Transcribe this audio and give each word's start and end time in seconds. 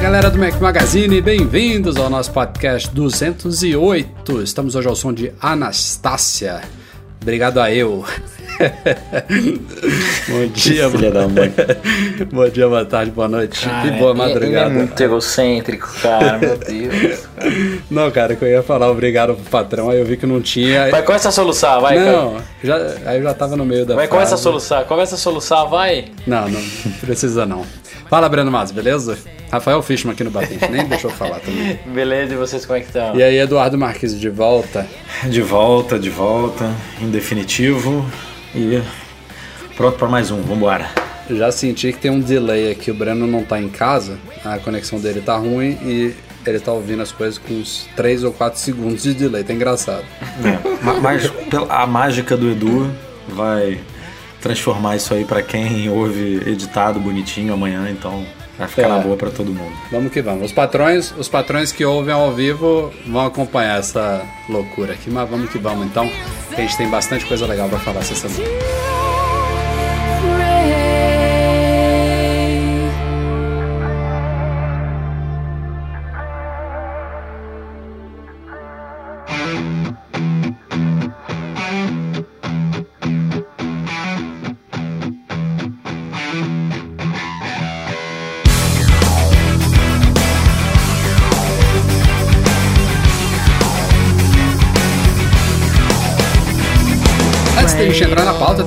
Galera 0.00 0.30
do 0.30 0.38
Mac 0.38 0.60
Magazine, 0.60 1.20
bem-vindos 1.20 1.96
ao 1.96 2.10
nosso 2.10 2.32
podcast 2.32 2.90
208. 2.90 4.42
Estamos 4.42 4.74
hoje 4.74 4.88
ao 4.88 4.96
som 4.96 5.12
de 5.12 5.32
Anastácia. 5.40 6.62
Obrigado 7.22 7.58
a 7.58 7.72
eu. 7.72 8.04
Bom 10.28 10.46
dia, 10.52 10.90
Filha 10.90 11.10
da 11.10 11.26
mãe. 11.28 11.52
Bom 12.30 12.48
dia, 12.48 12.68
boa 12.68 12.84
tarde, 12.84 13.10
boa 13.10 13.28
noite 13.28 13.64
Cara, 13.64 13.88
e 13.88 13.90
boa 13.98 14.10
ele- 14.12 14.20
Ele 14.22 14.30
é 14.30 14.34
madrugada. 14.34 14.70
muito 14.70 15.00
egocêntrico, 15.00 15.88
cara, 16.02 16.38
meu 16.38 16.56
Deus. 16.58 17.26
cara. 17.36 17.50
Não, 17.90 18.10
cara, 18.10 18.36
que 18.36 18.44
eu 18.44 18.48
ia 18.48 18.62
falar 18.62 18.90
obrigado 18.90 19.34
pro 19.34 19.44
patrão, 19.50 19.90
aí 19.90 19.98
eu 19.98 20.04
vi 20.04 20.16
que 20.16 20.26
não 20.26 20.40
tinha. 20.40 20.90
Vai, 20.90 21.02
começa 21.02 21.28
a 21.28 21.32
soluçar, 21.32 21.80
vai, 21.80 21.96
cara. 21.96 22.12
não, 22.12 22.36
já, 22.62 22.76
aí 23.06 23.16
eu 23.18 23.22
já 23.22 23.34
tava 23.34 23.56
no 23.56 23.64
meio 23.64 23.84
da. 23.86 23.94
Vai, 23.94 24.06
começa 24.08 24.26
a 24.26 24.28
frase. 24.30 24.42
soluçar, 24.42 24.84
começa 24.84 25.14
a 25.14 25.18
soluçar, 25.18 25.66
vai. 25.68 26.06
Não, 26.26 26.48
não 26.48 26.60
precisa 27.00 27.46
não. 27.46 27.64
Fala, 28.08 28.28
Breno 28.28 28.50
Mas, 28.50 28.70
beleza? 28.72 29.16
Rafael 29.52 29.82
Fishman 29.82 30.12
aqui 30.14 30.22
no 30.24 30.30
Batente, 30.30 30.68
nem 30.70 30.84
deixou 30.86 31.10
eu 31.10 31.16
falar 31.16 31.40
também. 31.40 31.78
Beleza, 31.86 32.34
e 32.34 32.36
vocês 32.36 32.64
como 32.66 32.76
é 32.78 32.80
que 32.82 32.86
estão? 32.86 33.16
E 33.16 33.22
aí, 33.22 33.36
Eduardo 33.38 33.76
Marques 33.78 34.18
de 34.18 34.28
volta. 34.28 34.86
De 35.24 35.40
volta, 35.42 35.98
de 35.98 36.10
volta, 36.10 36.70
em 37.00 37.08
definitivo. 37.10 38.04
E 38.54 38.82
pronto 39.76 39.96
para 39.98 40.08
mais 40.08 40.30
um, 40.30 40.40
vambora. 40.42 40.88
Já 41.30 41.52
senti 41.52 41.92
que 41.92 41.98
tem 41.98 42.10
um 42.10 42.20
delay 42.20 42.72
aqui, 42.72 42.90
o 42.90 42.94
Breno 42.94 43.26
não 43.26 43.44
tá 43.44 43.60
em 43.60 43.68
casa, 43.68 44.18
a 44.44 44.58
conexão 44.58 44.98
dele 44.98 45.20
tá 45.20 45.36
ruim 45.36 45.78
e 45.82 46.14
ele 46.44 46.58
tá 46.58 46.72
ouvindo 46.72 47.02
as 47.02 47.12
coisas 47.12 47.38
com 47.38 47.54
uns 47.54 47.88
3 47.94 48.24
ou 48.24 48.32
4 48.32 48.58
segundos 48.58 49.02
de 49.04 49.14
delay, 49.14 49.44
tá 49.44 49.52
engraçado. 49.52 50.04
É, 50.44 50.84
ma- 50.84 50.94
mas 51.00 51.30
a 51.68 51.86
mágica 51.86 52.36
do 52.36 52.50
Edu 52.50 52.90
vai 53.28 53.78
transformar 54.40 54.96
isso 54.96 55.14
aí 55.14 55.24
para 55.24 55.40
quem 55.42 55.88
ouve 55.88 56.42
editado, 56.46 56.98
bonitinho 56.98 57.52
amanhã, 57.54 57.88
então 57.90 58.24
vai 58.60 58.68
ficar 58.68 58.82
É. 58.82 58.88
na 58.88 58.98
boa 58.98 59.16
para 59.16 59.30
todo 59.30 59.48
mundo. 59.52 59.72
Vamos 59.90 60.12
que 60.12 60.22
vamos. 60.22 60.44
Os 60.46 60.52
patrões, 60.52 61.12
os 61.18 61.28
patrões 61.28 61.72
que 61.72 61.84
ouvem 61.84 62.14
ao 62.14 62.32
vivo 62.32 62.92
vão 63.06 63.26
acompanhar 63.26 63.78
essa 63.80 64.22
loucura 64.48 64.92
aqui, 64.92 65.10
mas 65.10 65.28
vamos 65.28 65.50
que 65.50 65.58
vamos 65.58 65.84
então, 65.86 66.08
a 66.52 66.60
gente 66.60 66.76
tem 66.76 66.88
bastante 66.88 67.24
coisa 67.26 67.46
legal 67.46 67.68
pra 67.68 67.78
falar 67.80 68.00
essa 68.00 68.14
semana. 68.14 68.89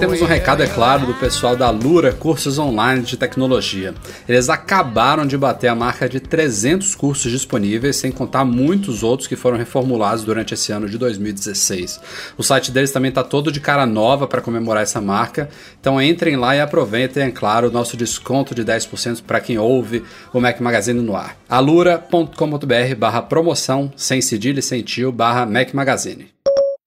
Temos 0.04 0.22
um 0.22 0.26
recado, 0.26 0.62
é 0.62 0.68
claro, 0.68 1.06
do 1.06 1.14
pessoal 1.14 1.56
da 1.56 1.70
Lura 1.70 2.12
Cursos 2.12 2.60
Online 2.60 3.02
de 3.04 3.16
Tecnologia. 3.16 3.94
Eles 4.28 4.50
acabaram 4.50 5.26
de 5.26 5.38
bater 5.38 5.70
a 5.70 5.76
marca 5.76 6.10
de 6.10 6.20
300 6.20 6.94
cursos 6.94 7.32
disponíveis, 7.32 7.96
sem 7.96 8.12
contar 8.12 8.44
muitos 8.44 9.02
outros 9.02 9.30
que 9.30 9.38
foram 9.38 9.58
reformulados 9.58 10.26
durante 10.26 10.54
esse 10.56 10.74
ano 10.74 10.90
de 10.90 10.98
2016. 10.98 12.02
O 12.38 12.44
site 12.44 12.70
deles 12.70 12.92
também 12.92 13.08
está 13.08 13.24
todo 13.24 13.50
de 13.50 13.62
cara 13.62 13.86
nova 13.86 14.28
para 14.28 14.42
comemorar 14.42 14.84
essa 14.84 15.00
marca, 15.00 15.50
então 15.80 16.02
entrem 16.02 16.36
lá 16.36 16.54
e 16.54 16.60
aproveitem, 16.60 17.24
é 17.24 17.32
claro, 17.32 17.70
o 17.70 17.72
nosso 17.72 17.96
desconto 17.96 18.54
de 18.54 18.66
10% 18.66 19.22
para 19.26 19.40
quem 19.40 19.58
ouve 19.58 20.04
o 20.34 20.42
Mac 20.42 20.60
Magazine 20.60 21.00
no 21.00 21.16
ar. 21.16 21.38
alura.com.br 21.48 22.96
barra 22.98 23.22
promoção, 23.22 23.90
sem 23.96 24.22
cedilha 24.22 24.60
e 24.60 24.64
sem 24.64 24.82
tio, 24.82 25.14
barra 25.14 25.46
Mac 25.46 25.74
Magazine. 25.74 26.28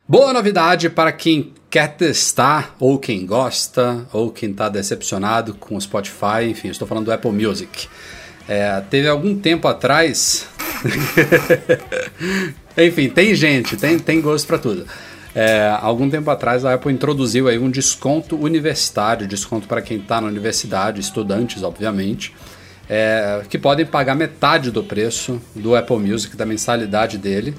Boa 0.06 0.32
novidade 0.32 0.90
para 0.90 1.10
quem 1.10 1.54
quer 1.76 1.88
testar, 1.88 2.74
ou 2.80 2.98
quem 2.98 3.26
gosta, 3.26 4.06
ou 4.10 4.30
quem 4.30 4.50
está 4.50 4.66
decepcionado 4.66 5.52
com 5.52 5.76
o 5.76 5.80
Spotify, 5.80 6.48
enfim, 6.48 6.68
estou 6.68 6.88
falando 6.88 7.04
do 7.04 7.12
Apple 7.12 7.30
Music. 7.30 7.86
É, 8.48 8.80
teve 8.88 9.06
algum 9.06 9.38
tempo 9.38 9.68
atrás. 9.68 10.48
enfim, 12.78 13.10
tem 13.10 13.34
gente, 13.34 13.76
tem, 13.76 13.98
tem 13.98 14.22
gosto 14.22 14.46
para 14.46 14.56
tudo. 14.56 14.86
É, 15.34 15.68
algum 15.82 16.08
tempo 16.08 16.30
atrás 16.30 16.64
a 16.64 16.72
Apple 16.72 16.90
introduziu 16.90 17.46
aí 17.46 17.58
um 17.58 17.70
desconto 17.70 18.42
universitário, 18.42 19.28
desconto 19.28 19.68
para 19.68 19.82
quem 19.82 19.98
está 19.98 20.18
na 20.18 20.28
universidade, 20.28 20.98
estudantes, 20.98 21.62
obviamente, 21.62 22.34
é, 22.88 23.42
que 23.50 23.58
podem 23.58 23.84
pagar 23.84 24.14
metade 24.14 24.70
do 24.70 24.82
preço 24.82 25.42
do 25.54 25.76
Apple 25.76 25.98
Music, 25.98 26.34
da 26.38 26.46
mensalidade 26.46 27.18
dele, 27.18 27.54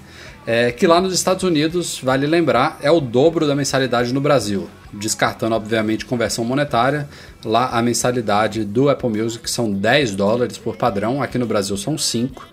é, 0.47 0.72
que 0.72 0.88
lá 0.88 1.02
nos 1.02 1.13
Estados 1.13 1.44
Unidos, 1.44 2.00
vale 2.02 2.25
lembrar, 2.25 2.80
é 2.81 2.90
o 2.90 3.02
dobro 3.02 3.46
da 3.46 3.53
mensalidade 3.53 4.13
no 4.13 4.22
Brasil, 4.22 4.69
descartando, 4.94 5.53
obviamente, 5.53 6.06
conversão 6.06 6.46
monetária. 6.46 7.06
Lá 7.44 7.68
a 7.68 7.81
mensalidade 7.81 8.63
do 8.63 8.90
Apple 8.90 9.09
Music 9.09 9.52
são 9.52 9.69
10 9.69 10.16
dólares 10.16 10.58
por 10.58 10.78
padrão, 10.78 11.22
aqui 11.22 11.38
no 11.38 11.46
Brasil 11.46 11.75
são 11.75 11.97
5. 11.97 12.47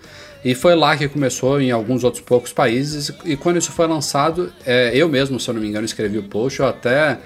E 0.45 0.57
foi 0.57 0.75
lá 0.75 0.97
que 0.97 1.07
começou 1.07 1.61
em 1.61 1.71
alguns 1.71 2.03
outros 2.03 2.21
poucos 2.21 2.53
países. 2.53 3.13
E 3.25 3.37
quando 3.37 3.59
isso 3.59 3.71
foi 3.71 3.87
lançado, 3.87 4.53
é, 4.67 4.91
eu 4.93 5.09
mesmo, 5.09 5.39
se 5.39 5.49
eu 5.49 5.55
não 5.55 5.63
me 5.63 5.69
engano, 5.69 5.85
escrevi 5.85 6.19
o 6.19 6.25
post, 6.25 6.59
eu 6.59 6.67
até 6.67 7.21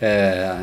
é, 0.00 0.56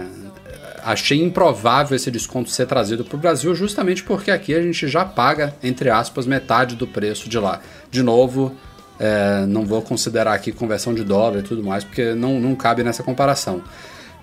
achei 0.83 1.21
improvável 1.21 1.95
esse 1.95 2.09
desconto 2.09 2.49
ser 2.49 2.65
trazido 2.65 3.05
para 3.05 3.15
o 3.15 3.19
Brasil, 3.19 3.53
justamente 3.53 4.03
porque 4.03 4.31
aqui 4.31 4.55
a 4.55 4.61
gente 4.63 4.87
já 4.87 5.05
paga, 5.05 5.53
entre 5.61 5.91
aspas, 5.91 6.25
metade 6.25 6.75
do 6.75 6.87
preço 6.87 7.29
de 7.29 7.37
lá. 7.37 7.61
De 7.91 8.01
novo, 8.01 8.57
é, 8.99 9.45
não 9.47 9.65
vou 9.65 9.81
considerar 9.81 10.33
aqui 10.33 10.51
conversão 10.51 10.93
de 10.93 11.03
dólar 11.03 11.39
e 11.39 11.43
tudo 11.43 11.63
mais, 11.63 11.83
porque 11.83 12.13
não, 12.13 12.39
não 12.39 12.55
cabe 12.55 12.83
nessa 12.83 13.03
comparação. 13.03 13.61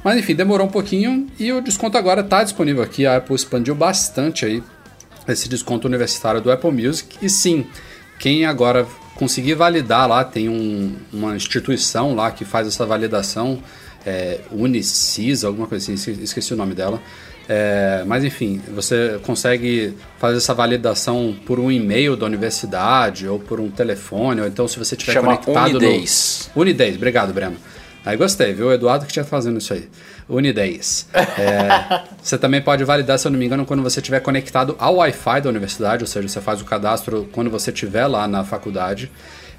Mas 0.02 0.18
enfim, 0.18 0.34
demorou 0.34 0.66
um 0.66 0.70
pouquinho 0.70 1.26
e 1.38 1.52
o 1.52 1.60
desconto 1.60 1.98
agora 1.98 2.22
está 2.22 2.42
disponível 2.42 2.82
aqui. 2.82 3.06
A 3.06 3.16
Apple 3.16 3.34
expandiu 3.34 3.74
bastante 3.74 4.44
aí 4.46 4.62
esse 5.28 5.48
desconto 5.48 5.86
universitário 5.86 6.40
do 6.40 6.50
Apple 6.50 6.70
Music. 6.72 7.18
E 7.20 7.28
sim, 7.28 7.66
quem 8.18 8.46
agora 8.46 8.86
conseguir 9.16 9.54
validar 9.54 10.08
lá, 10.08 10.24
tem 10.24 10.48
um- 10.48 10.96
uma 11.12 11.36
instituição 11.36 12.14
lá 12.14 12.30
que 12.30 12.44
faz 12.46 12.66
essa 12.66 12.86
validação, 12.86 13.62
é, 14.06 14.40
alguma 15.44 15.66
coisa 15.66 15.84
assim, 15.84 15.92
esque- 15.94 16.24
esqueci 16.24 16.54
o 16.54 16.56
nome 16.56 16.74
dela. 16.74 17.00
É, 17.52 18.04
mas 18.06 18.22
enfim, 18.22 18.62
você 18.72 19.18
consegue 19.24 19.96
fazer 20.20 20.36
essa 20.36 20.54
validação 20.54 21.36
por 21.44 21.58
um 21.58 21.68
e-mail 21.68 22.16
da 22.16 22.24
universidade 22.24 23.26
ou 23.26 23.40
por 23.40 23.58
um 23.58 23.68
telefone, 23.68 24.40
ou 24.40 24.46
então 24.46 24.68
se 24.68 24.78
você 24.78 24.94
estiver 24.94 25.14
Chama 25.14 25.36
conectado 25.36 25.78
Unidays. 25.78 26.48
no 26.54 26.62
Unidays, 26.62 26.94
obrigado, 26.94 27.32
Breno. 27.34 27.56
Aí 28.06 28.16
gostei, 28.16 28.52
viu? 28.52 28.68
O 28.68 28.72
Eduardo 28.72 29.04
que 29.04 29.12
tinha 29.12 29.24
fazendo 29.24 29.58
isso 29.58 29.74
aí. 29.74 29.88
Unidays. 30.30 31.06
É, 31.14 32.02
você 32.22 32.38
também 32.38 32.60
pode 32.62 32.84
validar, 32.84 33.18
se 33.18 33.26
eu 33.26 33.30
não 33.32 33.38
me 33.38 33.46
engano, 33.46 33.66
quando 33.66 33.82
você 33.82 34.00
estiver 34.00 34.20
conectado 34.20 34.76
ao 34.78 34.96
Wi-Fi 34.96 35.40
da 35.42 35.48
universidade, 35.50 36.02
ou 36.04 36.06
seja, 36.08 36.28
você 36.28 36.40
faz 36.40 36.60
o 36.60 36.64
cadastro 36.64 37.28
quando 37.32 37.50
você 37.50 37.70
estiver 37.70 38.06
lá 38.06 38.26
na 38.28 38.44
faculdade. 38.44 39.10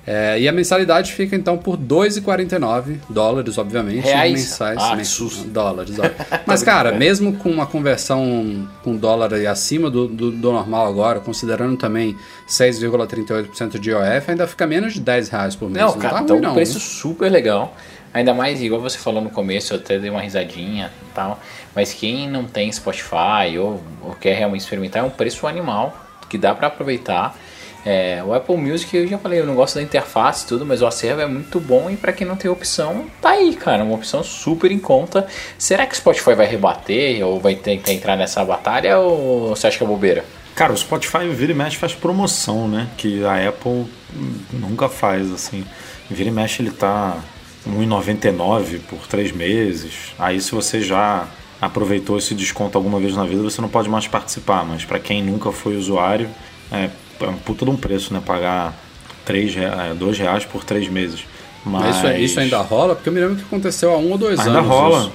É, 0.08 0.40
e 0.40 0.48
a 0.48 0.52
mensalidade 0.52 1.14
fica 1.14 1.36
então 1.36 1.60
por 1.60 1.78
2,49 1.78 2.98
dólares, 3.08 3.60
obviamente. 3.60 4.04
Reais? 4.06 4.34
Mensais. 4.34 4.80
Ah, 4.82 4.96
mens- 4.96 5.10
susto. 5.10 5.48
Dólares, 5.48 5.94
ó. 6.00 6.10
Mas, 6.48 6.64
cara, 6.64 6.92
mesmo 6.92 7.34
com 7.36 7.52
uma 7.52 7.68
conversão 7.68 8.68
com 8.84 8.96
dólar 8.96 9.32
aí 9.36 9.46
acima 9.46 9.92
do, 9.92 10.08
do, 10.08 10.32
do 10.32 10.52
normal 10.52 10.88
agora, 10.88 11.20
considerando 11.20 11.78
também 11.78 12.18
6,38% 12.50 13.80
de 13.80 13.90
IOF, 13.92 14.30
ainda 14.32 14.48
fica 14.48 14.66
menos 14.66 14.94
de 14.94 15.02
10 15.02 15.30
reais 15.30 15.56
por 15.56 15.70
mês. 15.70 15.86
Não, 15.86 15.92
Não, 15.94 16.00
cara, 16.00 16.16
tá 16.16 16.22
então 16.24 16.36
ruim, 16.38 16.46
um 16.46 16.48
não. 16.50 16.56
preço 16.56 16.80
viu? 16.80 16.82
super 16.82 17.30
legal. 17.32 17.76
Ainda 18.14 18.34
mais, 18.34 18.62
igual 18.62 18.82
você 18.82 18.98
falou 18.98 19.22
no 19.22 19.30
começo, 19.30 19.74
eu 19.74 19.78
até 19.78 19.98
dei 19.98 20.10
uma 20.10 20.22
risadinha 20.22 20.92
e 21.02 21.14
tal. 21.14 21.40
Mas 21.76 21.94
quem 21.94 22.30
não 22.30 22.46
tem 22.46 22.72
Spotify 22.72 23.58
ou, 23.58 23.82
ou 24.02 24.16
quer 24.20 24.36
realmente 24.36 24.62
experimentar, 24.62 25.04
é 25.04 25.06
um 25.06 25.10
preço 25.10 25.48
animal. 25.48 25.96
que 26.30 26.38
dá 26.38 26.56
pra 26.56 26.68
aproveitar. 26.68 27.38
É, 27.86 28.22
o 28.24 28.34
Apple 28.34 28.56
Music, 28.58 28.96
eu 28.96 29.08
já 29.08 29.18
falei, 29.18 29.40
eu 29.40 29.46
não 29.46 29.56
gosto 29.56 29.76
da 29.76 29.82
interface 29.82 30.46
e 30.46 30.48
tudo, 30.48 30.66
mas 30.66 30.82
o 30.82 30.86
acervo 30.86 31.22
é 31.22 31.26
muito 31.26 31.60
bom 31.60 31.90
e 31.90 31.98
pra 31.98 32.14
quem 32.14 32.28
não 32.28 32.36
tem 32.36 32.50
opção, 32.50 33.06
tá 33.20 33.32
aí, 33.32 33.56
cara, 33.56 33.84
uma 33.84 33.96
opção 33.96 34.24
super 34.24 34.72
em 34.72 34.78
conta. 34.78 35.28
Será 35.58 35.86
que 35.88 35.94
o 35.94 35.98
Spotify 35.98 36.36
vai 36.36 36.46
rebater 36.46 37.26
ou 37.26 37.40
vai 37.40 37.56
tentar 37.56 37.92
entrar 37.92 38.16
nessa 38.16 38.46
batalha 38.46 39.00
ou 39.00 39.50
você 39.50 39.68
acha 39.68 39.78
que 39.78 39.84
é 39.84 39.88
bobeira? 39.88 40.24
Cara, 40.56 40.74
o 40.74 40.78
Spotify 40.78 41.28
vira 41.30 41.54
e 41.54 41.56
mexe 41.56 41.78
faz 41.78 41.94
promoção, 41.94 42.68
né? 42.68 42.88
Que 42.98 43.26
a 43.26 43.50
Apple 43.50 43.88
nunca 44.54 44.88
faz, 44.88 45.32
assim. 45.32 45.66
Vira 46.10 46.30
e 46.30 46.32
mexe 46.32 46.62
ele 46.62 46.72
tá 46.72 47.18
1,99 47.68 48.80
por 48.90 49.08
três 49.08 49.32
meses. 49.32 50.14
Aí 50.18 50.40
se 50.42 50.52
você 50.52 50.82
já 50.82 51.28
aproveitou 51.62 52.18
esse 52.18 52.34
desconto 52.34 52.78
alguma 52.78 53.00
vez 53.00 53.16
na 53.16 53.24
vida, 53.26 53.42
você 53.44 53.62
não 53.62 53.70
pode 53.70 53.90
mais 53.90 54.08
participar. 54.08 54.66
Mas 54.66 54.84
para 54.86 55.00
quem 55.00 55.24
nunca 55.24 55.52
foi 55.52 55.76
usuário, 55.78 56.30
é, 56.72 56.90
é 57.20 57.28
um 57.28 57.38
puta 57.38 57.66
de 57.66 57.72
um 57.72 57.76
preço, 57.78 58.14
né? 58.14 58.22
Pagar 58.26 58.74
3, 59.26 59.54
rea- 59.56 59.90
é, 59.92 59.94
2 59.94 60.18
reais 60.18 60.46
por 60.46 60.64
três 60.64 60.88
meses. 60.88 61.24
Mas 61.64 61.98
Isso, 61.98 62.08
isso 62.14 62.40
ainda 62.40 62.58
rola? 62.62 62.96
Porque 62.96 63.10
eu 63.10 63.14
me 63.14 63.20
lembro 63.20 63.36
que 63.36 63.44
aconteceu 63.44 63.92
há 63.94 63.98
um 63.98 64.12
ou 64.12 64.18
dois 64.18 64.40
Ainda 64.40 64.60
anos. 64.60 64.68
rola. 64.70 65.00
isso. 65.02 65.12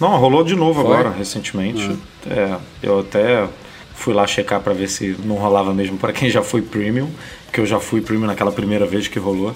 Não, 0.00 0.16
rolou 0.18 0.44
de 0.44 0.54
novo 0.54 0.82
Foi? 0.82 0.92
agora, 0.94 1.10
recentemente. 1.10 1.96
É, 2.30 2.56
eu 2.82 3.00
até 3.00 3.46
fui 3.94 4.14
lá 4.14 4.26
checar 4.26 4.60
pra 4.60 4.72
ver 4.72 4.88
se 4.88 5.16
não 5.24 5.36
rolava 5.36 5.74
mesmo 5.74 5.96
para 5.98 6.12
quem 6.12 6.30
já 6.30 6.42
foi 6.42 6.62
premium, 6.62 7.08
porque 7.46 7.60
eu 7.60 7.66
já 7.66 7.78
fui 7.80 8.00
premium 8.00 8.26
naquela 8.26 8.52
primeira 8.52 8.86
vez 8.86 9.08
que 9.08 9.18
rolou. 9.18 9.54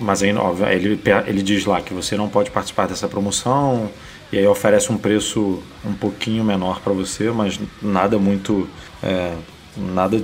Mas 0.00 0.22
aí, 0.22 0.32
óbvio, 0.34 0.64
aí 0.66 0.76
ele, 0.76 1.00
ele 1.26 1.42
diz 1.42 1.64
lá 1.64 1.80
que 1.80 1.92
você 1.92 2.16
não 2.16 2.28
pode 2.28 2.50
participar 2.50 2.86
dessa 2.86 3.08
promoção 3.08 3.90
e 4.32 4.38
aí 4.38 4.46
oferece 4.46 4.92
um 4.92 4.96
preço 4.96 5.62
um 5.84 5.92
pouquinho 5.94 6.44
menor 6.44 6.80
para 6.80 6.92
você, 6.92 7.30
mas 7.30 7.58
nada 7.82 8.18
muito 8.18 8.68
é, 9.02 9.32
nada 9.76 10.22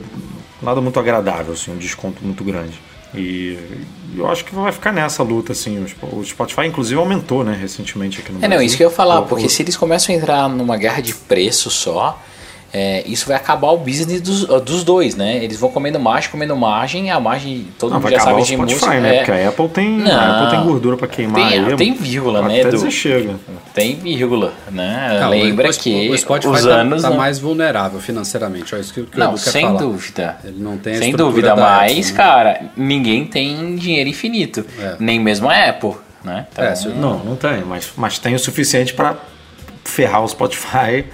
nada 0.63 0.81
muito 0.81 0.99
agradável, 1.01 1.53
assim, 1.55 1.73
um 1.73 1.77
desconto 1.77 2.25
muito 2.25 2.43
grande. 2.45 2.81
E 3.15 3.59
eu 4.17 4.29
acho 4.29 4.45
que 4.45 4.55
vai 4.55 4.73
ficar 4.73 4.93
nessa 4.93 5.23
luta, 5.23 5.53
assim. 5.53 5.79
o 5.81 5.85
Sp- 5.87 6.07
O 6.13 6.25
Spotify, 6.25 6.67
inclusive, 6.67 6.99
aumentou, 6.99 7.45
né, 7.45 7.57
recentemente 7.61 8.21
aqui 8.21 8.31
no 8.33 8.39
É, 8.39 8.41
Brasil. 8.41 8.57
não, 8.59 8.65
isso 8.65 8.77
que 8.77 8.83
eu 8.83 8.89
ia 8.89 8.95
falar, 8.95 9.21
O- 9.21 9.27
porque 9.27 9.47
o- 9.47 9.51
se 9.51 9.63
eles 9.63 9.77
começam 9.77 10.15
a 10.15 10.19
entrar 10.19 10.49
numa 10.49 10.77
guerra 10.77 11.01
de 11.01 11.15
preço 11.15 11.71
só, 11.71 12.21
é, 12.77 13.05
isso 13.07 13.29
vai 13.29 13.37
acabar 13.37 13.69
o 13.71 13.79
business 13.79 14.21
dos, 14.21 14.45
dos 14.63 14.83
dois, 14.83 15.15
né? 15.15 15.37
Eles 15.45 15.57
vão 15.57 15.71
comendo 15.71 16.01
margem, 16.01 16.29
comendo 16.29 16.57
margem, 16.57 17.09
a 17.09 17.21
margem, 17.21 17.69
todo 17.79 17.91
Não, 17.91 17.99
mundo 17.99 18.03
vai 18.03 18.13
já 18.15 18.19
sabe 18.21 18.43
de 18.43 18.49
Spotify, 18.49 18.75
música. 18.87 19.01
né? 19.01 19.15
é, 19.15 19.19
Porque 19.19 19.31
a 19.31 19.49
Apple 19.49 19.69
tem, 19.69 19.91
Não. 19.99 20.11
a 20.11 20.39
Apple 20.41 20.57
tem 20.57 20.67
gordura 20.67 20.97
pra 20.97 21.07
queimar 21.07 21.49
Tem- 21.51 21.65
aí. 21.67 21.77
tem 21.77 21.95
vírgula, 21.95 22.43
né, 22.43 22.61
Até 22.63 22.71
dizer 22.71 22.91
chega. 22.91 23.37
tem 23.73 23.95
vírgula, 23.95 24.53
né? 24.73 25.19
Não, 25.21 25.31
Lembra 25.31 25.71
o, 25.71 25.73
que 25.73 26.11
o 26.11 26.19
Spotify 26.19 26.53
os 26.53 26.65
tá, 26.65 26.71
anos 26.71 27.03
tá 27.03 27.11
não- 27.11 27.17
mais 27.17 27.39
vulnerável 27.39 28.01
financeiramente. 28.01 28.75
É 28.75 28.81
isso 28.81 28.93
que, 28.93 29.03
que 29.05 29.17
o 29.17 29.21
Não, 29.21 29.37
sem 29.37 29.67
falar. 29.67 29.79
dúvida. 29.79 30.37
Ele 30.43 30.57
não 30.59 30.77
tem 30.77 30.97
Sem 30.97 31.13
dúvida, 31.15 31.49
da 31.51 31.57
mas, 31.57 31.93
Apple, 31.93 32.03
né? 32.11 32.13
cara, 32.17 32.61
ninguém 32.77 33.25
tem 33.25 33.77
dinheiro 33.77 34.11
infinito. 34.11 34.67
É. 34.81 34.97
Nem 34.99 35.21
mesmo 35.21 35.49
a 35.49 35.55
Apple, 35.69 35.93
né? 36.25 36.47
Então, 36.53 36.65
É, 36.65 36.75
se- 36.75 36.89
Não, 36.89 37.19
não 37.21 37.37
tem, 37.37 37.63
mas, 37.65 37.89
mas 37.97 38.19
tem 38.19 38.35
o 38.35 38.39
suficiente 38.41 38.93
pra 38.95 39.15
ferrar 39.85 40.25
o 40.25 40.29
Spotify 40.29 41.05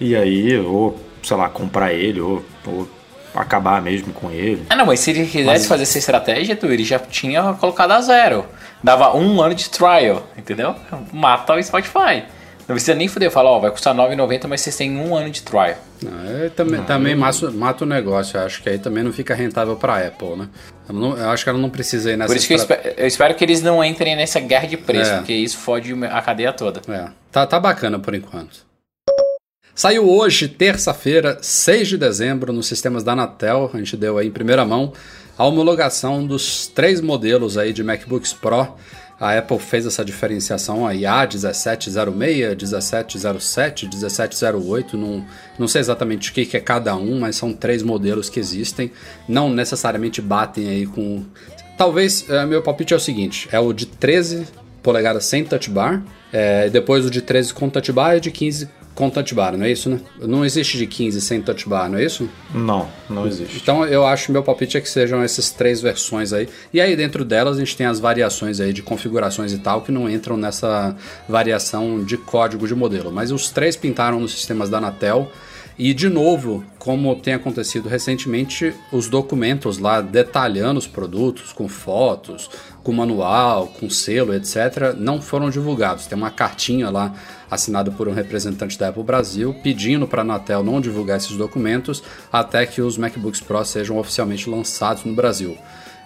e 0.00 0.14
aí, 0.16 0.58
ou, 0.58 0.98
sei 1.22 1.36
lá, 1.36 1.48
comprar 1.48 1.92
ele, 1.92 2.20
ou, 2.20 2.44
ou 2.66 2.88
acabar 3.34 3.82
mesmo 3.82 4.12
com 4.12 4.30
ele. 4.30 4.62
Ah, 4.70 4.76
não, 4.76 4.86
mas 4.86 5.00
se 5.00 5.10
ele 5.10 5.26
quisesse 5.26 5.68
fazer 5.68 5.82
essa 5.82 5.98
estratégia, 5.98 6.56
tu, 6.56 6.66
ele 6.66 6.84
já 6.84 6.98
tinha 6.98 7.52
colocado 7.54 7.90
a 7.92 8.00
zero. 8.00 8.46
Dava 8.82 9.14
um 9.16 9.40
ano 9.42 9.54
de 9.54 9.68
trial, 9.68 10.26
entendeu? 10.36 10.74
Mata 11.12 11.54
o 11.54 11.62
Spotify. 11.62 12.24
Não 12.68 12.74
precisa 12.74 12.94
nem 12.96 13.06
foder 13.06 13.30
falar, 13.30 13.50
ó, 13.50 13.60
vai 13.60 13.70
custar 13.70 13.94
R$ 13.94 14.02
9,90, 14.16 14.46
mas 14.48 14.60
vocês 14.60 14.74
têm 14.76 14.96
um 14.98 15.14
ano 15.14 15.30
de 15.30 15.40
trial. 15.42 15.76
Não, 16.02 16.44
é, 16.44 16.48
também 16.48 16.82
também 16.82 17.14
mata, 17.14 17.48
mata 17.52 17.84
o 17.84 17.86
negócio. 17.86 18.36
Eu 18.36 18.44
acho 18.44 18.60
que 18.60 18.68
aí 18.68 18.76
também 18.78 19.04
não 19.04 19.12
fica 19.12 19.34
rentável 19.36 19.76
pra 19.76 20.04
Apple, 20.04 20.34
né? 20.36 20.48
Eu, 20.88 20.94
não- 20.94 21.16
eu 21.16 21.30
acho 21.30 21.44
que 21.44 21.50
ela 21.50 21.58
não 21.60 21.70
precisa 21.70 22.10
ir 22.10 22.16
nessa 22.16 22.28
Por 22.32 22.36
isso 22.36 22.48
que 22.48 22.54
eu 22.54 22.56
estra- 22.56 22.76
espero, 22.76 22.94
eu 22.98 23.06
espero 23.06 23.34
que 23.36 23.44
eles 23.44 23.62
não 23.62 23.84
entrem 23.84 24.16
nessa 24.16 24.40
guerra 24.40 24.66
de 24.66 24.76
preço, 24.76 25.12
É. 25.12 25.16
porque 25.18 25.32
isso 25.32 25.58
fode 25.58 25.92
a 26.06 26.20
cadeia 26.20 26.52
toda. 26.52 26.80
É, 26.88 27.04
tá, 27.30 27.46
tá 27.46 27.60
bacana 27.60 28.00
por 28.00 28.14
enquanto. 28.16 28.66
Saiu 29.76 30.08
hoje, 30.08 30.48
terça-feira, 30.48 31.36
6 31.38 31.88
de 31.88 31.98
dezembro, 31.98 32.50
nos 32.50 32.66
sistemas 32.66 33.04
da 33.04 33.12
Anatel. 33.12 33.70
A 33.74 33.76
gente 33.76 33.94
deu 33.94 34.16
aí 34.16 34.26
em 34.26 34.30
primeira 34.30 34.64
mão 34.64 34.94
a 35.36 35.44
homologação 35.44 36.26
dos 36.26 36.66
três 36.66 37.02
modelos 37.02 37.58
aí 37.58 37.74
de 37.74 37.84
MacBooks 37.84 38.32
Pro. 38.32 38.68
A 39.20 39.36
Apple 39.36 39.58
fez 39.58 39.84
essa 39.84 40.02
diferenciação 40.02 40.86
aí, 40.86 41.02
A1706, 41.02 42.56
1707, 42.56 43.86
1708. 43.86 44.96
Não, 44.96 45.22
não 45.58 45.68
sei 45.68 45.82
exatamente 45.82 46.30
o 46.30 46.32
que, 46.32 46.46
que 46.46 46.56
é 46.56 46.60
cada 46.60 46.96
um, 46.96 47.20
mas 47.20 47.36
são 47.36 47.52
três 47.52 47.82
modelos 47.82 48.30
que 48.30 48.40
existem. 48.40 48.90
Não 49.28 49.50
necessariamente 49.50 50.22
batem 50.22 50.70
aí 50.70 50.86
com. 50.86 51.22
Talvez, 51.76 52.24
eh, 52.30 52.46
meu 52.46 52.62
palpite 52.62 52.94
é 52.94 52.96
o 52.96 53.00
seguinte: 53.00 53.46
é 53.52 53.60
o 53.60 53.74
de 53.74 53.84
13 53.84 54.46
polegadas 54.82 55.26
sem 55.26 55.44
touch 55.44 55.68
bar, 55.68 56.02
é, 56.32 56.70
depois 56.70 57.04
o 57.04 57.10
de 57.10 57.20
13 57.20 57.52
com 57.52 57.68
touch 57.68 57.92
bar 57.92 58.16
e 58.16 58.20
de 58.20 58.30
15 58.30 58.68
com 58.96 59.10
touch 59.10 59.34
bar, 59.34 59.54
não 59.58 59.66
é 59.66 59.70
isso, 59.70 59.90
né? 59.90 60.00
Não 60.18 60.42
existe 60.42 60.78
de 60.78 60.86
15 60.86 61.20
sem 61.20 61.42
touch 61.42 61.68
bar, 61.68 61.88
não 61.90 61.98
é 61.98 62.04
isso? 62.04 62.28
Não, 62.54 62.88
não 63.10 63.26
existe. 63.26 63.58
Então 63.58 63.84
eu 63.84 64.06
acho, 64.06 64.32
meu 64.32 64.42
palpite 64.42 64.78
é 64.78 64.80
que 64.80 64.88
sejam 64.88 65.22
essas 65.22 65.50
três 65.50 65.82
versões 65.82 66.32
aí. 66.32 66.48
E 66.72 66.80
aí 66.80 66.96
dentro 66.96 67.22
delas 67.22 67.58
a 67.58 67.60
gente 67.60 67.76
tem 67.76 67.86
as 67.86 68.00
variações 68.00 68.58
aí 68.58 68.72
de 68.72 68.82
configurações 68.82 69.52
e 69.52 69.58
tal 69.58 69.82
que 69.82 69.92
não 69.92 70.08
entram 70.08 70.38
nessa 70.38 70.96
variação 71.28 72.02
de 72.02 72.16
código 72.16 72.66
de 72.66 72.74
modelo. 72.74 73.12
Mas 73.12 73.30
os 73.30 73.50
três 73.50 73.76
pintaram 73.76 74.18
nos 74.18 74.32
sistemas 74.32 74.70
da 74.70 74.78
Anatel. 74.78 75.30
E 75.78 75.92
de 75.92 76.08
novo, 76.08 76.64
como 76.78 77.14
tem 77.16 77.34
acontecido 77.34 77.86
recentemente, 77.86 78.72
os 78.90 79.10
documentos 79.10 79.76
lá 79.76 80.00
detalhando 80.00 80.78
os 80.78 80.86
produtos 80.86 81.52
com 81.52 81.68
fotos, 81.68 82.48
com 82.82 82.92
manual, 82.92 83.66
com 83.66 83.90
selo, 83.90 84.32
etc., 84.32 84.94
não 84.96 85.20
foram 85.20 85.50
divulgados. 85.50 86.06
Tem 86.06 86.16
uma 86.16 86.30
cartinha 86.30 86.88
lá 86.88 87.12
assinada 87.50 87.90
por 87.90 88.08
um 88.08 88.12
representante 88.12 88.78
da 88.78 88.88
Apple 88.88 89.02
Brasil 89.02 89.54
pedindo 89.62 90.06
para 90.06 90.22
a 90.22 90.24
Anatel 90.24 90.62
não 90.62 90.80
divulgar 90.80 91.16
esses 91.16 91.36
documentos 91.36 92.02
até 92.32 92.66
que 92.66 92.80
os 92.80 92.98
MacBooks 92.98 93.40
Pro 93.40 93.64
sejam 93.64 93.98
oficialmente 93.98 94.48
lançados 94.48 95.04
no 95.04 95.14
Brasil. 95.14 95.56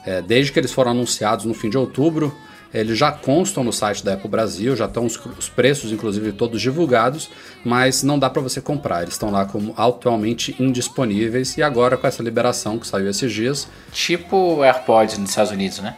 É, 0.05 0.23
desde 0.23 0.53
que 0.53 0.59
eles 0.59 0.73
foram 0.73 0.93
anunciados 0.93 1.45
no 1.45 1.55
fim 1.55 1.69
de 1.69 1.77
outubro, 1.77 2.35
eles 2.73 2.97
já 2.97 3.11
constam 3.11 3.65
no 3.65 3.73
site 3.73 4.05
da 4.05 4.15
Apple 4.15 4.31
Brasil, 4.31 4.77
já 4.77 4.85
estão 4.87 5.05
os, 5.05 5.19
os 5.39 5.49
preços, 5.49 5.91
inclusive, 5.91 6.33
todos 6.33 6.61
divulgados, 6.61 7.29
mas 7.65 8.03
não 8.03 8.19
dá 8.19 8.31
para 8.31 8.41
você 8.41 8.61
comprar. 8.61 9.03
Eles 9.03 9.15
estão 9.15 9.31
lá 9.31 9.45
como 9.45 9.75
atualmente 9.77 10.55
indisponíveis 10.59 11.57
e 11.59 11.63
agora 11.63 11.97
com 11.97 12.07
essa 12.07 12.23
liberação 12.23 12.79
que 12.79 12.87
saiu 12.87 13.09
esses 13.11 13.33
dias, 13.33 13.69
Tipo 13.93 14.37
o 14.37 14.65
AirPods 14.65 15.19
nos 15.19 15.31
Estados 15.31 15.51
Unidos, 15.51 15.81
né? 15.81 15.97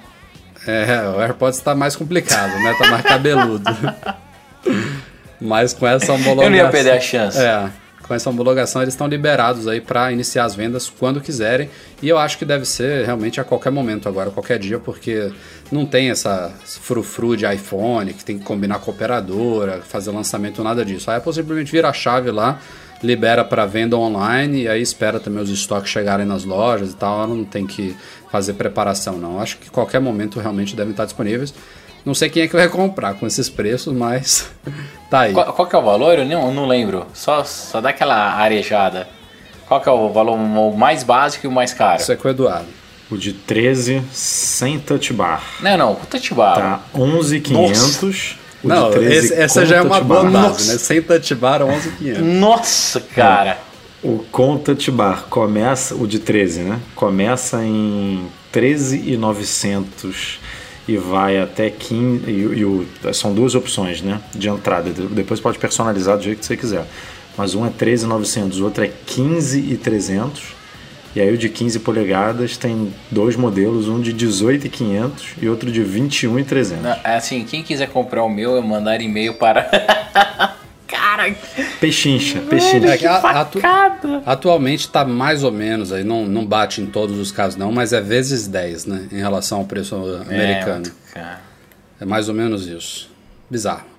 é, 0.67 1.09
o 1.09 1.21
AirPods 1.21 1.59
está 1.59 1.75
mais 1.75 1.97
complicado, 1.97 2.53
né? 2.63 2.75
Tá 2.79 2.91
mais 2.91 3.03
cabeludo. 3.03 3.65
Mas 5.43 5.73
com 5.73 5.87
essa 5.87 6.13
homologação. 6.13 6.45
Eu 6.45 6.51
não 6.51 6.57
ia 6.57 6.69
perder 6.69 6.93
a 6.93 7.01
chance. 7.01 7.39
É, 7.39 7.71
com 8.03 8.15
essa 8.15 8.29
homologação 8.29 8.83
eles 8.83 8.93
estão 8.93 9.07
liberados 9.07 9.67
aí 9.67 9.81
para 9.81 10.13
iniciar 10.13 10.45
as 10.45 10.55
vendas 10.55 10.91
quando 10.91 11.21
quiserem. 11.21 11.71
E 12.03 12.09
eu 12.09 12.19
acho 12.19 12.37
que 12.37 12.45
deve 12.45 12.65
ser 12.65 13.07
realmente 13.07 13.41
a 13.41 13.45
qualquer 13.45 13.71
momento 13.71 14.09
agora, 14.09 14.31
qualquer 14.31 14.59
dia, 14.59 14.79
porque 14.79 15.33
não 15.71 15.87
tem 15.87 16.11
essa 16.11 16.53
frufru 16.65 17.37
de 17.37 17.47
iPhone 17.47 18.13
que 18.13 18.25
tem 18.25 18.39
que 18.39 18.45
combinar 18.45 18.81
com 18.81 18.91
a 18.91 18.95
operadora, 18.95 19.81
fazer 19.83 20.11
lançamento, 20.11 20.63
nada 20.63 20.85
disso. 20.85 21.11
A 21.11 21.17
Apple 21.17 21.33
simplesmente 21.33 21.73
vira 21.73 21.89
a 21.89 21.93
chave 21.93 22.31
lá, 22.31 22.61
libera 23.03 23.45
para 23.45 23.65
venda 23.67 23.97
online 23.97 24.63
e 24.63 24.69
aí 24.69 24.83
espera 24.83 25.19
também 25.19 25.43
os 25.43 25.49
estoques 25.49 25.91
chegarem 25.91 26.27
nas 26.27 26.45
lojas 26.45 26.93
e 26.93 26.97
tal. 26.97 27.25
Ela 27.25 27.35
não 27.35 27.45
tem 27.45 27.67
que 27.67 27.97
fazer 28.31 28.55
preparação, 28.55 29.17
não. 29.17 29.41
Acho 29.41 29.59
que 29.59 29.71
qualquer 29.71 30.01
momento 30.01 30.39
realmente 30.41 30.77
devem 30.77 30.91
estar 30.91 31.05
disponíveis. 31.05 31.55
Não 32.05 32.15
sei 32.15 32.29
quem 32.29 32.43
é 32.43 32.49
que 32.49 32.57
vai 32.57 32.69
comprar 32.69 33.15
com 33.15 33.27
esses 33.27 33.49
preços, 33.49 33.95
mas 33.95 34.51
tá 35.13 35.21
aí. 35.21 35.33
Qual, 35.35 35.53
qual 35.53 35.69
que 35.69 35.77
é 35.77 35.79
o 35.79 35.83
valor? 35.83 36.19
Eu 36.19 36.25
não, 36.25 36.53
não 36.53 36.67
lembro. 36.67 37.07
Só, 37.13 37.45
só 37.45 37.81
dá 37.81 37.91
aquela 37.91 38.35
arejada. 38.35 39.07
Qual 39.69 39.79
que 39.81 39.89
é 39.89 39.93
o 39.93 40.09
valor 40.11 40.35
o 40.37 40.77
mais 40.77 41.03
básico 41.03 41.47
e 41.47 41.49
o 41.49 41.53
mais 41.53 41.73
caro? 41.75 42.01
Isso 42.01 42.11
é 42.11 42.17
com 42.17 42.27
o 42.29 42.31
Eduardo. 42.31 42.67
O 43.11 43.17
de 43.19 43.33
13 43.35 44.03
sem 44.11 44.79
touch 44.79 45.13
bar. 45.13 45.43
Não, 45.61 45.77
não, 45.77 45.93
o 45.93 45.97
touch 46.09 46.33
bar. 46.33 46.55
Tá 46.55 46.81
11,500. 46.95 48.37
O 48.65 48.69
Não, 48.69 48.91
de 48.91 48.97
13 48.97 49.17
esse- 49.27 49.35
essa 49.35 49.61
com 49.61 49.67
já 49.67 49.77
é 49.77 49.83
uma 49.83 50.01
boa 50.01 50.25
base, 50.31 50.73
né? 50.73 50.79
Sem 50.79 51.03
touch 51.03 51.35
bar, 51.35 51.63
11,500. 51.63 52.23
Nossa, 52.23 53.01
cara. 53.01 53.59
O 54.03 54.19
com 54.33 54.57
touch 54.57 54.91
bar 54.91 55.25
começa, 55.29 55.95
o 55.95 56.07
de 56.07 56.19
13, 56.19 56.61
né? 56.61 56.81
Começa 56.95 57.63
em 57.65 58.27
13,900 58.51 60.41
e 60.89 60.97
vai 60.97 61.39
até 61.41 61.71
15. 61.71 62.31
E, 62.31 62.31
e 62.31 62.65
o, 62.65 62.87
são 63.13 63.33
duas 63.35 63.55
opções, 63.55 64.03
né? 64.03 64.21
De 64.35 64.49
entrada. 64.49 64.91
De- 64.91 65.07
Depois 65.07 65.41
pode 65.41 65.59
personalizar 65.59 66.17
do 66.17 66.23
jeito 66.25 66.39
que 66.41 66.47
você 66.47 66.57
quiser. 66.57 66.85
Mas 67.37 67.55
um 67.55 67.65
é 67.67 67.71
13,900, 67.71 68.61
o 68.61 68.65
outro 68.65 68.85
é 68.85 68.91
15,300. 69.07 70.61
E 71.15 71.21
aí 71.21 71.31
o 71.33 71.37
de 71.37 71.49
15 71.51 71.79
polegadas 71.81 72.57
tem 72.57 72.93
dois 73.11 73.37
modelos, 73.37 73.87
um 73.87 74.01
de 74.01 74.15
18,500 74.15 75.35
e 75.43 75.49
outro 75.49 75.71
de 75.71 75.83
21,300. 75.83 76.83
Não, 76.83 76.91
é 77.05 77.17
assim, 77.17 77.45
quem 77.45 77.63
quiser 77.63 77.89
comprar 77.91 78.25
o 78.25 78.31
meu, 78.31 78.53
eu 78.57 78.63
mandar 78.63 79.01
e-mail 79.03 79.35
para. 79.35 79.69
Pechincha, 81.81 82.41
pechincha. 82.49 82.77
É 82.95 83.07
atu- 83.09 83.61
atualmente 84.27 84.89
tá 84.89 85.05
mais 85.05 85.43
ou 85.45 85.53
menos 85.53 85.93
aí, 85.93 86.03
não, 86.05 86.27
não 86.27 86.45
bate 86.47 86.81
em 86.81 86.87
todos 86.87 87.19
os 87.19 87.31
casos 87.33 87.57
não, 87.57 87.71
mas 87.73 87.93
é 87.93 88.01
vezes 88.01 88.47
10, 88.47 88.87
né? 88.87 89.09
Em 89.13 89.19
relação 89.19 89.59
ao 89.59 89.65
preço 89.65 89.95
americano. 90.29 90.91
É. 91.15 91.35
É 92.01 92.05
mais 92.05 92.29
ou 92.29 92.35
menos 92.35 92.67
isso. 92.67 93.11
Bizarro. 93.51 93.93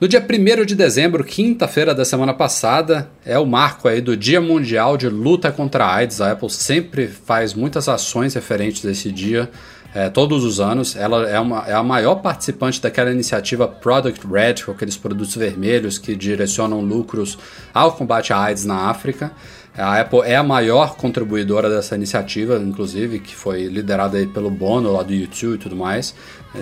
No 0.00 0.08
dia 0.08 0.24
1 0.26 0.64
de 0.64 0.74
dezembro, 0.74 1.22
quinta-feira 1.22 1.94
da 1.94 2.06
semana 2.06 2.32
passada, 2.32 3.10
é 3.22 3.38
o 3.38 3.44
marco 3.44 3.86
aí 3.86 4.00
do 4.00 4.16
Dia 4.16 4.40
Mundial 4.40 4.96
de 4.96 5.06
Luta 5.10 5.52
contra 5.52 5.84
a 5.84 5.94
AIDS. 5.96 6.22
A 6.22 6.32
Apple 6.32 6.48
sempre 6.48 7.06
faz 7.06 7.52
muitas 7.52 7.86
ações 7.86 8.32
referentes 8.32 8.86
a 8.86 8.90
esse 8.92 9.12
dia, 9.12 9.50
é, 9.94 10.08
todos 10.08 10.44
os 10.44 10.60
anos. 10.60 10.96
Ela 10.96 11.28
é, 11.28 11.38
uma, 11.38 11.64
é 11.66 11.72
a 11.72 11.82
maior 11.82 12.16
participante 12.16 12.80
daquela 12.80 13.10
iniciativa 13.10 13.66
Product 13.66 14.26
Red, 14.26 14.64
com 14.64 14.72
aqueles 14.72 14.96
produtos 14.96 15.34
vermelhos 15.34 15.98
que 15.98 16.14
direcionam 16.14 16.80
lucros 16.80 17.38
ao 17.72 17.92
combate 17.92 18.32
à 18.32 18.38
AIDS 18.38 18.64
na 18.64 18.88
África. 18.88 19.32
A 19.76 20.00
Apple 20.00 20.20
é 20.24 20.34
a 20.34 20.42
maior 20.42 20.96
contribuidora 20.96 21.70
dessa 21.70 21.94
iniciativa, 21.94 22.56
inclusive, 22.56 23.20
que 23.20 23.34
foi 23.34 23.66
liderada 23.66 24.18
aí 24.18 24.26
pelo 24.26 24.50
Bono 24.50 24.92
lá 24.92 25.02
do 25.02 25.14
YouTube 25.14 25.54
e 25.54 25.58
tudo 25.58 25.76
mais. 25.76 26.14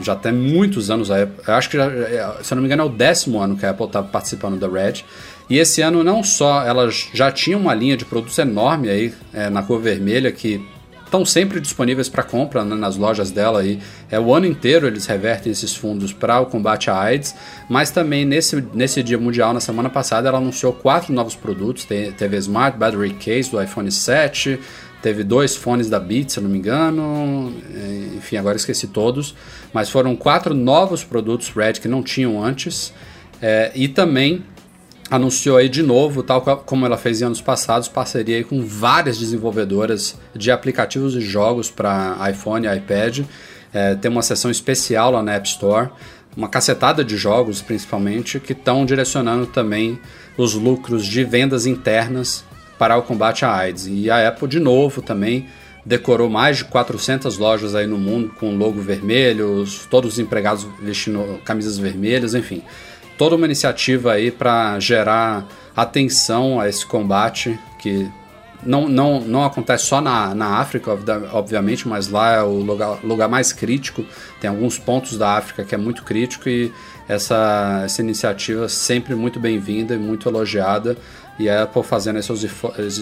Já 0.02 0.14
tem 0.14 0.32
muitos 0.32 0.90
anos 0.90 1.10
a 1.10 1.22
Apple. 1.22 1.42
Eu 1.46 1.54
acho 1.54 1.70
que, 1.70 1.76
já, 1.78 1.86
é, 1.86 2.42
se 2.42 2.52
eu 2.52 2.56
não 2.56 2.62
me 2.62 2.68
engano, 2.68 2.82
é 2.82 2.86
o 2.86 2.90
décimo 2.90 3.40
ano 3.40 3.56
que 3.56 3.64
a 3.64 3.70
Apple 3.70 3.86
está 3.86 4.02
participando 4.02 4.58
da 4.58 4.68
Red. 4.68 5.04
E 5.48 5.56
esse 5.58 5.80
ano 5.80 6.04
não 6.04 6.22
só 6.22 6.62
ela 6.62 6.90
já 6.90 7.32
tinha 7.32 7.56
uma 7.56 7.74
linha 7.74 7.96
de 7.96 8.04
produtos 8.04 8.38
enorme 8.38 8.90
aí 8.90 9.14
é, 9.32 9.48
na 9.48 9.62
cor 9.62 9.80
vermelha 9.80 10.30
que 10.30 10.62
estão 11.08 11.24
sempre 11.24 11.58
disponíveis 11.58 12.08
para 12.08 12.22
compra 12.22 12.64
né, 12.64 12.76
nas 12.76 12.96
lojas 12.96 13.30
dela 13.30 13.60
aí. 13.60 13.80
É 14.10 14.20
o 14.20 14.32
ano 14.34 14.46
inteiro 14.46 14.86
eles 14.86 15.06
revertem 15.06 15.50
esses 15.50 15.74
fundos 15.74 16.12
para 16.12 16.38
o 16.40 16.46
combate 16.46 16.90
à 16.90 16.98
AIDS, 16.98 17.34
mas 17.68 17.90
também 17.90 18.24
nesse, 18.24 18.62
nesse 18.74 19.02
dia 19.02 19.18
mundial, 19.18 19.52
na 19.52 19.60
semana 19.60 19.90
passada, 19.90 20.28
ela 20.28 20.38
anunciou 20.38 20.72
quatro 20.72 21.12
novos 21.12 21.34
produtos. 21.34 21.84
Te- 21.84 22.12
teve 22.16 22.36
a 22.36 22.38
Smart 22.38 22.78
Battery 22.78 23.14
Case 23.14 23.50
do 23.50 23.60
iPhone 23.60 23.90
7, 23.90 24.60
teve 25.02 25.24
dois 25.24 25.56
fones 25.56 25.88
da 25.88 25.98
Beats, 25.98 26.34
se 26.34 26.38
eu 26.38 26.42
não 26.42 26.50
me 26.50 26.58
engano, 26.58 27.52
eh, 27.74 28.16
enfim, 28.16 28.36
agora 28.36 28.56
esqueci 28.56 28.88
todos, 28.88 29.34
mas 29.72 29.88
foram 29.88 30.14
quatro 30.14 30.54
novos 30.54 31.04
produtos 31.04 31.48
Red 31.50 31.74
que 31.74 31.88
não 31.88 32.02
tinham 32.02 32.42
antes, 32.42 32.92
eh, 33.40 33.72
e 33.74 33.88
também 33.88 34.42
anunciou 35.10 35.56
aí 35.56 35.68
de 35.68 35.82
novo, 35.82 36.22
tal 36.22 36.42
como 36.42 36.84
ela 36.84 36.98
fez 36.98 37.20
em 37.20 37.24
anos 37.24 37.40
passados, 37.40 37.88
parceria 37.88 38.42
com 38.44 38.62
várias 38.64 39.18
desenvolvedoras 39.18 40.16
de 40.34 40.50
aplicativos 40.50 41.14
e 41.14 41.20
jogos 41.20 41.70
para 41.70 42.16
iPhone 42.30 42.66
e 42.66 42.76
iPad. 42.76 43.20
É, 43.72 43.94
tem 43.94 44.10
uma 44.10 44.22
seção 44.22 44.50
especial 44.50 45.10
lá 45.12 45.22
na 45.22 45.34
App 45.34 45.48
Store, 45.48 45.88
uma 46.36 46.48
cacetada 46.48 47.02
de 47.04 47.16
jogos 47.16 47.60
principalmente, 47.62 48.38
que 48.38 48.52
estão 48.52 48.84
direcionando 48.84 49.46
também 49.46 49.98
os 50.36 50.54
lucros 50.54 51.04
de 51.06 51.24
vendas 51.24 51.66
internas 51.66 52.44
para 52.78 52.96
o 52.96 53.02
combate 53.02 53.44
à 53.44 53.52
AIDS. 53.52 53.86
E 53.90 54.10
a 54.10 54.28
Apple, 54.28 54.46
de 54.46 54.60
novo, 54.60 55.02
também 55.02 55.46
decorou 55.84 56.28
mais 56.28 56.58
de 56.58 56.64
400 56.66 57.38
lojas 57.38 57.74
aí 57.74 57.86
no 57.86 57.96
mundo 57.98 58.30
com 58.38 58.54
logo 58.56 58.80
vermelho, 58.80 59.62
os- 59.62 59.86
todos 59.86 60.12
os 60.14 60.18
empregados 60.18 60.66
vestindo 60.82 61.40
camisas 61.44 61.78
vermelhas, 61.78 62.34
enfim 62.34 62.62
toda 63.18 63.36
uma 63.36 63.44
iniciativa 63.44 64.12
aí 64.12 64.30
para 64.30 64.78
gerar 64.80 65.44
atenção 65.76 66.60
a 66.60 66.68
esse 66.68 66.86
combate 66.86 67.58
que 67.78 68.08
não, 68.62 68.88
não, 68.88 69.20
não 69.20 69.44
acontece 69.44 69.86
só 69.86 70.00
na, 70.00 70.34
na 70.34 70.56
África, 70.58 70.90
obvia- 70.92 71.28
obviamente, 71.32 71.86
mas 71.86 72.08
lá 72.08 72.32
é 72.34 72.42
o 72.42 72.54
lugar, 72.60 72.98
lugar 73.04 73.28
mais 73.28 73.52
crítico. 73.52 74.04
Tem 74.40 74.48
alguns 74.50 74.78
pontos 74.78 75.16
da 75.16 75.36
África 75.36 75.64
que 75.64 75.74
é 75.74 75.78
muito 75.78 76.02
crítico 76.02 76.48
e 76.48 76.72
essa, 77.08 77.82
essa 77.84 78.02
iniciativa 78.02 78.68
sempre 78.68 79.14
muito 79.14 79.38
bem-vinda 79.38 79.94
e 79.94 79.98
muito 79.98 80.28
elogiada. 80.28 80.96
E 81.38 81.48
a 81.48 81.62
Apple 81.62 81.84
fazendo 81.84 82.20
seus, 82.20 82.44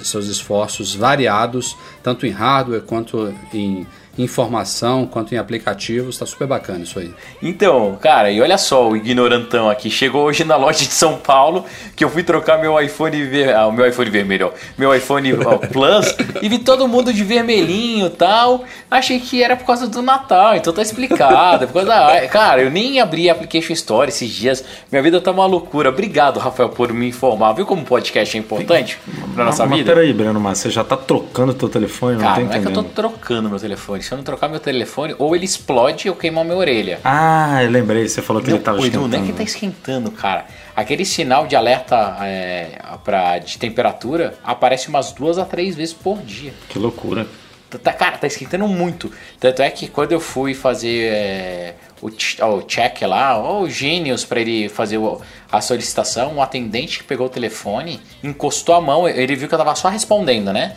seus 0.05 0.27
esforços 0.27 0.95
variados, 0.95 1.75
tanto 2.03 2.27
em 2.27 2.31
hardware 2.31 2.83
quanto 2.83 3.33
em 3.53 3.87
informação, 4.19 5.07
quanto 5.07 5.35
em 5.35 5.39
aplicativos. 5.39 6.19
Tá 6.19 6.27
super 6.27 6.47
bacana 6.47 6.81
isso 6.85 6.99
aí. 6.99 7.13
Então, 7.43 7.97
cara, 8.01 8.31
e 8.31 8.41
olha 8.41 8.59
só 8.59 8.89
o 8.89 8.97
ignorantão 8.97 9.69
aqui. 9.69 9.91
Chegou 9.91 10.25
hoje 10.25 10.45
na 10.45 10.57
loja 10.57 10.79
de 10.79 10.93
São 10.93 11.17
Paulo 11.17 11.65
que 11.95 12.05
eu 12.05 12.11
fui 12.11 12.23
trocar 12.23 12.59
meu 12.59 12.81
iPhone, 12.81 13.23
ver... 13.25 13.55
ah, 13.55 13.67
o 13.67 13.73
meu 13.73 13.87
iPhone 13.87 14.11
vermelho, 14.11 14.49
ó, 14.49 14.59
meu 14.79 14.95
iPhone 14.95 15.33
Plus 15.73 16.15
e 16.43 16.49
vi 16.49 16.59
todo 16.59 16.87
mundo 16.89 17.13
de 17.13 17.23
vermelhinho 17.25 18.07
e 18.07 18.11
tal. 18.11 18.65
Achei 18.91 19.19
que 19.21 19.43
era 19.43 19.57
por 19.57 19.67
causa 19.67 19.87
do 19.89 20.03
Natal, 20.03 20.57
então 20.57 20.73
tá 20.73 20.83
explicado. 20.83 21.65
é 21.65 21.67
por 21.67 21.75
causa 21.75 21.89
da... 21.89 22.29
Cara, 22.29 22.63
eu 22.63 22.71
nem 22.71 23.01
abri 23.01 23.29
a 23.29 23.33
Application 23.33 23.73
Store 23.73 24.09
esses 24.09 24.31
dias. 24.31 24.65
Minha 24.91 25.03
vida 25.03 25.21
tá 25.21 25.31
uma 25.31 25.47
loucura. 25.47 25.89
Obrigado, 25.89 26.39
Rafael, 26.39 26.69
por 26.69 26.93
me 26.93 27.09
informar. 27.09 27.53
Viu 27.53 27.67
como 27.67 27.83
o 27.83 27.85
podcast 27.85 28.37
é 28.37 28.41
importante 28.41 28.99
pra 29.35 29.45
nossa 29.45 29.67
mas 29.67 29.79
vida? 29.79 29.93
peraí, 29.95 30.13
Breno, 30.13 30.41
mas 30.41 30.59
você 30.59 30.71
já 30.71 30.85
tá 30.85 30.97
trocando 30.97 31.55
teu 31.55 31.69
telefone? 31.69 32.15
Não 32.15 32.23
Cara, 32.23 32.35
tô 32.35 32.41
não 32.41 32.47
é 32.47 32.51
que 32.51 32.57
eu 32.57 32.63
entendendo. 32.71 32.85
tô 32.85 32.91
trocando 33.03 33.49
meu 33.49 33.59
telefone. 33.59 34.03
Se 34.07 34.13
eu 34.13 34.17
não 34.19 34.25
trocar 34.25 34.49
meu 34.49 34.61
telefone, 34.61 35.15
ou 35.19 35.35
ele 35.35 35.45
explode 35.45 36.09
ou 36.09 36.15
queima 36.15 36.41
a 36.41 36.45
minha 36.45 36.57
orelha. 36.57 37.01
Ah, 37.05 37.63
eu 37.65 37.71
lembrei, 37.71 38.09
você 38.09 38.23
falou 38.23 38.41
que 38.41 38.49
ele 38.51 38.59
tava 38.61 38.79
esquentando. 38.79 39.09
não 39.09 39.19
é 39.25 39.27
que 39.27 39.33
tá 39.33 39.43
esquentando, 39.43 40.11
cara. 40.13 40.47
Aquele 40.77 41.05
sinal 41.05 41.47
de 41.47 41.57
alerta 41.57 42.17
é, 42.23 42.79
pra, 43.05 43.39
de 43.39 43.59
temperatura 43.59 44.35
aparece 44.45 44.89
umas 44.89 45.11
duas 45.13 45.39
a 45.39 45.45
três 45.45 45.75
vezes 45.75 45.93
por 45.95 46.19
dia. 46.23 46.53
Que 46.69 46.79
loucura. 46.79 47.25
Tá- 47.69 47.79
Tá, 47.83 47.93
cara, 47.93 48.17
tá 48.17 48.29
esquentando 48.29 48.67
muito. 48.69 49.11
Tanto 49.41 49.61
é 49.61 49.69
que 49.71 49.89
quando 49.89 50.13
eu 50.13 50.21
fui 50.21 50.55
fazer 50.55 51.13
é, 51.13 51.75
o, 52.01 52.07
o 52.07 52.63
check 52.63 53.03
lá, 53.03 53.37
ó, 53.37 53.63
o 53.63 53.69
Genius 53.69 54.25
pra 54.25 54.41
ele 54.41 54.69
fazer 54.69 54.99
o- 54.99 55.21
a 55.51 55.61
solicitação, 55.61 56.37
o 56.37 56.41
atendente 56.43 56.99
que 56.99 57.05
pegou 57.05 57.27
o 57.27 57.31
telefone 57.31 58.01
encostou 58.23 58.77
a 58.77 58.81
mão, 58.81 59.09
ele 59.09 59.35
viu 59.35 59.49
que 59.49 59.55
eu 59.55 59.59
tava 59.59 59.75
só 59.75 59.89
respondendo, 59.89 60.53
né? 60.53 60.77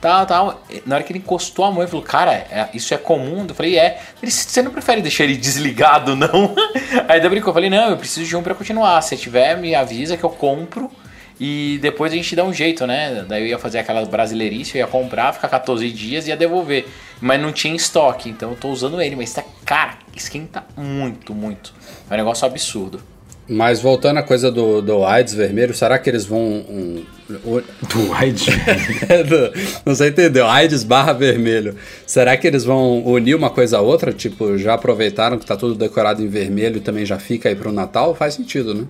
Tal, 0.00 0.26
tal. 0.26 0.62
Na 0.86 0.94
hora 0.96 1.04
que 1.04 1.12
ele 1.12 1.18
encostou 1.18 1.64
a 1.64 1.70
mão, 1.70 1.82
ele 1.82 1.90
falou, 1.90 2.04
cara, 2.04 2.32
é- 2.32 2.68
isso 2.72 2.94
é 2.94 2.96
comum? 2.96 3.44
Eu 3.48 3.54
falei, 3.54 3.76
é. 3.78 4.00
Ele, 4.22 4.30
você 4.30 4.62
não 4.62 4.70
prefere 4.70 5.02
deixar 5.02 5.24
ele 5.24 5.36
desligado, 5.38 6.14
não? 6.14 6.54
Aí 7.08 7.16
ainda 7.16 7.28
brincou, 7.28 7.50
eu 7.50 7.54
falei, 7.54 7.68
não, 7.70 7.90
eu 7.90 7.96
preciso 7.96 8.28
de 8.28 8.36
um 8.36 8.42
pra 8.42 8.54
continuar. 8.54 9.00
Se 9.02 9.16
tiver, 9.16 9.56
me 9.56 9.74
avisa 9.74 10.16
que 10.16 10.24
eu 10.24 10.30
compro. 10.30 10.90
E 11.40 11.78
depois 11.80 12.12
a 12.12 12.16
gente 12.16 12.34
dá 12.34 12.44
um 12.44 12.52
jeito, 12.52 12.84
né? 12.86 13.24
Daí 13.28 13.42
eu 13.42 13.46
ia 13.48 13.58
fazer 13.58 13.78
aquela 13.78 14.04
brasileirice, 14.04 14.76
eu 14.76 14.80
ia 14.80 14.86
comprar, 14.88 15.32
ficar 15.32 15.48
14 15.48 15.88
dias 15.90 16.26
e 16.26 16.30
ia 16.30 16.36
devolver. 16.36 16.86
Mas 17.20 17.40
não 17.40 17.52
tinha 17.52 17.74
estoque, 17.76 18.28
então 18.28 18.50
eu 18.50 18.56
tô 18.56 18.68
usando 18.70 19.00
ele. 19.00 19.14
Mas 19.14 19.32
tá, 19.32 19.44
cara, 19.64 19.98
esquenta 20.16 20.64
muito, 20.76 21.32
muito. 21.32 21.72
É 22.10 22.14
um 22.14 22.16
negócio 22.16 22.44
absurdo. 22.44 23.00
Mas 23.48 23.80
voltando 23.80 24.18
à 24.18 24.22
coisa 24.22 24.50
do, 24.50 24.82
do 24.82 25.04
AIDS 25.04 25.32
vermelho, 25.34 25.72
será 25.74 25.98
que 25.98 26.10
eles 26.10 26.24
vão. 26.24 26.40
Um, 26.40 27.04
o- 27.44 27.60
Do 27.60 29.24
do- 29.24 29.52
não 29.84 29.94
sei 29.94 30.08
entendeu, 30.08 30.46
AIDS 30.46 30.82
barra 30.84 31.12
vermelho. 31.12 31.76
Será 32.06 32.36
que 32.36 32.46
eles 32.46 32.64
vão 32.64 33.02
unir 33.04 33.34
uma 33.34 33.50
coisa 33.50 33.78
a 33.78 33.80
outra? 33.80 34.12
Tipo, 34.12 34.56
já 34.58 34.74
aproveitaram 34.74 35.38
que 35.38 35.46
tá 35.46 35.56
tudo 35.56 35.74
decorado 35.74 36.22
em 36.22 36.28
vermelho 36.28 36.78
e 36.78 36.80
também 36.80 37.04
já 37.04 37.18
fica 37.18 37.48
aí 37.48 37.54
pro 37.54 37.72
Natal? 37.72 38.14
Faz 38.14 38.34
sentido, 38.34 38.74
né? 38.74 38.84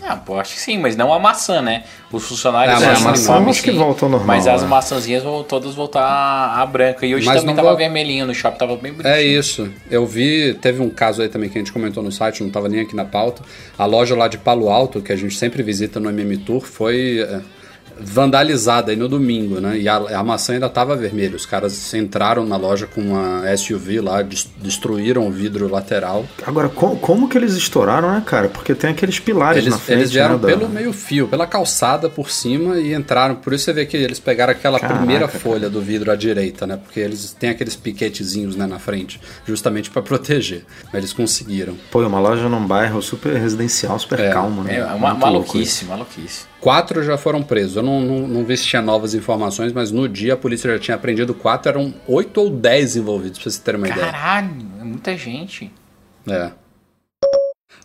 Ah, 0.00 0.16
pô, 0.16 0.38
acho 0.38 0.54
que 0.54 0.60
sim, 0.60 0.78
mas 0.78 0.96
não 0.96 1.12
a 1.12 1.18
maçã, 1.18 1.60
né? 1.60 1.82
Os 2.10 2.24
funcionários 2.24 2.80
É, 2.80 2.86
a 2.86 3.00
maçã 3.00 3.34
acho 3.46 3.62
que 3.62 3.72
sim, 3.72 3.76
volta 3.76 4.06
ao 4.06 4.10
normal, 4.10 4.28
Mas 4.28 4.46
as 4.46 4.62
né? 4.62 4.68
maçãzinhas 4.68 5.22
vão 5.24 5.42
todas 5.42 5.74
voltar 5.74 6.02
a 6.56 6.64
branca. 6.64 7.04
E 7.04 7.14
hoje 7.14 7.26
Mas 7.26 7.40
também 7.40 7.54
tava 7.54 7.68
volta- 7.68 7.82
vermelhinho 7.82 8.24
no 8.24 8.32
shopping, 8.34 8.58
tava 8.58 8.76
bem 8.76 8.92
bonitinho. 8.92 9.12
É 9.12 9.22
isso. 9.22 9.68
Eu 9.90 10.06
vi, 10.06 10.54
teve 10.62 10.80
um 10.80 10.88
caso 10.88 11.20
aí 11.20 11.28
também 11.28 11.50
que 11.50 11.58
a 11.58 11.60
gente 11.60 11.72
comentou 11.72 12.02
no 12.02 12.12
site, 12.12 12.42
não 12.44 12.48
tava 12.50 12.68
nem 12.68 12.80
aqui 12.80 12.94
na 12.94 13.04
pauta. 13.04 13.42
A 13.76 13.84
loja 13.84 14.14
lá 14.14 14.28
de 14.28 14.38
Palo 14.38 14.70
Alto, 14.70 15.02
que 15.02 15.12
a 15.12 15.16
gente 15.16 15.36
sempre 15.36 15.62
visita 15.64 15.98
no 15.98 16.08
MM 16.08 16.36
Tour, 16.38 16.60
foi 16.64 17.18
é, 17.28 17.40
vandalizada 18.00 18.90
aí 18.90 18.96
no 18.96 19.08
domingo, 19.08 19.60
né? 19.60 19.78
E 19.78 19.88
a, 19.88 19.96
a 19.96 20.24
maçã 20.24 20.52
ainda 20.54 20.68
tava 20.68 20.96
vermelha. 20.96 21.36
Os 21.36 21.46
caras 21.46 21.92
entraram 21.94 22.44
na 22.46 22.56
loja 22.56 22.86
com 22.86 23.00
uma 23.00 23.42
SUV 23.56 24.00
lá, 24.00 24.22
des- 24.22 24.48
destruíram 24.62 25.26
o 25.26 25.30
vidro 25.30 25.68
lateral. 25.70 26.24
Agora, 26.46 26.68
co- 26.68 26.96
como, 26.96 27.28
que 27.28 27.36
eles 27.38 27.54
estouraram, 27.54 28.10
né, 28.12 28.22
cara? 28.24 28.48
Porque 28.48 28.74
tem 28.74 28.90
aqueles 28.90 29.18
pilares 29.18 29.62
Eles, 29.62 29.72
na 29.72 29.78
frente. 29.78 29.98
eles 30.00 30.10
vieram 30.12 30.34
né, 30.36 30.40
da- 30.42 30.48
pelo 30.48 30.68
meio 30.68 30.92
fio, 30.92 31.28
pela 31.28 31.46
calçada 31.46 32.08
por 32.08 32.30
cima 32.30 32.78
e 32.78 32.94
entraram. 32.94 33.34
Por 33.36 33.52
isso 33.52 33.64
você 33.64 33.72
vê 33.72 33.86
que 33.86 33.96
eles 33.96 34.18
pegaram 34.18 34.52
aquela 34.52 34.78
Caraca, 34.78 34.98
primeira 34.98 35.26
cara. 35.26 35.38
folha 35.38 35.70
do 35.70 35.80
vidro 35.80 36.10
à 36.10 36.16
direita, 36.16 36.66
né? 36.66 36.76
Porque 36.76 37.00
eles 37.00 37.32
têm 37.38 37.50
aqueles 37.50 37.76
piquetezinhos 37.76 38.56
né, 38.56 38.66
na 38.66 38.78
frente, 38.78 39.20
justamente 39.46 39.90
para 39.90 40.02
proteger. 40.02 40.64
Mas 40.86 40.94
eles 40.94 41.12
conseguiram. 41.12 41.74
Pô, 41.90 42.02
é 42.02 42.06
uma 42.06 42.20
loja 42.20 42.48
num 42.48 42.66
bairro 42.66 43.00
super 43.02 43.34
residencial, 43.34 43.98
super 43.98 44.20
É. 44.20 44.30
calmo, 44.30 44.62
né? 44.62 44.76
É 44.78 44.84
uma 44.84 44.90
Muito 44.90 45.02
louco 45.04 45.18
maluquice, 45.20 45.84
maluquice. 45.84 46.46
Quatro 46.60 47.02
já 47.04 47.16
foram 47.16 47.42
presos. 47.42 47.76
Eu 47.76 47.82
não, 47.82 48.00
não, 48.00 48.26
não 48.28 48.44
vi 48.44 48.56
se 48.56 48.64
tinha 48.66 48.82
novas 48.82 49.14
informações, 49.14 49.72
mas 49.72 49.90
no 49.92 50.08
dia 50.08 50.34
a 50.34 50.36
polícia 50.36 50.72
já 50.72 50.78
tinha 50.78 50.94
apreendido 50.96 51.32
quatro, 51.32 51.68
eram 51.70 51.94
oito 52.06 52.40
ou 52.40 52.50
dez 52.50 52.96
envolvidos, 52.96 53.38
pra 53.38 53.50
você 53.50 53.60
ter 53.60 53.76
uma 53.76 53.88
ideia. 53.88 54.06
Caralho, 54.06 54.50
é 54.80 54.84
muita 54.84 55.16
gente. 55.16 55.70
É. 56.28 56.50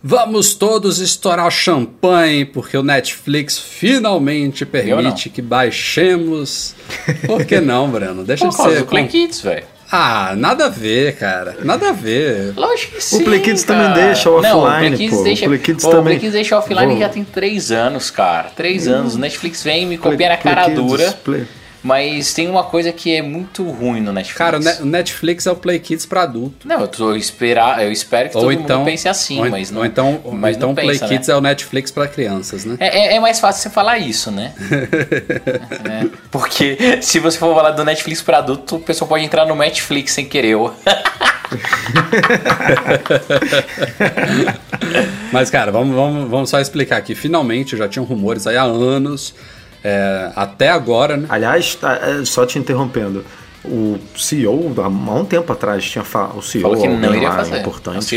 Vamos 0.05 0.53
todos 0.53 0.99
estourar 0.99 1.49
champanhe, 1.49 2.43
porque 2.45 2.75
o 2.77 2.83
Netflix 2.83 3.57
finalmente 3.57 4.65
permite 4.65 5.29
que 5.29 5.41
baixemos. 5.41 6.75
Por 7.25 7.45
que 7.45 7.61
não, 7.61 7.89
Breno? 7.89 8.23
Deixa 8.25 8.49
Por 8.49 8.67
de 8.67 8.75
ser. 8.75 8.85
com- 8.85 9.07
Kids, 9.07 9.39
velho. 9.39 9.65
Ah, 9.95 10.33
nada 10.35 10.65
a 10.65 10.69
ver, 10.69 11.15
cara. 11.17 11.57
Nada 11.63 11.89
a 11.89 11.91
ver. 11.91 12.51
Lógico 12.57 12.95
que 12.95 13.03
sim. 13.03 13.23
Play 13.23 13.41
Kids 13.41 13.63
cara. 13.63 13.89
também 13.93 14.05
deixa 14.05 14.27
Não, 14.27 14.37
offline, 14.37 14.55
o 14.55 14.79
Play 14.79 14.97
Kids 14.97 15.13
pô. 15.15 15.21
O 15.21 15.23
deixa, 15.23 15.45
Play 15.45 15.59
Kids 15.59 15.83
o 15.85 15.89
também- 15.89 16.03
Play 16.05 16.19
Kids 16.19 16.33
deixa 16.33 16.57
offline 16.57 16.87
Vou- 16.87 16.97
já 16.99 17.09
tem 17.09 17.23
três 17.23 17.71
anos, 17.71 18.09
cara. 18.09 18.49
Três 18.55 18.87
anos. 18.87 19.13
O 19.13 19.19
Netflix 19.19 19.63
vem 19.63 19.85
me 19.85 19.99
copia 19.99 20.29
na 20.29 20.37
Play 20.37 20.55
cara 20.55 20.65
Kids, 20.65 20.83
dura. 20.83 21.11
Play- 21.23 21.45
Mas 21.83 22.33
tem 22.33 22.47
uma 22.49 22.63
coisa 22.63 22.93
que 22.93 23.13
é 23.13 23.21
muito 23.21 23.63
ruim 23.69 23.99
no 23.99 24.13
Netflix. 24.13 24.37
Cara, 24.37 24.57
o 24.57 24.59
Ne- 24.61 24.77
o 24.81 24.85
Netflix 24.85 25.45
é 25.45 25.51
o 25.51 25.55
Play 25.55 25.79
Kids 25.79 26.05
pra 26.05 26.21
adulto. 26.23 26.65
Não, 26.67 26.79
eu, 26.79 26.87
tô 26.87 27.13
esperar, 27.13 27.83
eu 27.83 27.91
espero 27.91 28.29
que 28.29 28.37
Ou 28.37 28.43
todo 28.43 28.53
então, 28.53 28.77
mundo 28.79 28.85
pense 28.85 29.09
assim, 29.09 29.39
ou, 29.41 29.49
mas 29.49 29.69
não. 29.69 29.81
ou 29.81 29.85
então, 29.85 30.21
mas 30.31 30.55
então 30.55 30.71
o 30.71 30.75
Play 30.75 30.87
pensa, 30.87 31.07
Kids 31.07 31.27
né? 31.27 31.33
é 31.33 31.37
o 31.37 31.41
Netflix 31.41 31.91
pra 31.91 32.07
crianças, 32.07 32.63
né? 32.63 32.77
É, 32.79 33.13
é- 33.13 33.15
é 33.15 33.19
mais 33.19 33.39
fácil 33.41 33.61
você 33.63 33.69
falar 33.69 33.97
isso, 33.97 34.31
né? 34.31 34.53
É, 35.83 36.07
porque 36.31 36.99
se 37.01 37.19
você 37.19 37.37
for 37.37 37.53
falar 37.53 37.71
do 37.71 37.83
Netflix 37.83 38.21
para 38.21 38.37
adulto, 38.37 38.77
o 38.77 38.79
pessoal 38.79 39.07
pode 39.09 39.25
entrar 39.25 39.45
no 39.45 39.53
Netflix 39.55 40.13
sem 40.13 40.25
querer. 40.25 40.55
Mas, 45.31 45.49
cara, 45.49 45.71
vamos, 45.71 45.95
vamos, 45.95 46.29
vamos 46.29 46.49
só 46.49 46.59
explicar 46.59 46.97
aqui. 46.97 47.15
Finalmente, 47.15 47.75
já 47.77 47.87
tinham 47.87 48.05
rumores 48.05 48.45
aí 48.47 48.57
há 48.57 48.63
anos, 48.63 49.33
é, 49.83 50.31
até 50.35 50.69
agora, 50.69 51.17
né? 51.17 51.27
Aliás, 51.29 51.75
tá, 51.75 51.99
é, 52.01 52.25
só 52.25 52.45
te 52.45 52.57
interrompendo. 52.57 53.25
O 53.65 53.97
CEO, 54.17 54.73
há 54.77 54.87
um 54.87 55.25
tempo 55.25 55.51
atrás, 55.51 55.83
tinha 55.89 56.03
falado. 56.03 56.37
O 56.37 56.41
CEO, 56.41 56.63
Falou 56.63 56.81
que 56.81 56.87
não 56.87 57.15
iria 57.15 57.31
fazer. 57.31 57.59
importante, 57.59 58.15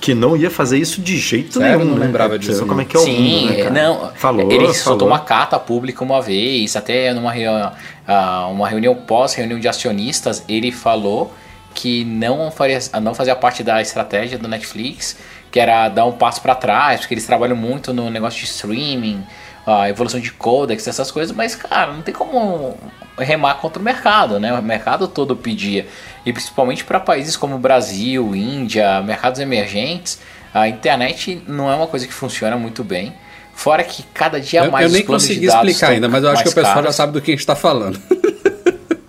que 0.00 0.14
não 0.14 0.36
ia 0.36 0.50
fazer 0.50 0.78
isso 0.78 1.00
de 1.00 1.18
jeito 1.18 1.58
Sério? 1.58 1.78
nenhum. 1.78 1.90
Não 1.90 1.98
né? 1.98 2.06
lembrava 2.06 2.38
disso, 2.38 2.66
Como 2.66 2.80
é 2.80 2.84
que 2.84 2.96
é 2.96 3.00
o 3.00 3.02
Sim, 3.02 3.18
mundo, 3.18 3.50
né, 3.50 3.62
cara? 3.64 3.70
não. 3.70 4.10
Falou, 4.14 4.42
ele 4.52 4.58
falou. 4.58 4.74
soltou 4.74 5.08
uma 5.08 5.18
carta 5.18 5.58
pública 5.58 6.04
uma 6.04 6.20
vez, 6.20 6.76
até 6.76 7.12
numa 7.14 7.32
reunião, 7.32 7.72
ah, 8.06 8.46
uma 8.48 8.68
reunião 8.68 8.94
pós 8.94 9.34
reunião 9.34 9.58
de 9.58 9.66
acionistas, 9.66 10.44
ele 10.48 10.70
falou 10.70 11.32
que 11.74 12.04
não 12.04 12.50
faria, 12.50 12.78
não 13.02 13.14
fazia 13.14 13.34
parte 13.34 13.62
da 13.62 13.80
estratégia 13.82 14.38
do 14.38 14.48
Netflix, 14.48 15.16
que 15.50 15.58
era 15.58 15.88
dar 15.88 16.04
um 16.04 16.12
passo 16.12 16.40
para 16.40 16.54
trás, 16.54 17.00
porque 17.00 17.14
eles 17.14 17.26
trabalham 17.26 17.56
muito 17.56 17.92
no 17.92 18.10
negócio 18.10 18.38
de 18.40 18.46
streaming, 18.46 19.24
a 19.66 19.88
evolução 19.88 20.20
de 20.20 20.30
codecs, 20.30 20.86
essas 20.86 21.10
coisas, 21.10 21.34
mas 21.36 21.56
cara, 21.56 21.92
não 21.92 22.02
tem 22.02 22.14
como 22.14 22.78
remar 23.18 23.54
contra 23.54 23.80
o 23.80 23.84
mercado, 23.84 24.38
né? 24.38 24.52
O 24.56 24.62
mercado 24.62 25.08
todo 25.08 25.34
pedia. 25.34 25.86
E 26.24 26.32
principalmente 26.32 26.84
para 26.84 27.00
países 27.00 27.36
como 27.36 27.58
Brasil, 27.58 28.34
Índia, 28.36 29.02
mercados 29.02 29.40
emergentes, 29.40 30.20
a 30.54 30.68
internet 30.68 31.42
não 31.48 31.70
é 31.70 31.74
uma 31.74 31.86
coisa 31.86 32.06
que 32.06 32.12
funciona 32.14 32.56
muito 32.56 32.84
bem. 32.84 33.12
Fora 33.54 33.82
que 33.82 34.02
cada 34.14 34.38
dia 34.38 34.64
Eu, 34.64 34.70
mais 34.70 34.86
eu 34.86 34.92
nem 34.92 35.04
consegui 35.04 35.46
explicar 35.46 35.90
ainda, 35.90 36.08
mas 36.08 36.22
eu 36.22 36.30
acho 36.30 36.42
que 36.42 36.50
o 36.50 36.54
pessoal 36.54 36.74
já 36.76 36.82
caros. 36.82 36.96
sabe 36.96 37.12
do 37.14 37.22
que 37.22 37.30
a 37.32 37.34
gente 37.34 37.46
tá 37.46 37.56
falando. 37.56 37.98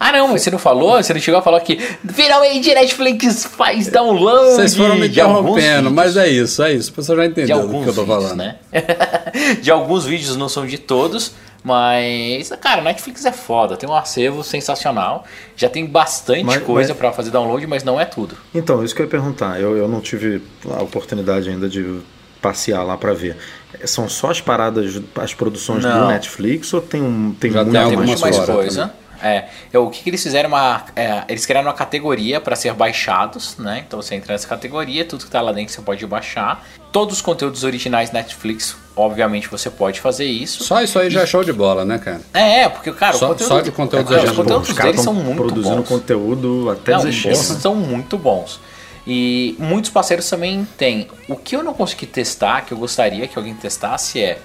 Ah 0.07 0.11
não, 0.13 0.29
mas 0.29 0.41
você 0.41 0.49
não 0.51 0.57
falou? 0.59 1.03
Você 1.03 1.13
não 1.13 1.19
chegou 1.19 1.39
a 1.39 1.43
falar 1.43 1.59
que 1.59 1.75
finalmente 2.13 2.73
Netflix 2.73 3.43
faz 3.43 3.87
download 3.89 4.51
Vocês 4.55 4.73
foram 4.75 4.95
me 4.95 5.07
interrompendo, 5.09 5.91
mas 5.91 6.15
é 6.15 6.29
isso, 6.29 6.63
é 6.63 6.73
isso. 6.73 6.91
O 6.91 6.93
pessoal 6.93 7.17
já 7.17 7.25
de 7.25 7.31
entendeu 7.31 7.57
do 7.57 7.63
alguns 7.63 7.83
que 7.83 7.89
eu 7.89 7.93
tô 7.93 8.01
vídeos, 8.05 8.23
falando. 8.23 8.37
né? 8.37 8.55
de 9.61 9.69
alguns 9.69 10.05
vídeos, 10.05 10.35
não 10.37 10.47
são 10.47 10.65
de 10.65 10.77
todos, 10.77 11.33
mas 11.63 12.49
cara, 12.61 12.81
Netflix 12.81 13.25
é 13.25 13.33
foda, 13.33 13.75
tem 13.75 13.89
um 13.89 13.93
acervo 13.95 14.43
sensacional, 14.45 15.25
já 15.57 15.67
tem 15.67 15.85
bastante 15.85 16.45
Mas- 16.45 16.63
coisa 16.63 16.89
mas- 16.93 16.97
pra 16.97 17.11
fazer 17.11 17.29
download, 17.31 17.67
mas 17.67 17.83
não 17.83 17.99
é 17.99 18.05
tudo. 18.05 18.37
Então, 18.55 18.83
isso 18.85 18.95
que 18.95 19.01
eu 19.01 19.05
ia 19.05 19.09
perguntar. 19.09 19.59
Eu, 19.59 19.75
eu 19.75 19.87
não 19.89 19.99
tive 19.99 20.41
a 20.71 20.81
oportunidade 20.81 21.49
ainda 21.49 21.67
de 21.67 21.99
passear 22.41 22.83
lá 22.83 22.95
pra 22.95 23.13
ver. 23.13 23.35
São 23.83 24.07
só 24.07 24.31
as 24.31 24.39
paradas, 24.39 25.01
as 25.15 25.33
produções 25.33 25.83
do 25.83 25.89
Não. 25.89 26.07
Netflix 26.07 26.73
ou 26.73 26.79
tem, 26.79 27.01
um, 27.01 27.35
tem 27.37 27.51
Já 27.51 27.63
muito 27.65 27.89
tem 27.89 27.97
mais 28.21 28.37
fora 28.37 28.53
coisa. 28.53 28.93
É, 29.03 29.06
é, 29.21 29.47
o 29.77 29.89
que, 29.89 30.03
que 30.03 30.09
eles 30.09 30.21
fizeram? 30.21 30.49
Uma, 30.49 30.85
é, 30.95 31.23
eles 31.27 31.45
criaram 31.45 31.67
uma 31.67 31.73
categoria 31.73 32.39
para 32.39 32.55
ser 32.55 32.73
baixados, 32.73 33.57
né? 33.57 33.83
Então 33.87 34.01
você 34.01 34.15
entra 34.15 34.33
nessa 34.33 34.47
categoria, 34.47 35.05
tudo 35.05 35.25
que 35.25 35.31
tá 35.31 35.41
lá 35.41 35.51
dentro 35.51 35.73
você 35.73 35.81
pode 35.81 36.05
baixar. 36.05 36.65
Todos 36.91 37.17
os 37.17 37.21
conteúdos 37.21 37.63
originais 37.63 38.11
Netflix, 38.11 38.75
obviamente 38.95 39.47
você 39.49 39.69
pode 39.69 39.99
fazer 39.99 40.25
isso. 40.25 40.63
Só 40.63 40.81
isso 40.81 40.97
aí 40.97 41.09
já 41.09 41.21
é 41.21 41.25
show 41.25 41.43
de 41.43 41.53
bola, 41.53 41.83
né, 41.85 41.97
cara? 41.97 42.21
É, 42.33 42.61
é, 42.61 42.69
porque, 42.69 42.91
cara, 42.91 43.13
Só- 43.13 43.25
o 43.25 43.29
conteúdo, 43.29 43.47
só 43.49 43.61
de 43.61 43.71
conteúdos 43.71 44.09
os 44.09 44.15
originais. 44.17 44.37
conteúdos 44.37 44.69
Os 44.69 44.75
caras 44.75 44.91
deles 44.91 45.03
são 45.03 45.13
muito 45.13 45.37
produzindo 45.43 45.75
bons. 45.77 45.87
conteúdo 45.87 46.69
até 46.71 46.91
Não, 46.93 47.05
dizer 47.05 47.27
eles 47.27 47.37
são 47.39 47.75
muito 47.75 48.17
bons. 48.17 48.59
E 49.05 49.55
muitos 49.57 49.89
parceiros 49.89 50.29
também 50.29 50.67
têm. 50.77 51.07
O 51.29 51.35
que 51.35 51.55
eu 51.55 51.63
não 51.63 51.73
consegui 51.73 52.05
testar, 52.05 52.65
que 52.65 52.73
eu 52.73 52.77
gostaria 52.77 53.25
que 53.27 53.37
alguém 53.37 53.53
testasse 53.53 54.21
é, 54.21 54.37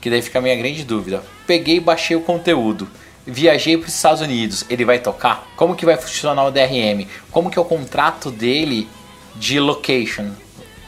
que 0.00 0.10
daí 0.10 0.20
fica 0.22 0.38
a 0.40 0.42
minha 0.42 0.56
grande 0.56 0.82
dúvida. 0.82 1.22
Peguei 1.46 1.76
e 1.76 1.80
baixei 1.80 2.16
o 2.16 2.20
conteúdo. 2.20 2.88
Viajei 3.30 3.76
para 3.76 3.88
os 3.88 3.94
Estados 3.94 4.20
Unidos, 4.22 4.64
ele 4.70 4.84
vai 4.84 4.98
tocar? 4.98 5.46
Como 5.56 5.74
que 5.74 5.84
vai 5.84 5.96
funcionar 5.96 6.44
o 6.46 6.50
DRM? 6.50 7.06
Como 7.30 7.50
que 7.50 7.58
é 7.58 7.62
o 7.62 7.64
contrato 7.64 8.30
dele 8.30 8.88
de 9.36 9.60
location, 9.60 10.30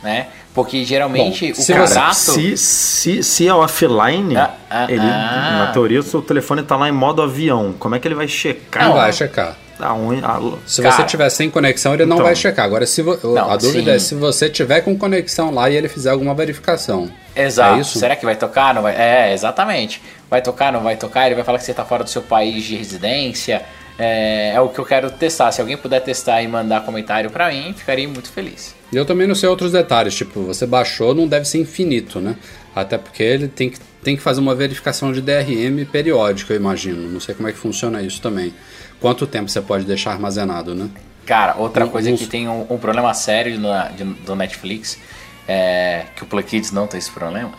né? 0.03 0.29
Porque 0.53 0.85
geralmente 0.85 1.46
Bom, 1.53 1.53
o 1.53 1.62
se 1.62 1.72
contrato 1.72 2.14
Se, 2.14 2.57
se, 2.57 3.22
se 3.22 3.46
é 3.46 3.55
offline, 3.55 4.37
Ah, 4.37 4.55
ah, 4.68 4.87
ele, 4.90 5.00
ah. 5.00 5.66
na 5.66 5.72
teoria 5.72 6.00
o 6.00 6.03
seu 6.03 6.20
telefone 6.20 6.62
tá 6.64 6.76
lá 6.76 6.88
em 6.88 6.92
modo 6.92 7.22
avião. 7.22 7.72
Como 7.79 7.94
é 7.94 8.00
que 8.00 8.09
ele 8.09 8.16
vai 8.16 8.26
checar? 8.26 8.88
Não 8.88 8.94
vai 8.94 9.12
checar. 9.12 9.57
Aonde, 9.79 10.22
a- 10.24 10.40
Se 10.66 10.83
Cara. 10.83 10.94
você 10.96 11.05
tiver 11.05 11.31
sem 11.31 11.48
conexão, 11.48 11.94
ele 11.94 12.05
não 12.05 12.16
Então. 12.16 12.26
vai 12.26 12.35
checar. 12.37 12.64
Agora, 12.66 12.85
se 12.85 13.00
vo- 13.00 13.18
Não, 13.22 13.50
a 13.50 13.57
dúvida 13.57 13.90
sim. 13.92 13.96
é 13.96 13.98
se 13.98 14.14
você 14.14 14.48
tiver 14.50 14.81
com 14.81 14.96
conexão 14.98 15.50
lá 15.53 15.70
e 15.70 15.76
ele 15.76 15.88
fizer 15.88 16.11
alguma 16.11 16.35
verificação. 16.35 17.09
Exato. 17.35 17.79
É 17.79 17.81
isso? 17.81 17.99
Será 17.99 18.16
que 18.16 18.25
vai 18.25 18.37
tocar? 18.37 18.75
Não 18.75 18.83
vai? 18.83 18.95
É, 18.97 19.33
exatamente. 19.33 20.01
Vai 20.29 20.43
tocar, 20.43 20.73
não 20.73 20.81
vai 20.83 20.97
tocar? 20.97 21.27
Ele 21.27 21.35
vai 21.35 21.45
falar 21.45 21.59
que 21.59 21.64
você 21.64 21.71
está 21.71 21.85
fora 21.85 22.03
do 22.05 22.11
seu 22.11 22.23
país 22.23 22.64
de 22.64 22.77
residência. 22.77 23.62
É, 23.99 24.53
é 24.55 24.61
o 24.61 24.69
que 24.69 24.79
eu 24.79 24.85
quero 24.85 25.11
testar. 25.11 25.53
Se 25.53 25.61
alguém 25.61 25.77
puder 25.77 26.01
testar 26.01 26.43
e 26.43 26.49
mandar 26.49 26.81
comentário 26.83 27.31
pra 27.31 27.51
mim, 27.51 27.75
ficaria 27.77 28.09
muito 28.09 28.31
feliz. 28.31 28.75
E 28.93 28.97
eu 28.97 29.05
também 29.05 29.27
não 29.27 29.35
sei 29.35 29.49
outros 29.49 29.73
detalhes, 29.73 30.14
tipo, 30.14 30.40
você 30.43 30.66
baixou, 30.66 31.14
não 31.14 31.29
deve 31.29 31.47
ser 31.47 31.59
infinito, 31.59 32.19
né? 32.21 32.35
Até 32.75 32.97
porque 32.99 33.23
ele 33.23 33.47
tem 33.47 33.69
que, 33.71 33.79
tem 34.03 34.16
que 34.16 34.23
fazer 34.23 34.40
uma 34.40 34.55
verificação 34.55 35.12
de 35.12 35.21
DRM 35.21 35.85
periódica, 35.93 36.53
eu 36.55 36.57
imagino. 36.57 37.09
Não 37.11 37.21
sei 37.21 37.35
como 37.35 37.49
é 37.49 37.53
que 37.53 37.59
funciona 37.59 38.01
isso 38.03 38.21
também. 38.23 38.55
Quanto 39.01 39.27
tempo 39.27 39.49
você 39.51 39.61
pode 39.61 39.85
deixar 39.85 40.12
armazenado, 40.12 40.75
né? 40.75 40.88
Cara, 41.27 41.55
outra 41.59 41.85
Um- 41.85 41.88
coisa 41.90 42.11
um- 42.11 42.16
que 42.16 42.27
tem 42.27 42.49
um, 42.49 42.66
um 42.71 42.79
problema 42.79 43.12
sério 43.14 43.59
no, 43.61 43.69
de- 43.97 44.05
do 44.25 44.35
Netflix 44.35 44.99
é 45.46 46.07
que 46.14 46.22
o 46.22 46.26
Play 46.26 46.44
Kids 46.44 46.72
não 46.72 46.87
tem 46.87 46.98
esse 46.98 47.11
problema. 47.11 47.53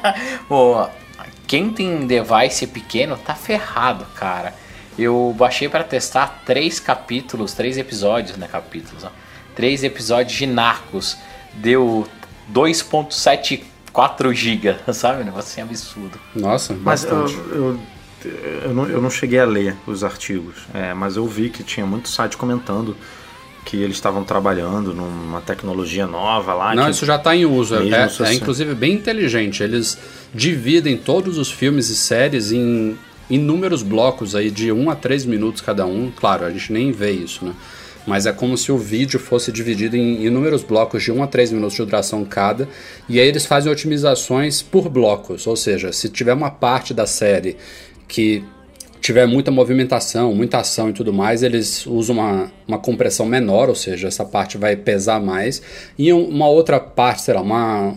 Pô, 0.48 0.86
quem 1.46 1.70
tem 1.70 2.06
device 2.06 2.66
pequeno 2.66 3.16
tá 3.16 3.34
ferrado, 3.34 4.04
cara. 4.14 4.54
Eu 4.98 5.34
baixei 5.36 5.68
pra 5.68 5.84
testar 5.84 6.42
três 6.44 6.80
capítulos, 6.80 7.54
três 7.54 7.78
episódios, 7.78 8.36
né? 8.36 8.48
Capítulos, 8.48 9.04
ó. 9.04 9.10
Três 9.54 9.82
episódios 9.84 10.36
de 10.36 10.46
Narcos. 10.46 11.16
Deu 11.54 12.06
2.74 12.52 14.32
GB, 14.32 14.76
sabe? 14.92 15.22
Um 15.22 15.24
negócio 15.24 15.50
assim 15.50 15.62
absurdo. 15.62 16.18
Nossa, 16.34 16.74
Mas 16.74 17.04
eu, 17.04 17.26
eu, 17.26 17.80
eu, 18.64 18.74
não, 18.74 18.86
eu 18.86 19.00
não 19.00 19.10
cheguei 19.10 19.38
a 19.38 19.44
ler 19.44 19.76
os 19.86 20.02
artigos, 20.04 20.56
é, 20.74 20.92
mas 20.92 21.16
eu 21.16 21.26
vi 21.26 21.48
que 21.50 21.62
tinha 21.62 21.86
muito 21.86 22.08
site 22.08 22.36
comentando 22.36 22.96
que 23.68 23.76
eles 23.76 23.96
estavam 23.96 24.24
trabalhando 24.24 24.94
numa 24.94 25.42
tecnologia 25.42 26.06
nova 26.06 26.54
lá. 26.54 26.74
Não, 26.74 26.88
isso 26.88 27.04
já 27.04 27.16
está 27.16 27.36
em 27.36 27.44
uso. 27.44 27.74
É, 27.74 27.86
é- 27.86 28.28
é 28.30 28.32
inclusive 28.32 28.74
bem 28.74 28.94
inteligente. 28.94 29.62
Eles 29.62 29.98
dividem 30.34 30.96
todos 30.96 31.36
os 31.36 31.50
filmes 31.50 31.90
e 31.90 31.94
séries 31.96 32.50
em 32.50 32.96
inúmeros 33.28 33.82
blocos 33.82 34.34
aí 34.34 34.50
de 34.50 34.72
1 34.72 34.88
a 34.88 34.96
3 34.96 35.26
minutos 35.26 35.60
cada 35.60 35.84
um. 35.84 36.10
Claro, 36.10 36.46
a 36.46 36.50
gente 36.50 36.72
nem 36.72 36.90
vê 36.92 37.10
isso, 37.10 37.44
né? 37.44 37.52
Mas 38.06 38.24
é 38.24 38.32
como 38.32 38.56
se 38.56 38.72
o 38.72 38.78
vídeo 38.78 39.20
fosse 39.20 39.52
dividido 39.52 39.94
em 39.98 40.24
inúmeros 40.24 40.62
blocos 40.62 41.02
de 41.02 41.12
1 41.12 41.22
a 41.22 41.26
3 41.26 41.52
minutos 41.52 41.76
de 41.76 41.84
duração 41.84 42.24
cada. 42.24 42.66
E 43.06 43.20
aí 43.20 43.28
eles 43.28 43.44
fazem 43.44 43.70
otimizações 43.70 44.62
por 44.62 44.88
blocos. 44.88 45.46
Ou 45.46 45.56
seja, 45.56 45.92
se 45.92 46.08
tiver 46.08 46.32
uma 46.32 46.50
parte 46.50 46.94
da 46.94 47.04
série 47.04 47.58
que 48.08 48.42
tiver 49.00 49.26
muita 49.26 49.50
movimentação, 49.50 50.34
muita 50.34 50.58
ação 50.58 50.90
e 50.90 50.92
tudo 50.92 51.12
mais, 51.12 51.42
eles 51.42 51.86
usam 51.86 52.16
uma, 52.16 52.50
uma 52.66 52.78
compressão 52.78 53.24
menor, 53.26 53.68
ou 53.68 53.74
seja, 53.74 54.08
essa 54.08 54.24
parte 54.24 54.58
vai 54.58 54.76
pesar 54.76 55.20
mais. 55.20 55.62
E 55.98 56.12
um- 56.12 56.28
uma 56.28 56.48
outra 56.48 56.78
parte, 56.80 57.22
sei 57.22 57.34
lá, 57.34 57.40
uma, 57.40 57.94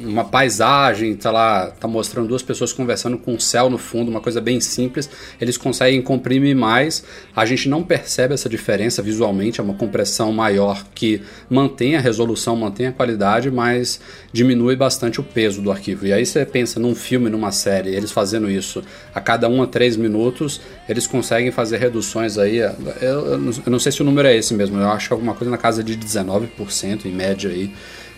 uma 0.00 0.24
paisagem, 0.24 1.14
tá 1.16 1.30
lá, 1.30 1.66
tá 1.70 1.88
mostrando 1.88 2.28
duas 2.28 2.42
pessoas 2.42 2.72
conversando 2.72 3.16
com 3.18 3.34
o 3.34 3.40
céu 3.40 3.70
no 3.70 3.78
fundo, 3.78 4.10
uma 4.10 4.20
coisa 4.20 4.40
bem 4.40 4.60
simples, 4.60 5.08
eles 5.40 5.56
conseguem 5.56 6.02
comprimir 6.02 6.54
mais. 6.56 7.02
A 7.34 7.44
gente 7.46 7.68
não 7.68 7.82
percebe 7.82 8.34
essa 8.34 8.48
diferença 8.48 9.02
visualmente, 9.02 9.60
é 9.60 9.62
uma 9.64 9.74
compressão 9.74 10.32
maior 10.32 10.84
que 10.94 11.22
mantém 11.48 11.96
a 11.96 12.00
resolução, 12.00 12.54
mantém 12.56 12.86
a 12.88 12.92
qualidade, 12.92 13.50
mas 13.50 14.00
diminui 14.32 14.76
bastante 14.76 15.20
o 15.20 15.24
peso 15.24 15.62
do 15.62 15.70
arquivo. 15.70 16.06
E 16.06 16.12
aí 16.12 16.26
você 16.26 16.44
pensa 16.44 16.78
num 16.78 16.94
filme, 16.94 17.30
numa 17.30 17.52
série, 17.52 17.94
eles 17.94 18.10
fazendo 18.10 18.50
isso 18.50 18.82
a 19.14 19.20
cada 19.20 19.48
um 19.48 19.62
a 19.62 19.66
três 19.66 19.96
minutos, 19.96 20.41
eles 20.88 21.06
conseguem 21.06 21.50
fazer 21.50 21.78
reduções 21.78 22.38
aí. 22.38 22.58
Eu, 22.58 22.72
eu 23.00 23.38
não- 23.38 23.52
eu 23.66 23.72
não 23.72 23.78
sei 23.78 23.92
se 23.92 24.00
o 24.02 24.04
número 24.04 24.26
é 24.28 24.36
esse 24.36 24.54
mesmo, 24.54 24.78
eu 24.78 24.88
acho 24.90 25.08
que 25.08 25.12
é 25.12 25.16
alguma 25.16 25.34
coisa 25.34 25.50
na 25.50 25.58
casa 25.58 25.82
de 25.82 25.96
19% 25.96 27.06
em 27.06 27.12
média 27.12 27.50
aí. 27.50 27.72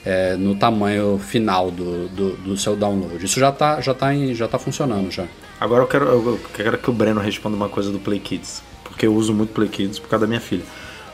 é, 0.06 0.36
no 0.36 0.54
tamanho 0.54 1.18
final 1.18 1.70
do, 1.70 2.08
do, 2.08 2.30
do 2.36 2.56
seu 2.58 2.76
download. 2.76 3.24
Isso 3.24 3.40
já 3.40 3.48
está 3.48 3.80
já 3.80 3.94
tá 3.94 4.12
em- 4.14 4.34
já 4.34 4.46
tá 4.46 4.58
funcionando 4.58 5.10
já. 5.10 5.24
Agora 5.58 5.82
eu 5.82 5.86
quero, 5.86 6.04
eu 6.04 6.40
quero 6.54 6.76
que 6.76 6.90
o 6.90 6.92
Breno 6.92 7.20
responda 7.22 7.56
uma 7.56 7.70
coisa 7.70 7.90
do 7.90 7.98
Play 7.98 8.18
Kids, 8.20 8.62
porque 8.84 9.06
eu 9.06 9.14
uso 9.14 9.32
muito 9.32 9.54
Play 9.54 9.66
Kids 9.70 9.98
por 9.98 10.08
causa 10.10 10.26
da 10.26 10.28
minha 10.28 10.42
filha. 10.42 10.62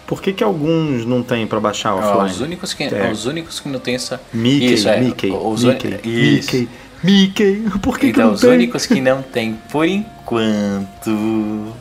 Por 0.08 0.20
que, 0.20 0.32
que 0.32 0.42
alguns 0.42 1.06
não 1.06 1.22
tem 1.22 1.46
pra 1.46 1.60
baixar 1.60 1.94
Ó, 1.94 1.98
offline? 2.00 2.30
os, 2.32 2.40
únicos 2.40 2.74
que, 2.74 2.82
É. 2.82 3.12
os 3.12 3.26
únicos 3.26 3.60
que 3.60 3.68
não 3.68 3.78
tem 3.78 3.94
essa. 3.94 4.20
Mickey, 4.34 4.72
Isso, 4.74 4.88
é, 4.88 5.00
Mickey, 5.00 5.30
os 5.30 5.62
Mickey, 5.62 6.00
Isso. 6.02 6.56
Mickey, 6.56 6.68
Mickey. 7.02 7.64
Por 7.82 7.98
que, 7.98 8.06
que 8.06 8.12
então, 8.12 8.28
não 8.28 8.34
os 8.34 8.40
tem? 8.40 8.50
únicos 8.50 8.86
que 8.86 9.00
não 9.00 9.22
tem 9.22 9.54
por 9.70 9.86
enquanto, 9.86 11.72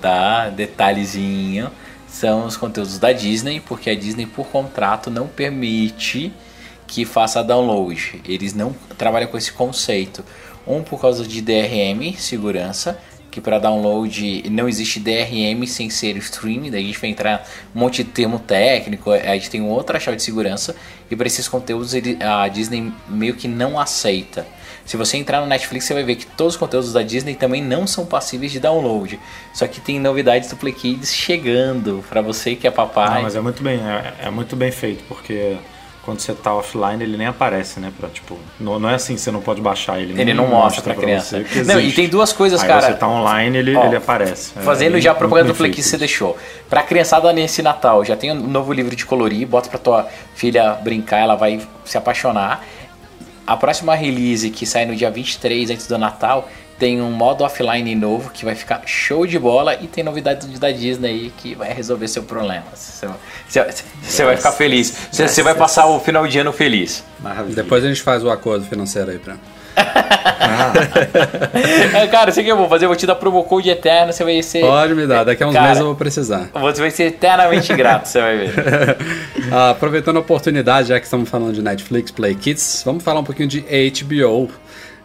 tá? 0.00 0.48
Detalhezinho, 0.50 1.70
são 2.06 2.46
os 2.46 2.56
conteúdos 2.56 2.98
da 2.98 3.12
Disney, 3.12 3.60
porque 3.60 3.90
a 3.90 3.94
Disney, 3.94 4.26
por 4.26 4.46
contrato, 4.48 5.10
não 5.10 5.26
permite 5.26 6.32
que 6.86 7.04
faça 7.04 7.42
download. 7.42 8.20
Eles 8.26 8.52
não 8.52 8.74
trabalham 8.98 9.28
com 9.28 9.38
esse 9.38 9.52
conceito. 9.52 10.24
Um 10.66 10.82
por 10.82 11.00
causa 11.00 11.26
de 11.26 11.40
DRM, 11.40 12.14
segurança, 12.18 13.00
que 13.30 13.40
para 13.40 13.58
download 13.58 14.50
não 14.50 14.68
existe 14.68 14.98
DRM 14.98 15.66
sem 15.66 15.88
ser 15.88 16.16
streaming, 16.16 16.70
daí 16.70 16.82
a 16.82 16.86
gente 16.86 16.98
vai 16.98 17.10
entrar 17.10 17.48
um 17.74 17.78
monte 17.78 18.02
de 18.02 18.10
termo 18.10 18.38
técnico, 18.38 19.10
a 19.10 19.34
gente 19.34 19.50
tem 19.50 19.62
outra 19.62 20.00
chave 20.00 20.16
de 20.16 20.22
segurança, 20.22 20.74
e 21.10 21.16
para 21.16 21.26
esses 21.26 21.48
conteúdos 21.48 21.94
a 22.20 22.48
Disney 22.48 22.92
meio 23.08 23.34
que 23.34 23.46
não 23.46 23.78
aceita. 23.78 24.46
Se 24.84 24.96
você 24.96 25.16
entrar 25.16 25.40
no 25.40 25.46
Netflix, 25.46 25.84
você 25.84 25.94
vai 25.94 26.02
ver 26.02 26.16
que 26.16 26.26
todos 26.26 26.54
os 26.54 26.58
conteúdos 26.58 26.92
da 26.92 27.02
Disney 27.02 27.36
também 27.36 27.62
não 27.62 27.86
são 27.86 28.04
passíveis 28.04 28.50
de 28.50 28.58
download. 28.58 29.20
Só 29.52 29.66
que 29.68 29.80
tem 29.80 30.00
novidades 30.00 30.48
do 30.50 30.56
Play 30.56 30.72
Kids 30.72 31.14
chegando 31.14 32.04
para 32.08 32.20
você 32.20 32.56
que 32.56 32.66
é 32.66 32.70
papai. 32.70 33.14
Não, 33.14 33.22
mas 33.22 33.36
é 33.36 33.40
muito 33.40 33.62
bem, 33.62 33.78
é, 33.78 34.26
é 34.26 34.30
muito 34.30 34.56
bem 34.56 34.72
feito, 34.72 35.04
porque 35.06 35.56
quando 36.04 36.20
você 36.20 36.32
tá 36.32 36.54
offline 36.54 37.02
ele 37.02 37.16
nem 37.16 37.26
aparece, 37.26 37.78
né? 37.78 37.92
Pra, 37.98 38.08
tipo, 38.08 38.38
não, 38.58 38.78
não 38.78 38.88
é 38.88 38.94
assim, 38.94 39.16
você 39.16 39.30
não 39.30 39.40
pode 39.40 39.60
baixar 39.60 40.00
ele. 40.00 40.18
Ele 40.20 40.32
não 40.32 40.46
mostra 40.48 40.82
pra 40.82 40.94
criança. 40.94 41.44
Não, 41.66 41.80
e 41.80 41.92
tem 41.92 42.08
duas 42.08 42.32
coisas, 42.32 42.60
Aí 42.62 42.68
cara. 42.68 42.80
você 42.82 42.94
tá 42.94 43.08
online, 43.08 43.58
ele, 43.58 43.76
Ó, 43.76 43.84
ele 43.84 43.96
aparece. 43.96 44.52
É, 44.56 44.62
Fazendo 44.62 44.96
é 44.96 45.00
já 45.00 45.10
a 45.10 45.12
muito 45.12 45.18
propaganda 45.18 45.54
feito 45.54 45.74
que 45.74 45.82
você 45.82 45.98
deixou. 45.98 46.36
Pra 46.68 46.82
criançada 46.82 47.32
nesse 47.32 47.62
Natal, 47.62 48.04
já 48.04 48.16
tem 48.16 48.32
um 48.32 48.34
novo 48.34 48.72
livro 48.72 48.96
de 48.96 49.04
colorir, 49.04 49.46
bota 49.46 49.68
pra 49.68 49.78
tua 49.78 50.08
filha 50.34 50.72
brincar, 50.82 51.18
ela 51.18 51.36
vai 51.36 51.60
se 51.84 51.98
apaixonar. 51.98 52.64
A 53.46 53.56
próxima 53.56 53.94
release 53.94 54.48
que 54.50 54.64
sai 54.64 54.86
no 54.86 54.94
dia 54.94 55.10
23 55.10 55.70
antes 55.70 55.86
do 55.86 55.98
Natal 55.98 56.48
tem 56.80 57.00
um 57.00 57.10
modo 57.12 57.44
offline 57.44 57.94
novo 57.94 58.30
que 58.30 58.44
vai 58.44 58.54
ficar 58.56 58.82
show 58.86 59.24
de 59.26 59.38
bola 59.38 59.74
e 59.74 59.86
tem 59.86 60.02
novidades 60.02 60.58
da 60.58 60.70
Disney 60.72 61.08
aí 61.08 61.32
que 61.36 61.54
vai 61.54 61.72
resolver 61.72 62.08
seu 62.08 62.22
problema. 62.24 62.64
Você, 62.74 63.06
você- 63.46 63.84
você 64.02 64.24
vai 64.24 64.36
ficar 64.36 64.52
feliz. 64.52 64.92
Você, 65.12 65.28
você 65.28 65.42
vai 65.42 65.54
passar 65.54 65.86
o 65.86 66.00
final 66.00 66.26
de 66.26 66.38
ano 66.38 66.52
feliz. 66.52 67.04
Maravilha. 67.20 67.54
Depois 67.54 67.84
a 67.84 67.88
gente 67.88 68.02
faz 68.02 68.24
o 68.24 68.30
acordo 68.30 68.64
financeiro 68.64 69.10
aí 69.10 69.18
pra. 69.18 69.36
É, 71.94 72.06
cara, 72.08 72.30
você 72.32 72.42
que 72.42 72.50
eu 72.50 72.56
vou 72.56 72.68
fazer? 72.68 72.84
Eu 72.84 72.88
vou 72.88 72.96
te 72.96 73.06
dar 73.06 73.14
promo 73.14 73.42
code 73.44 73.68
eterno, 73.70 74.12
você 74.12 74.24
vai 74.24 74.42
ser. 74.42 74.60
Pode 74.60 74.94
me 74.94 75.06
dar, 75.06 75.24
daqui 75.24 75.42
a 75.42 75.48
uns 75.48 75.52
Cara, 75.52 75.66
meses 75.68 75.80
eu 75.80 75.86
vou 75.86 75.94
precisar. 75.94 76.48
Você 76.52 76.80
vai 76.80 76.90
ser 76.90 77.04
eternamente 77.04 77.72
grato, 77.74 78.06
você 78.06 78.20
vai 78.20 78.36
ver. 78.38 78.54
Ah, 79.52 79.70
aproveitando 79.70 80.16
a 80.16 80.20
oportunidade, 80.20 80.88
já 80.88 80.98
que 81.00 81.06
estamos 81.06 81.28
falando 81.28 81.52
de 81.54 81.60
Netflix, 81.62 82.10
Play 82.12 82.34
Kids, 82.36 82.82
vamos 82.84 83.02
falar 83.02 83.18
um 83.20 83.24
pouquinho 83.24 83.48
de 83.48 83.64
HBO, 84.02 84.48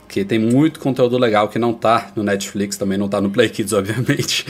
que 0.08 0.24
tem 0.24 0.38
muito 0.40 0.80
conteúdo 0.80 1.18
legal 1.18 1.48
que 1.50 1.58
não 1.60 1.74
tá 1.74 2.12
no 2.16 2.24
Netflix, 2.24 2.78
também 2.78 2.98
não 2.98 3.08
tá 3.10 3.20
no 3.20 3.30
Play 3.30 3.50
Kids, 3.50 3.74
obviamente. 3.74 4.46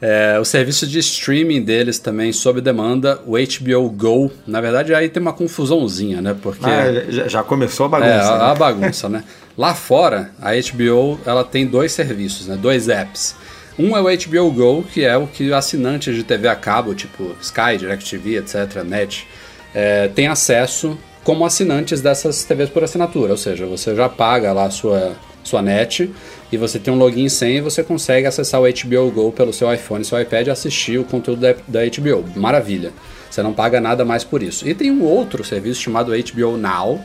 É, 0.00 0.38
o 0.40 0.44
serviço 0.44 0.86
de 0.86 0.98
streaming 0.98 1.62
deles 1.62 1.98
também, 1.98 2.32
sob 2.32 2.60
demanda, 2.60 3.20
o 3.26 3.32
HBO 3.32 3.90
Go. 3.90 4.30
Na 4.46 4.60
verdade, 4.60 4.94
aí 4.94 5.08
tem 5.08 5.20
uma 5.20 5.32
confusãozinha, 5.32 6.20
né? 6.20 6.36
Porque. 6.40 6.64
Ah, 6.64 7.04
já, 7.10 7.28
já 7.28 7.42
começou 7.42 7.86
a 7.86 7.88
É, 7.88 7.90
bagunça. 8.00 8.32
a, 8.32 8.38
né? 8.38 8.44
a 8.44 8.54
bagunça, 8.54 9.08
né? 9.08 9.24
Lá 9.56 9.74
fora, 9.74 10.30
a 10.40 10.50
HBO 10.52 11.18
ela 11.26 11.42
tem 11.42 11.66
dois 11.66 11.92
serviços, 11.92 12.46
né? 12.46 12.56
Dois 12.56 12.88
apps. 12.88 13.34
Um 13.78 13.96
é 13.96 14.00
o 14.00 14.04
HBO 14.04 14.50
Go, 14.52 14.82
que 14.82 15.04
é 15.04 15.16
o 15.16 15.26
que 15.26 15.52
assinantes 15.52 16.14
de 16.14 16.24
TV 16.24 16.48
a 16.48 16.56
cabo, 16.56 16.94
tipo 16.94 17.34
Sky, 17.40 17.76
DirecTV, 17.78 18.38
etc., 18.38 18.82
Net, 18.84 19.26
é, 19.74 20.08
tem 20.08 20.26
acesso 20.26 20.98
como 21.24 21.44
assinantes 21.44 22.00
dessas 22.00 22.44
TVs 22.44 22.70
por 22.70 22.84
assinatura. 22.84 23.32
Ou 23.32 23.36
seja, 23.36 23.66
você 23.66 23.94
já 23.94 24.08
paga 24.08 24.52
lá 24.52 24.64
a 24.64 24.70
sua, 24.70 25.16
sua 25.44 25.62
net 25.62 26.10
e 26.50 26.56
você 26.56 26.78
tem 26.78 26.92
um 26.92 26.98
login 26.98 27.24
e 27.24 27.30
senha 27.30 27.58
e 27.58 27.60
você 27.60 27.82
consegue 27.82 28.26
acessar 28.26 28.60
o 28.60 28.64
HBO 28.64 29.10
Go 29.10 29.32
pelo 29.32 29.52
seu 29.52 29.72
iPhone, 29.72 30.04
seu 30.04 30.20
iPad 30.20 30.46
e 30.46 30.50
assistir 30.50 30.98
o 30.98 31.04
conteúdo 31.04 31.40
da, 31.40 31.54
da 31.66 31.80
HBO. 31.84 32.24
Maravilha. 32.38 32.92
Você 33.30 33.42
não 33.42 33.52
paga 33.52 33.80
nada 33.80 34.04
mais 34.04 34.24
por 34.24 34.42
isso. 34.42 34.66
E 34.66 34.74
tem 34.74 34.90
um 34.90 35.02
outro 35.02 35.44
serviço 35.44 35.82
chamado 35.82 36.12
HBO 36.12 36.56
Now, 36.56 37.00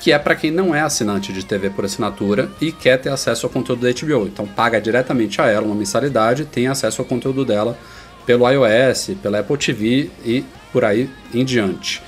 que 0.00 0.12
é 0.12 0.18
para 0.18 0.34
quem 0.34 0.50
não 0.50 0.74
é 0.74 0.80
assinante 0.80 1.32
de 1.32 1.44
TV 1.44 1.68
por 1.68 1.84
assinatura 1.84 2.50
e 2.60 2.72
quer 2.72 2.98
ter 2.98 3.10
acesso 3.10 3.46
ao 3.46 3.52
conteúdo 3.52 3.82
da 3.82 3.92
HBO. 3.92 4.26
Então 4.26 4.46
paga 4.46 4.80
diretamente 4.80 5.40
a 5.40 5.46
ela 5.46 5.66
uma 5.66 5.74
mensalidade 5.74 6.42
e 6.42 6.46
tem 6.46 6.66
acesso 6.66 7.02
ao 7.02 7.06
conteúdo 7.06 7.44
dela 7.44 7.76
pelo 8.24 8.48
iOS, 8.48 9.10
pela 9.22 9.40
Apple 9.40 9.58
TV 9.58 10.10
e 10.24 10.44
por 10.72 10.84
aí 10.84 11.10
em 11.34 11.44
diante. 11.44 12.02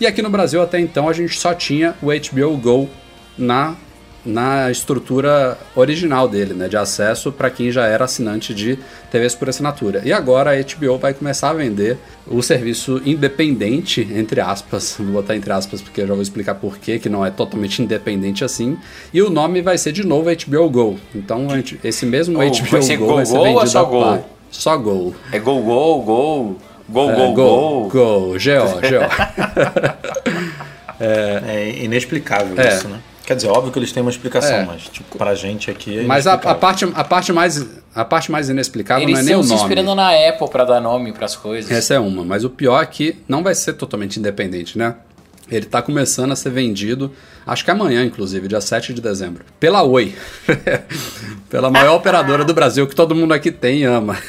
E 0.00 0.06
aqui 0.06 0.20
no 0.20 0.30
Brasil 0.30 0.60
até 0.60 0.78
então 0.78 1.08
a 1.08 1.12
gente 1.12 1.38
só 1.38 1.54
tinha 1.54 1.94
o 2.02 2.06
HBO 2.06 2.56
Go 2.56 2.88
na 3.38 3.76
na 4.26 4.70
estrutura 4.72 5.56
original 5.76 6.28
dele, 6.28 6.52
né, 6.52 6.66
de 6.66 6.76
acesso 6.76 7.30
para 7.30 7.48
quem 7.48 7.70
já 7.70 7.86
era 7.86 8.04
assinante 8.04 8.52
de 8.52 8.76
TVs 9.10 9.36
por 9.36 9.48
assinatura. 9.48 10.02
E 10.04 10.12
agora 10.12 10.50
a 10.50 10.54
HBO 10.56 10.98
vai 10.98 11.14
começar 11.14 11.50
a 11.50 11.54
vender 11.54 11.96
o 12.26 12.42
serviço 12.42 13.00
independente, 13.06 14.00
entre 14.12 14.40
aspas, 14.40 14.96
vou 14.98 15.22
botar 15.22 15.36
entre 15.36 15.52
aspas 15.52 15.80
porque 15.80 16.00
eu 16.00 16.08
já 16.08 16.14
vou 16.14 16.22
explicar 16.22 16.56
por 16.56 16.76
quê, 16.76 16.98
que 16.98 17.08
não 17.08 17.24
é 17.24 17.30
totalmente 17.30 17.80
independente 17.80 18.44
assim, 18.44 18.76
e 19.14 19.22
o 19.22 19.30
nome 19.30 19.62
vai 19.62 19.78
ser 19.78 19.92
de 19.92 20.04
novo 20.04 20.28
HBO 20.28 20.68
Go. 20.68 20.98
Então 21.14 21.46
esse 21.84 22.04
mesmo 22.04 22.40
Oh, 22.40 22.44
HBO 22.44 22.66
vai 22.68 22.82
ser 22.82 22.96
Go 22.96 23.06
Go 23.06 23.14
vai 23.14 23.26
ser 23.26 23.36
Go 23.36 23.44
ou 23.44 23.46
é 23.46 23.52
vendido 23.54 23.70
só 23.70 23.84
Go? 23.84 24.24
Só 24.50 24.76
Go. 24.76 25.14
É 25.30 25.38
gol, 25.38 25.62
gol, 25.62 26.58
gol. 26.88 27.06
Gol, 27.06 27.10
É, 27.10 27.16
gol, 27.16 27.34
Go, 27.34 27.34
gol. 27.34 27.88
Go, 27.88 28.32
GO, 28.32 28.80
GO. 28.80 29.06
É 31.00 31.84
inexplicável 31.84 32.58
É. 32.58 32.68
isso, 32.68 32.88
né? 32.88 33.00
Quer 33.26 33.34
dizer, 33.34 33.48
óbvio 33.48 33.72
que 33.72 33.78
eles 33.80 33.90
têm 33.90 34.00
uma 34.02 34.10
explicação, 34.10 34.56
É. 34.58 34.64
mas 34.64 34.82
tipo, 34.84 35.18
pra 35.18 35.34
gente 35.34 35.68
aqui 35.68 35.98
é 35.98 36.02
Mas 36.04 36.28
a, 36.28 36.34
a 36.34 36.54
parte, 36.54 36.84
a, 36.94 37.02
parte 37.04 37.32
mais, 37.32 37.66
a 37.92 38.04
parte 38.04 38.30
mais 38.30 38.48
inexplicável 38.48 39.02
Eles 39.02 39.14
não 39.14 39.20
é 39.20 39.24
nem 39.24 39.34
o 39.34 39.40
estão 39.40 39.56
se 39.56 39.62
nome. 39.62 39.74
inspirando 39.74 39.94
na 39.96 40.10
Apple 40.28 40.48
pra 40.48 40.64
dar 40.64 40.80
nome 40.80 41.12
pras 41.12 41.34
coisas. 41.34 41.68
Essa 41.70 41.94
é 41.94 41.98
uma, 41.98 42.24
mas 42.24 42.44
o 42.44 42.50
pior 42.50 42.80
é 42.80 42.86
que 42.86 43.16
não 43.28 43.42
vai 43.42 43.52
ser 43.56 43.72
totalmente 43.72 44.18
independente, 44.20 44.78
né? 44.78 44.94
Ele 45.50 45.66
tá 45.66 45.82
começando 45.82 46.30
a 46.32 46.36
ser 46.36 46.50
vendido, 46.50 47.12
acho 47.44 47.64
que 47.64 47.70
amanhã, 47.70 48.04
inclusive, 48.04 48.46
dia 48.48 48.60
7 48.60 48.94
de 48.94 49.00
dezembro, 49.00 49.44
pela 49.60 49.82
Oi. 49.82 50.14
pela 51.50 51.68
maior 51.70 51.96
operadora 51.96 52.44
do 52.44 52.54
Brasil, 52.54 52.86
que 52.86 52.94
todo 52.94 53.14
mundo 53.14 53.32
aqui 53.34 53.50
tem 53.50 53.80
e 53.80 53.84
ama. 53.84 54.16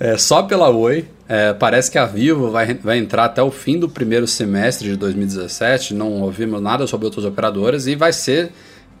É, 0.00 0.16
só 0.16 0.42
pela 0.42 0.70
Oi. 0.70 1.04
É, 1.28 1.52
parece 1.52 1.90
que 1.90 1.98
a 1.98 2.06
Vivo 2.06 2.50
vai, 2.50 2.74
vai 2.74 2.98
entrar 2.98 3.26
até 3.26 3.40
o 3.40 3.50
fim 3.52 3.78
do 3.78 3.88
primeiro 3.88 4.26
semestre 4.26 4.88
de 4.88 4.96
2017. 4.96 5.94
Não 5.94 6.22
ouvimos 6.22 6.60
nada 6.60 6.86
sobre 6.88 7.04
outras 7.06 7.24
operadoras 7.24 7.86
e 7.86 7.94
vai 7.94 8.12
ser, 8.12 8.50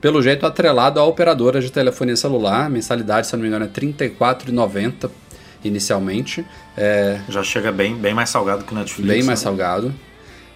pelo 0.00 0.22
jeito, 0.22 0.46
atrelado 0.46 1.00
à 1.00 1.04
operadora 1.04 1.60
de 1.60 1.72
telefonia 1.72 2.14
celular. 2.14 2.66
A 2.66 2.70
mensalidade, 2.70 3.26
se 3.26 3.32
não 3.32 3.40
me 3.42 3.48
engano, 3.48 3.64
é 3.64 3.68
R$ 3.68 3.94
34,90 3.94 5.10
inicialmente. 5.64 6.44
É, 6.76 7.18
Já 7.28 7.42
chega 7.42 7.72
bem, 7.72 7.96
bem 7.96 8.14
mais 8.14 8.30
salgado 8.30 8.62
que 8.64 8.72
o 8.72 8.76
Netflix. 8.76 9.08
bem 9.08 9.22
mais 9.24 9.40
né? 9.40 9.44
salgado. 9.44 9.92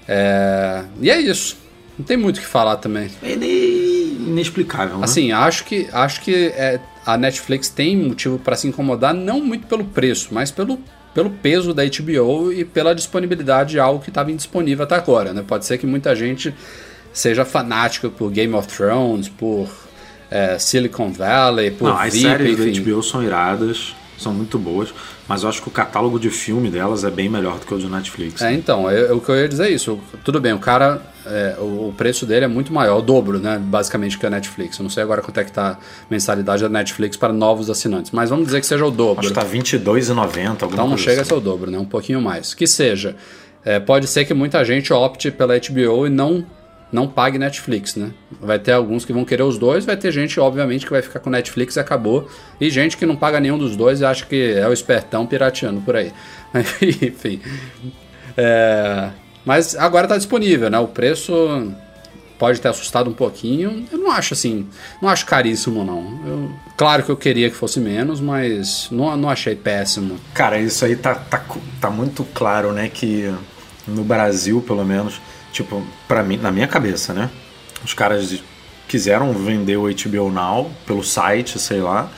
É, 0.07 0.85
e 1.01 1.11
é 1.11 1.21
isso. 1.21 1.57
Não 1.99 2.05
tem 2.05 2.17
muito 2.17 2.37
o 2.37 2.41
que 2.41 2.47
falar 2.47 2.77
também. 2.77 3.09
É 3.23 3.33
ine- 3.33 4.29
inexplicável, 4.29 4.99
né? 4.99 5.05
Assim, 5.05 5.33
acho 5.33 5.65
que, 5.65 5.89
acho 5.93 6.21
que 6.21 6.53
é, 6.57 6.79
a 7.07 7.17
Netflix 7.17 7.69
tem 7.69 7.97
motivo 7.97 8.39
para 8.39 8.57
se 8.57 8.67
incomodar, 8.67 9.13
não 9.13 9.41
muito 9.41 9.67
pelo 9.67 9.85
preço, 9.85 10.29
mas 10.33 10.51
pelo, 10.51 10.79
pelo 11.13 11.31
peso 11.31 11.75
da 11.75 11.83
HBO 11.85 12.53
e 12.53 12.65
pela 12.65 12.95
disponibilidade 12.95 13.73
de 13.73 13.81
algo 13.81 14.03
que 14.03 14.11
estava 14.11 14.33
indisponível 14.33 14.85
até 14.85 14.95
agora. 14.95 15.33
Né? 15.33 15.45
Pode 15.47 15.67
ser 15.67 15.79
que 15.79 15.87
muita 15.87 16.15
gente 16.17 16.55
seja 17.13 17.45
fanática 17.45 18.09
por 18.09 18.31
Game 18.31 18.55
of 18.55 18.67
Thrones, 18.69 19.29
por 19.29 19.69
é, 20.31 20.59
Silicon 20.59 21.13
Valley, 21.13 21.71
por 21.71 21.89
Não, 21.91 21.99
as 21.99 22.13
VIP, 22.13 22.25
séries 22.27 22.59
enfim. 22.59 22.83
da 22.83 22.91
HBO 22.91 23.03
são 23.03 23.23
iradas, 23.23 23.95
são 24.19 24.33
muito 24.33 24.59
boas, 24.59 24.93
mas 25.29 25.43
eu 25.43 25.49
acho 25.49 25.61
que 25.63 25.69
o 25.69 25.71
catálogo 25.71 26.19
de 26.19 26.31
filme 26.31 26.71
delas 26.71 27.05
é 27.05 27.11
bem 27.11 27.29
melhor 27.29 27.59
do 27.59 27.67
que 27.67 27.75
o 27.75 27.79
do 27.79 27.89
Netflix. 27.89 28.41
É, 28.43 28.53
então, 28.53 28.91
eu- 28.91 29.17
o 29.17 29.21
que 29.21 29.29
eu 29.31 29.37
ia 29.37 29.49
dizer 29.49 29.65
é 29.67 29.71
isso. 29.71 29.99
Tudo 30.25 30.41
bem, 30.41 30.53
o 30.53 30.59
cara, 30.59 31.03
é, 31.27 31.57
o, 31.59 31.89
o 31.89 31.95
preço 31.97 32.25
dele 32.27 32.45
é 32.45 32.49
muito 32.49 32.73
maior, 32.73 32.99
o 32.99 33.03
dobro, 33.03 33.39
né? 33.39 33.59
Basicamente, 33.63 34.19
que 34.19 34.25
a 34.27 34.31
Netflix. 34.31 34.79
Eu 34.79 34.83
não 34.85 34.91
sei 34.91 35.03
agora 35.03 35.21
quanto 35.23 35.39
é 35.41 35.45
que 35.45 35.53
tá 35.53 35.73
a 35.73 35.79
mensalidade 36.11 36.63
da 36.63 36.69
Netflix 36.69 37.17
para 37.17 37.33
novos 37.33 37.69
assinantes, 37.71 38.11
mas 38.13 38.31
vamos 38.31 38.47
dizer 38.47 38.61
que 38.61 38.67
seja 38.67 38.85
o 38.87 38.91
dobro. 38.91 39.21
Acho 39.21 39.29
que 39.29 39.35
tá 39.35 39.43
R$22,90, 39.43 40.49
alguma 40.63 40.73
Então 40.73 40.89
não 40.89 40.97
chega 40.97 41.21
a 41.21 41.23
assim. 41.23 41.29
ser 41.31 41.35
o 41.35 41.41
dobro, 41.41 41.71
né? 41.71 41.79
Um 41.79 41.85
pouquinho 41.85 42.21
mais. 42.21 42.55
Que 42.55 42.67
seja. 42.67 43.17
É, 43.65 43.81
pode 43.81 44.07
ser 44.07 44.25
que 44.27 44.35
muita 44.35 44.63
gente 44.65 44.93
opte 44.93 45.31
pela 45.31 45.55
HBO 45.59 46.07
e 46.07 46.11
não, 46.11 46.45
não 46.93 47.09
pague 47.09 47.39
Netflix, 47.39 47.97
né? 47.97 48.11
Vai 48.41 48.59
ter 48.59 48.73
alguns 48.73 49.05
que 49.05 49.13
vão 49.13 49.25
querer 49.25 49.43
os 49.43 49.59
dois, 49.59 49.85
vai 49.85 49.97
ter 49.97 50.13
gente, 50.13 50.39
obviamente, 50.39 50.85
que 50.85 50.93
vai 50.93 51.03
ficar 51.03 51.21
com 51.21 51.31
Netflix 51.31 51.77
e 51.77 51.81
acabou. 51.81 52.29
E 52.61 52.71
gente 52.71 52.97
que 52.97 53.05
não 53.05 53.17
paga 53.17 53.41
nenhum 53.41 53.59
dos 53.59 53.77
dois 53.77 54.01
e 54.01 54.05
acha 54.05 54.25
que 54.25 54.53
é 54.53 54.69
o 54.69 54.73
espertão 54.73 55.27
pirateando 55.27 55.81
por 55.81 55.97
aí. 55.97 56.13
Enfim. 57.03 57.41
É, 58.37 59.11
mas 59.45 59.77
agora 59.77 60.07
tá 60.07 60.17
disponível, 60.17 60.71
né? 60.71 60.79
O 60.79 60.89
preço 60.89 61.73
pode 62.39 62.61
ter 62.61 62.69
assustado 62.69 63.09
um 63.11 63.13
pouquinho. 63.13 63.87
Eu 63.91 63.99
não 63.99 64.11
acho 64.11 64.35
assim, 64.35 64.67
não 65.01 65.09
acho 65.09 65.27
caríssimo 65.27 65.85
não. 65.85 66.21
Eu, 66.27 66.51
claro 66.77 67.03
que 67.03 67.11
eu 67.11 67.17
queria 67.17 67.51
que 67.51 67.57
fosse 67.57 67.81
menos, 67.81 68.21
mas 68.21 68.89
não, 68.91 69.17
não 69.17 69.31
achei 69.31 69.55
péssimo. 69.55 70.19
Cara, 70.33 70.59
isso 70.59 70.85
aí 70.85 70.97
tá, 70.97 71.15
tá, 71.15 71.43
tá 71.81 71.91
muito 71.91 72.25
claro, 72.35 72.73
né? 72.73 72.89
Que 72.89 73.33
no 73.87 74.05
Brasil, 74.05 74.63
pelo 74.63 74.85
menos, 74.85 75.21
tipo, 75.55 75.83
para 76.09 76.23
mim, 76.23 76.37
na 76.37 76.51
minha 76.51 76.67
cabeça, 76.67 77.15
né? 77.15 77.31
Os 77.85 77.95
caras 77.95 78.43
quiseram 78.89 79.33
vender 79.33 79.77
o 79.77 79.85
HBO 79.85 80.31
Now 80.31 80.71
pelo 80.87 81.03
site, 81.03 81.59
sei 81.59 81.81
lá. 81.81 82.11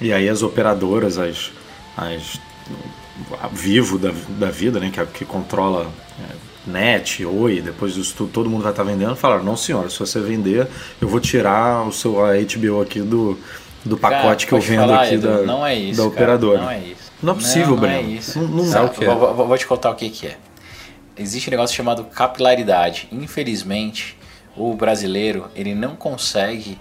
E 0.00 0.12
aí 0.12 0.28
as 0.28 0.42
operadoras, 0.42 1.18
as, 1.18 1.50
as 1.96 2.40
Vivo 3.52 3.98
da, 3.98 4.10
da 4.38 4.50
vida, 4.50 4.80
né, 4.80 4.90
que, 4.92 4.98
é, 4.98 5.04
que 5.04 5.24
controla 5.24 5.86
é, 6.18 6.70
net, 6.70 7.24
oi, 7.24 7.60
depois 7.60 7.94
disso 7.94 8.14
tudo, 8.16 8.30
todo 8.32 8.48
mundo 8.50 8.62
vai 8.62 8.72
estar 8.72 8.82
vendendo, 8.82 9.14
falaram, 9.14 9.44
não 9.44 9.56
senhor, 9.56 9.90
se 9.90 9.98
você 10.00 10.18
vender, 10.18 10.66
eu 11.00 11.06
vou 11.06 11.20
tirar 11.20 11.86
o 11.86 11.92
seu 11.92 12.24
a 12.24 12.32
HBO 12.32 12.80
aqui 12.80 13.00
do, 13.00 13.38
do 13.84 13.96
pacote 13.98 14.46
Cara, 14.46 14.48
que 14.48 14.52
eu 14.54 14.60
vendo 14.60 14.80
falar, 14.80 15.02
aqui 15.02 15.14
Edu, 15.14 15.26
da, 15.28 15.42
não 15.42 15.64
é 15.66 15.74
isso, 15.74 15.96
da 15.98 16.02
cara, 16.04 16.14
operadora. 16.14 16.62
Não 16.62 16.70
é 16.70 16.78
isso. 16.78 17.12
Não 17.22 17.32
é 17.32 17.36
possível, 17.36 17.70
não, 17.70 17.76
Breno. 17.76 18.02
Não 18.02 18.08
é 18.08 18.12
isso. 18.14 18.38
Não, 18.40 18.48
não 18.48 18.64
Sabe 18.64 18.86
dá. 18.86 18.92
o 18.92 18.94
quê? 18.94 19.04
Vou, 19.06 19.34
vou- 19.34 19.46
vou 19.48 19.58
te 19.58 19.66
contar 19.66 19.90
o 19.90 19.94
que, 19.94 20.08
que 20.10 20.26
é. 20.26 20.36
Existe 21.16 21.48
um 21.48 21.52
negócio 21.52 21.76
chamado 21.76 22.04
capilaridade. 22.04 23.08
Infelizmente, 23.12 24.16
o 24.56 24.74
brasileiro 24.74 25.50
ele 25.54 25.74
não 25.74 25.94
consegue 25.96 26.78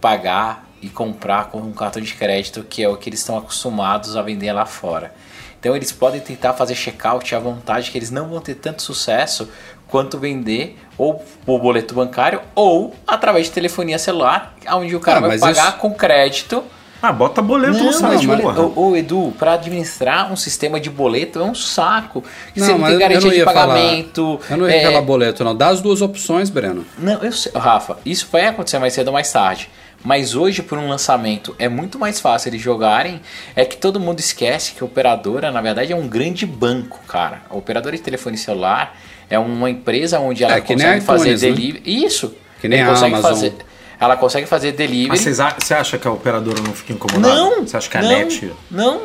pagar 0.00 0.66
e 0.82 0.88
comprar 0.88 1.46
com 1.50 1.58
um 1.58 1.72
cartão 1.72 2.02
de 2.02 2.14
crédito, 2.14 2.62
que 2.62 2.82
é 2.82 2.88
o 2.88 2.96
que 2.96 3.08
eles 3.08 3.20
estão 3.20 3.36
acostumados 3.38 4.16
a 4.16 4.22
vender 4.22 4.52
lá 4.52 4.66
fora. 4.66 5.14
Então 5.58 5.74
eles 5.74 5.90
podem 5.90 6.20
tentar 6.20 6.52
fazer 6.52 6.74
checkout 6.74 7.34
à 7.34 7.38
vontade, 7.38 7.90
que 7.90 7.98
eles 7.98 8.10
não 8.10 8.28
vão 8.28 8.40
ter 8.40 8.54
tanto 8.56 8.82
sucesso 8.82 9.48
quanto 9.88 10.18
vender 10.18 10.78
ou 10.98 11.14
por 11.44 11.60
boleto 11.60 11.94
bancário 11.94 12.40
ou 12.54 12.94
através 13.06 13.46
de 13.46 13.52
telefonia 13.52 13.98
celular, 13.98 14.54
onde 14.70 14.94
o 14.94 15.00
cara 15.00 15.18
Ah, 15.18 15.28
vai 15.28 15.38
pagar 15.38 15.68
isso- 15.70 15.78
com 15.78 15.94
crédito 15.94 16.62
Ah, 17.02 17.12
bota 17.12 17.42
boleto 17.42 17.78
no 17.78 17.84
não, 17.84 17.92
site, 17.92 18.26
mas, 18.26 18.40
porra. 18.40 18.62
ô, 18.62 18.88
ô, 18.90 18.96
Edu, 18.96 19.32
para 19.38 19.52
administrar 19.52 20.32
um 20.32 20.36
sistema 20.36 20.80
de 20.80 20.88
boleto 20.90 21.38
é 21.38 21.42
um 21.42 21.54
saco. 21.54 22.24
Você 22.54 22.60
Não, 22.60 22.68
não, 22.72 22.78
mas 22.78 22.90
tem 22.90 22.98
garantia 22.98 23.20
não 23.20 23.30
de 23.30 23.36
ia 23.36 23.44
falar. 23.44 23.66
pagamento. 23.68 24.40
Eu 24.50 24.56
não 24.56 24.68
ia 24.68 24.76
é, 24.76 24.82
falar 24.82 25.02
boleto 25.02 25.44
não. 25.44 25.54
Dá 25.54 25.68
as 25.68 25.80
duas 25.82 26.00
opções, 26.02 26.48
Breno. 26.50 26.84
Não, 26.98 27.22
eu 27.22 27.30
sei, 27.32 27.52
Rafa, 27.54 27.98
isso 28.04 28.26
vai 28.32 28.46
acontecer 28.46 28.78
mais 28.78 28.92
cedo 28.94 29.08
ou 29.08 29.12
mais 29.12 29.30
tarde. 29.30 29.68
Mas 30.04 30.34
hoje, 30.34 30.62
por 30.62 30.78
um 30.78 30.88
lançamento, 30.88 31.54
é 31.58 31.68
muito 31.68 31.98
mais 31.98 32.20
fácil 32.20 32.48
eles 32.50 32.60
jogarem. 32.62 33.20
É 33.56 33.64
que 33.64 33.76
todo 33.76 33.98
mundo 34.00 34.20
esquece 34.20 34.72
que 34.72 34.82
a 34.82 34.86
operadora, 34.86 35.50
na 35.50 35.60
verdade, 35.60 35.92
é 35.92 35.96
um 35.96 36.06
grande 36.06 36.46
banco, 36.46 37.00
cara. 37.08 37.42
A 37.50 37.56
operadora 37.56 37.96
de 37.96 38.02
telefone 38.02 38.36
celular 38.38 38.96
é 39.28 39.38
uma 39.38 39.68
empresa 39.68 40.20
onde 40.20 40.44
ela 40.44 40.54
É, 40.54 40.60
que 40.60 40.76
nem 40.76 40.86
consegue 40.86 41.04
fazer 41.04 41.30
né? 41.30 41.36
delivery. 41.36 41.82
Isso. 41.84 42.34
Que 42.60 42.68
nem 42.68 42.82
a 42.82 42.86
consegue 42.88 43.14
Amazon. 43.14 43.30
fazer. 43.30 43.54
Ela 43.98 44.16
consegue 44.16 44.46
fazer 44.46 44.72
delivery. 44.72 45.08
Mas 45.08 45.40
a- 45.40 45.54
você 45.58 45.74
acha 45.74 45.96
que 45.98 46.06
a 46.06 46.10
operadora 46.10 46.60
não 46.60 46.72
fica 46.74 46.92
incomodada? 46.92 47.34
não! 47.34 47.66
Você 47.66 47.76
acha 47.76 47.88
que 47.88 47.96
a 47.96 48.02
não, 48.02 48.08
NET, 48.08 48.52
Não, 48.70 49.02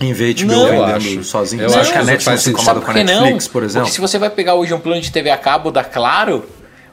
em 0.00 0.12
vez 0.12 0.34
de 0.34 0.44
Não. 0.44 0.64
Vendendo 0.66 0.94
acho. 0.96 1.24
sozinho, 1.24 1.62
Eu 1.62 1.68
você 1.70 1.78
acho 1.80 1.90
acha 1.90 1.92
que 1.92 1.98
a 1.98 2.04
NET 2.04 2.18
não 2.18 2.24
faz 2.24 2.42
se 2.42 2.50
incomoda 2.50 2.80
com 2.80 2.90
a 2.90 2.94
Netflix, 2.94 3.44
não? 3.46 3.52
por 3.52 3.62
exemplo? 3.62 3.86
Porque 3.86 3.94
se 3.94 4.00
você 4.00 4.18
vai 4.18 4.30
pegar 4.30 4.54
hoje 4.54 4.72
um 4.72 4.80
plano 4.80 5.00
de 5.00 5.10
TV 5.10 5.30
a 5.30 5.36
cabo 5.36 5.70
da 5.70 5.82
Claro, 5.84 6.44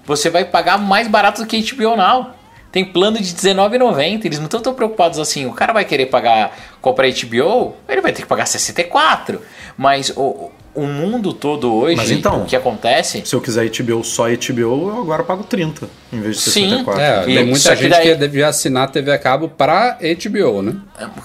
você 0.05 0.29
vai 0.29 0.45
pagar 0.45 0.77
mais 0.77 1.07
barato 1.07 1.41
do 1.41 1.47
que 1.47 1.61
HBO 1.73 1.95
Now. 1.95 2.31
Tem 2.71 2.85
plano 2.85 3.17
de 3.19 3.29
R$19,90. 3.29 4.25
Eles 4.25 4.37
não 4.37 4.45
estão 4.45 4.59
tão 4.61 4.75
preocupados 4.75 5.17
assim. 5.17 5.47
O 5.47 5.53
cara 5.53 5.73
vai 5.73 5.83
querer 5.85 6.05
pagar, 6.05 6.55
comprar 6.79 7.07
HBO, 7.07 7.75
ele 7.87 7.99
vai 8.01 8.11
ter 8.11 8.21
que 8.21 8.27
pagar 8.27 8.45
64. 8.45 9.41
Mas 9.75 10.11
o, 10.15 10.51
o 10.75 10.85
mundo 10.85 11.33
todo 11.33 11.73
hoje, 11.73 11.95
Mas 11.95 12.11
então- 12.11 12.43
o 12.43 12.45
que 12.45 12.55
acontece... 12.55 13.21
Se 13.25 13.35
eu 13.35 13.41
quiser 13.41 13.65
HBO 13.69 14.03
só 14.03 14.25
HBO, 14.29 14.89
eu 14.89 15.01
agora 15.01 15.23
pago 15.23 15.43
30 15.43 15.89
em 16.13 16.19
vez 16.21 16.37
de 16.37 16.41
Sim. 16.43 16.69
64. 16.69 17.01
É, 17.01 17.21
E- 17.21 17.25
tem 17.25 17.35
só 17.37 17.43
muita 17.45 17.69
que 17.75 17.81
gente 17.83 17.89
daí- 17.91 18.07
que 18.09 18.15
devia 18.15 18.47
assinar 18.47 18.89
TV 18.91 19.11
a 19.11 19.17
cabo 19.17 19.49
pra 19.49 19.97
HBO, 20.01 20.61
né? 20.61 20.75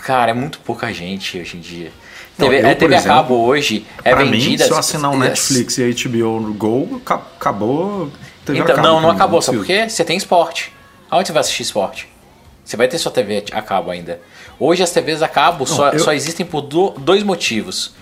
Cara, 0.04 0.30
é 0.30 0.34
muito 0.34 0.58
pouca 0.60 0.92
gente 0.92 1.38
hoje 1.38 1.56
em 1.56 1.60
dia. 1.60 1.92
Não, 2.36 2.48
TV, 2.48 2.62
eu, 2.62 2.66
a 2.66 2.70
por 2.70 2.78
TV 2.78 2.94
a 2.94 2.98
exemplo, 2.98 3.16
cabo 3.16 3.34
hoje 3.44 3.86
é 4.02 4.10
pra 4.14 4.24
mim, 4.24 4.30
vendida... 4.32 4.64
se 4.64 4.70
eu 4.70 4.76
assinar 4.76 5.12
o 5.12 5.16
Netflix 5.16 5.78
e 5.78 5.84
a 5.84 5.86
HBO 6.08 6.40
no 6.40 6.52
Go, 6.54 7.00
ca- 7.04 7.22
acabou. 7.38 8.10
TV 8.44 8.58
a 8.58 8.62
Então, 8.62 8.74
cabo 8.76 8.88
não, 8.88 9.00
não 9.00 9.10
acabou. 9.10 9.40
Sabe 9.40 9.58
por 9.58 9.64
preciso. 9.66 9.84
quê? 9.86 9.90
Você 9.90 10.04
tem 10.04 10.16
esporte. 10.16 10.72
Aonde 11.10 11.28
você 11.28 11.32
vai 11.32 11.40
assistir 11.40 11.62
esporte? 11.62 12.08
Você 12.64 12.76
vai 12.76 12.88
ter 12.88 12.98
sua 12.98 13.12
TV 13.12 13.44
a 13.52 13.62
cabo 13.62 13.90
ainda. 13.90 14.20
Hoje 14.58 14.82
as 14.82 14.90
TVs 14.90 15.22
a 15.22 15.28
cabo 15.28 15.64
só, 15.66 15.90
eu- 15.90 16.00
só 16.00 16.12
existem 16.12 16.44
por 16.44 16.62
do- 16.62 16.90
dois 16.98 17.22
motivos: 17.22 17.94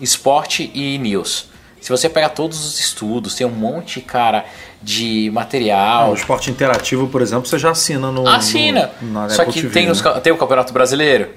esporte 0.00 0.70
e 0.74 0.98
news. 0.98 1.48
Se 1.80 1.88
você 1.88 2.08
pegar 2.10 2.30
todos 2.30 2.62
os 2.64 2.78
estudos, 2.78 3.34
tem 3.34 3.46
um 3.46 3.50
monte, 3.50 4.00
cara, 4.02 4.44
de 4.82 5.28
Ah, 5.28 5.32
material. 5.32 6.10
o 6.10 6.14
esporte 6.14 6.50
interativo, 6.50 7.08
por 7.08 7.22
exemplo, 7.22 7.46
você 7.46 7.58
já 7.58 7.70
assina 7.70 8.10
no. 8.12 8.28
Assina! 8.28 8.90
no- 9.00 9.30
Só 9.30 9.44
que 9.46 9.52
TV, 9.54 9.70
tem, 9.70 9.86
né? 9.86 9.92
os 9.92 10.02
tem 10.22 10.32
o 10.32 10.36
Campeonato 10.36 10.72
Brasileiro, 10.74 11.30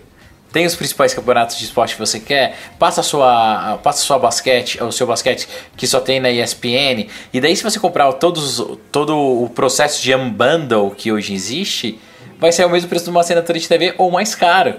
tem 0.52 0.65
os 0.65 0.76
principais 0.76 1.13
campeonatos 1.13 1.58
de 1.58 1.63
esporte 1.63 1.93
que 1.95 1.99
você 1.99 2.19
quer, 2.19 2.58
passa 2.78 2.99
a 2.99 3.04
sua, 3.04 3.80
passa 3.82 3.99
a 4.04 4.06
sua 4.06 4.19
basquete, 4.19 4.84
o 4.84 4.91
seu 4.91 5.08
basquete 5.08 5.47
que 5.78 5.88
só 5.88 6.02
tem 6.02 6.19
na 6.19 6.30
ESPN, 6.30 7.08
e 7.34 7.39
daí 7.39 7.56
se 7.56 7.63
você 7.63 7.80
comprar 7.80 8.12
todos, 8.13 8.62
todo 8.91 9.17
o 9.17 9.49
processo 9.49 10.02
de 10.04 10.13
unbundle 10.13 10.91
que 10.91 11.10
hoje 11.12 11.34
existe, 11.34 11.97
vai 12.38 12.52
ser 12.52 12.65
o 12.65 12.69
mesmo 12.69 12.89
preço 12.89 13.06
de 13.06 13.12
uma 13.12 13.21
assinatura 13.21 13.58
de 13.58 13.67
TV 13.67 13.95
ou 13.97 14.12
mais 14.12 14.36
caro. 14.36 14.76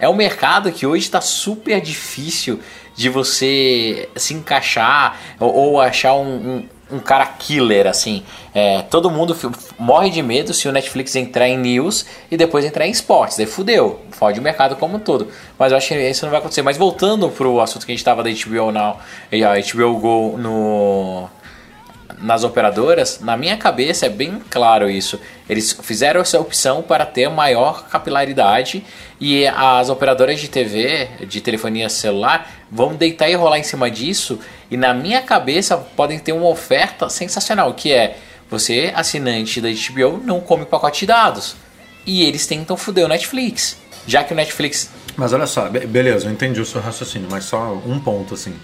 É 0.00 0.08
um 0.08 0.14
mercado 0.14 0.72
que 0.72 0.86
hoje 0.86 1.04
está 1.04 1.20
super 1.20 1.78
difícil 1.80 2.58
de 2.96 3.10
você 3.10 4.08
se 4.16 4.32
encaixar 4.32 5.20
ou, 5.38 5.54
ou 5.54 5.80
achar 5.80 6.14
um, 6.14 6.24
um, 6.90 6.96
um 6.96 6.98
cara 6.98 7.26
killer, 7.26 7.86
assim. 7.86 8.22
É, 8.54 8.80
todo 8.82 9.10
mundo 9.10 9.36
morre 9.78 10.08
de 10.08 10.22
medo 10.22 10.54
se 10.54 10.66
o 10.66 10.72
Netflix 10.72 11.14
entrar 11.14 11.46
em 11.46 11.58
news 11.58 12.06
e 12.30 12.36
depois 12.36 12.64
entrar 12.64 12.86
em 12.86 12.90
esportes. 12.90 13.36
Daí 13.36 13.46
fudeu, 13.46 14.00
fode 14.10 14.40
o 14.40 14.42
mercado 14.42 14.74
como 14.76 14.96
um 14.96 15.00
todo. 15.00 15.28
Mas 15.58 15.70
eu 15.70 15.78
acho 15.78 15.88
que 15.88 15.94
isso 15.94 16.24
não 16.24 16.30
vai 16.30 16.40
acontecer. 16.40 16.62
Mas 16.62 16.78
voltando 16.78 17.28
pro 17.28 17.60
assunto 17.60 17.84
que 17.84 17.92
a 17.92 17.94
gente 17.94 18.00
estava 18.00 18.22
da 18.22 18.30
HBO 18.30 18.72
Now 18.72 18.98
e 19.30 19.44
a 19.44 19.52
HBO 19.54 19.98
Go 19.98 20.38
no 20.38 21.28
nas 22.20 22.44
operadoras, 22.44 23.20
na 23.20 23.36
minha 23.36 23.56
cabeça 23.56 24.06
é 24.06 24.08
bem 24.08 24.40
claro 24.50 24.90
isso. 24.90 25.18
Eles 25.48 25.72
fizeram 25.82 26.20
essa 26.20 26.38
opção 26.38 26.82
para 26.82 27.06
ter 27.06 27.28
maior 27.30 27.88
capilaridade 27.88 28.84
e 29.20 29.46
as 29.46 29.88
operadoras 29.88 30.38
de 30.40 30.48
TV, 30.48 31.08
de 31.26 31.40
telefonia 31.40 31.88
celular, 31.88 32.50
vão 32.70 32.94
deitar 32.94 33.28
e 33.30 33.34
rolar 33.34 33.58
em 33.58 33.62
cima 33.62 33.90
disso. 33.90 34.38
E 34.70 34.76
na 34.76 34.92
minha 34.94 35.22
cabeça 35.22 35.76
podem 35.76 36.18
ter 36.18 36.32
uma 36.32 36.48
oferta 36.48 37.08
sensacional, 37.08 37.72
que 37.74 37.92
é 37.92 38.18
você, 38.50 38.92
assinante 38.94 39.60
da 39.60 39.68
HBO, 39.68 40.20
não 40.24 40.40
come 40.40 40.64
pacote 40.66 41.00
de 41.00 41.06
dados. 41.06 41.56
E 42.06 42.24
eles 42.24 42.46
tentam 42.46 42.76
foder 42.76 43.04
o 43.04 43.08
Netflix. 43.08 43.76
Já 44.06 44.24
que 44.24 44.32
o 44.32 44.36
Netflix 44.36 44.90
Mas 45.16 45.32
olha 45.32 45.46
só, 45.46 45.68
be- 45.68 45.86
beleza, 45.86 46.26
eu 46.26 46.32
entendi 46.32 46.60
o 46.60 46.64
seu 46.64 46.80
raciocínio, 46.80 47.28
mas 47.30 47.44
só 47.44 47.74
um 47.86 48.00
ponto 48.00 48.34
assim. 48.34 48.54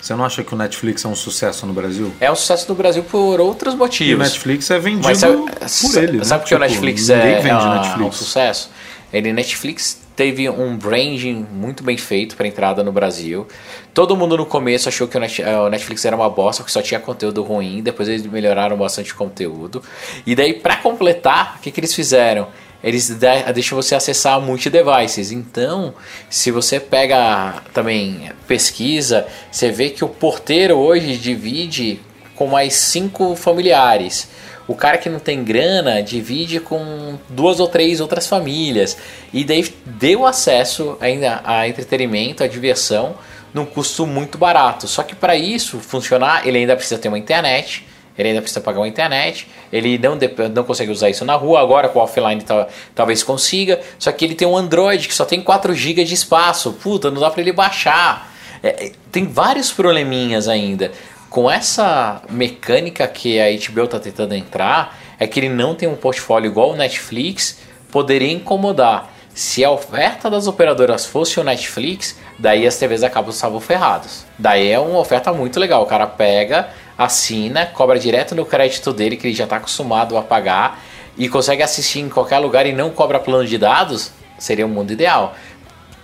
Você 0.00 0.14
não 0.14 0.24
acha 0.24 0.42
que 0.42 0.54
o 0.54 0.56
Netflix 0.56 1.04
é 1.04 1.08
um 1.08 1.14
sucesso 1.14 1.66
no 1.66 1.72
Brasil? 1.72 2.12
é 2.20 2.30
um 2.30 2.34
sucesso 2.36 2.66
no 2.68 2.74
Brasil 2.74 3.02
por 3.04 3.40
outros 3.40 3.74
E 3.74 3.76
o 3.76 3.78
motivos. 3.78 4.18
Netflix 4.26 4.70
é 4.70 4.78
vendido 4.78 5.04
Mas 5.04 5.18
sabe, 5.18 5.36
por 5.36 6.02
ele, 6.02 6.18
né? 6.18 6.24
sabe 6.24 6.42
por 6.42 6.48
que 6.48 6.54
o 6.54 6.58
Tipo, 6.58 6.68
Netflix 6.70 7.08
ninguém 7.08 7.32
é, 7.34 7.40
vende 7.40 7.64
é 7.64 7.68
Netflix. 7.68 8.00
um 8.08 8.12
sucesso? 8.12 8.70
Ele 9.12 9.32
Netflix 9.32 10.00
teve 10.14 10.48
um 10.48 10.76
branding 10.76 11.46
muito 11.52 11.82
bem 11.82 11.96
feito 11.96 12.36
para 12.36 12.46
entrada 12.46 12.84
no 12.84 12.92
Brasil. 12.92 13.46
Todo 13.92 14.16
mundo 14.16 14.36
no 14.36 14.46
começo 14.46 14.88
achou 14.88 15.08
que 15.08 15.18
o 15.18 15.22
eh, 15.24 15.58
o 15.58 15.68
Netflix 15.68 16.04
era 16.04 16.14
uma 16.14 16.30
bosta, 16.30 16.62
que 16.62 16.70
só 16.70 16.80
tinha 16.80 17.00
conteúdo 17.00 17.42
ruim. 17.42 17.82
Depois 17.82 18.08
eles 18.08 18.24
melhoraram 18.26 18.76
bastante 18.76 19.12
o 19.12 19.16
conteúdo. 19.16 19.82
E 20.24 20.34
daí, 20.36 20.54
para 20.54 20.76
completar, 20.76 21.56
o 21.58 21.60
que, 21.60 21.70
que 21.72 21.80
eles 21.80 21.92
fizeram? 21.94 22.46
Eles 22.82 23.08
de- 23.10 23.52
deixam 23.52 23.76
você 23.76 23.94
acessar 23.94 24.40
multi-devices. 24.40 25.30
Então, 25.32 25.94
se 26.28 26.50
você 26.50 26.80
pega 26.80 27.62
também 27.74 28.30
pesquisa, 28.46 29.26
você 29.50 29.70
vê 29.70 29.90
que 29.90 30.04
o 30.04 30.08
porteiro 30.08 30.76
hoje 30.76 31.16
divide 31.16 32.00
com 32.34 32.46
mais 32.46 32.74
cinco 32.74 33.36
familiares. 33.36 34.28
O 34.66 34.74
cara 34.74 34.96
que 34.98 35.10
não 35.10 35.18
tem 35.18 35.42
grana 35.44 36.02
divide 36.02 36.60
com 36.60 37.18
duas 37.28 37.58
ou 37.60 37.66
três 37.68 38.00
outras 38.00 38.26
famílias. 38.26 38.96
E 39.32 39.44
daí 39.44 39.62
deu 39.84 40.24
acesso 40.24 40.96
ainda 41.00 41.40
a 41.44 41.66
entretenimento, 41.68 42.42
a 42.42 42.46
diversão, 42.46 43.16
num 43.52 43.66
custo 43.66 44.06
muito 44.06 44.38
barato. 44.38 44.86
Só 44.86 45.02
que 45.02 45.14
para 45.14 45.34
isso 45.36 45.78
funcionar, 45.80 46.46
ele 46.46 46.58
ainda 46.58 46.76
precisa 46.76 46.98
ter 47.00 47.08
uma 47.08 47.18
internet. 47.18 47.84
Ele 48.18 48.28
ainda 48.30 48.42
precisa 48.42 48.60
pagar 48.60 48.80
uma 48.80 48.88
internet. 48.88 49.46
Ele 49.72 49.98
não, 49.98 50.18
não 50.54 50.64
consegue 50.64 50.90
usar 50.90 51.08
isso 51.08 51.24
na 51.24 51.34
rua. 51.34 51.60
Agora 51.60 51.88
com 51.88 51.98
o 51.98 52.02
offline 52.02 52.42
tal- 52.42 52.68
talvez 52.94 53.22
consiga. 53.22 53.80
Só 53.98 54.12
que 54.12 54.24
ele 54.24 54.34
tem 54.34 54.46
um 54.46 54.56
Android 54.56 55.08
que 55.08 55.14
só 55.14 55.24
tem 55.24 55.40
4 55.40 55.74
GB 55.74 56.04
de 56.04 56.14
espaço. 56.14 56.72
Puta, 56.72 57.10
não 57.10 57.20
dá 57.20 57.30
para 57.30 57.40
ele 57.40 57.52
baixar. 57.52 58.30
É, 58.62 58.86
é, 58.86 58.92
tem 59.10 59.26
vários 59.26 59.72
probleminhas 59.72 60.48
ainda. 60.48 60.92
Com 61.30 61.50
essa 61.50 62.20
mecânica 62.28 63.06
que 63.06 63.40
a 63.40 63.46
HBO 63.46 63.84
está 63.84 64.00
tentando 64.00 64.34
entrar, 64.34 64.98
é 65.18 65.26
que 65.26 65.38
ele 65.38 65.48
não 65.48 65.74
tem 65.74 65.88
um 65.88 65.94
portfólio 65.96 66.50
igual 66.50 66.72
o 66.72 66.76
Netflix, 66.76 67.58
poderia 67.90 68.32
incomodar. 68.32 69.12
Se 69.32 69.64
a 69.64 69.70
oferta 69.70 70.28
das 70.28 70.46
operadoras 70.48 71.06
fosse 71.06 71.38
o 71.38 71.44
Netflix, 71.44 72.18
daí 72.38 72.66
as 72.66 72.76
TVs 72.76 73.04
a 73.04 73.08
cabo 73.08 73.30
estavam 73.30 73.60
ferradas. 73.60 74.26
Daí 74.38 74.68
é 74.70 74.78
uma 74.78 74.98
oferta 74.98 75.32
muito 75.32 75.58
legal. 75.60 75.82
O 75.82 75.86
cara 75.86 76.06
pega, 76.06 76.68
assina, 77.00 77.64
cobra 77.64 77.98
direto 77.98 78.34
no 78.34 78.44
crédito 78.44 78.92
dele, 78.92 79.16
que 79.16 79.26
ele 79.26 79.34
já 79.34 79.44
está 79.44 79.56
acostumado 79.56 80.18
a 80.18 80.22
pagar, 80.22 80.82
e 81.16 81.28
consegue 81.28 81.62
assistir 81.62 82.00
em 82.00 82.10
qualquer 82.10 82.38
lugar 82.38 82.66
e 82.66 82.72
não 82.72 82.90
cobra 82.90 83.18
plano 83.18 83.46
de 83.46 83.56
dados, 83.56 84.12
seria 84.38 84.66
o 84.66 84.68
um 84.68 84.72
mundo 84.72 84.92
ideal. 84.92 85.34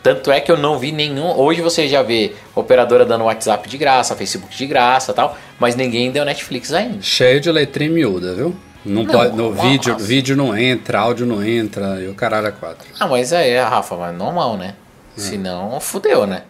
Tanto 0.02 0.30
é 0.30 0.40
que 0.40 0.50
eu 0.50 0.56
não 0.56 0.78
vi 0.78 0.92
nenhum. 0.92 1.36
Hoje 1.36 1.60
você 1.60 1.86
já 1.86 2.02
vê 2.02 2.32
operadora 2.54 3.04
dando 3.04 3.24
WhatsApp 3.24 3.68
de 3.68 3.76
graça, 3.76 4.14
Facebook 4.14 4.56
de 4.56 4.66
graça 4.66 5.12
tal, 5.12 5.36
mas 5.58 5.74
ninguém 5.76 6.10
deu 6.10 6.24
Netflix 6.24 6.72
ainda. 6.72 7.02
Cheio 7.02 7.40
de 7.40 7.50
letrinha 7.50 7.90
miúda, 7.90 8.34
viu? 8.34 8.56
Não, 8.84 9.02
Não, 9.02 9.12
pode, 9.12 9.36
no 9.36 9.50
nossa. 9.50 9.68
vídeo, 9.68 9.98
vídeo 9.98 10.36
não 10.36 10.56
entra, 10.56 11.00
áudio 11.00 11.26
não 11.26 11.44
entra, 11.44 12.00
e 12.00 12.06
o 12.06 12.14
caralho 12.14 12.46
é 12.46 12.52
quatro. 12.52 12.86
Ah, 13.00 13.08
mas 13.08 13.32
é, 13.32 13.60
Rafa, 13.60 13.96
mas 13.96 14.16
normal, 14.16 14.56
né? 14.56 14.74
Senão, 15.16 15.80
fudeu, 15.80 16.26
né? 16.26 16.42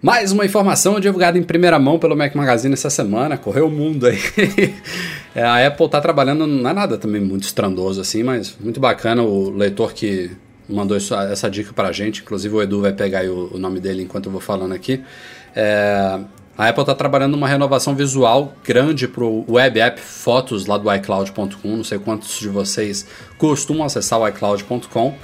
Mais 0.00 0.30
uma 0.30 0.44
informação 0.44 1.00
divulgada 1.00 1.36
em 1.36 1.42
primeira 1.42 1.76
mão 1.76 1.98
pelo 1.98 2.16
Mac 2.16 2.32
Magazine 2.32 2.72
essa 2.72 2.88
semana, 2.88 3.36
correu 3.36 3.66
o 3.66 3.70
mundo 3.70 4.06
aí. 4.06 4.18
É, 5.34 5.42
a 5.44 5.68
Apple 5.68 5.88
tá 5.88 6.00
trabalhando, 6.00 6.46
não 6.48 6.68
é 6.68 6.72
nada 6.72 6.98
também 6.98 7.20
muito 7.20 7.44
estrondoso 7.44 8.00
assim, 8.00 8.24
mas 8.24 8.56
muito 8.58 8.80
bacana 8.80 9.22
o 9.22 9.50
leitor 9.50 9.92
que 9.92 10.32
mandou 10.68 10.96
essa 10.96 11.48
dica 11.48 11.72
pra 11.72 11.92
gente, 11.92 12.22
inclusive 12.22 12.52
o 12.56 12.60
Edu 12.60 12.80
vai 12.80 12.92
pegar 12.92 13.24
o, 13.24 13.56
nome 13.56 13.78
dele 13.78 14.02
enquanto 14.02 14.26
eu 14.26 14.32
vou 14.32 14.40
falando 14.40 14.72
aqui. 14.72 15.00
É, 15.54 16.18
a 16.56 16.68
Apple 16.68 16.80
está 16.80 16.94
trabalhando 16.94 17.32
numa 17.32 17.46
renovação 17.46 17.94
visual 17.94 18.52
grande 18.64 19.06
para 19.06 19.22
o 19.22 19.44
web 19.48 19.78
app 19.78 20.00
Fotos 20.00 20.66
lá 20.66 20.76
do 20.76 20.92
iCloud.com. 20.92 21.76
Não 21.76 21.84
sei 21.84 22.00
quantos 22.00 22.40
de 22.40 22.48
vocês 22.48 23.06
costumam 23.36 23.84
acessar 23.84 24.18
o 24.18 24.26
iCloud.com, 24.26 25.14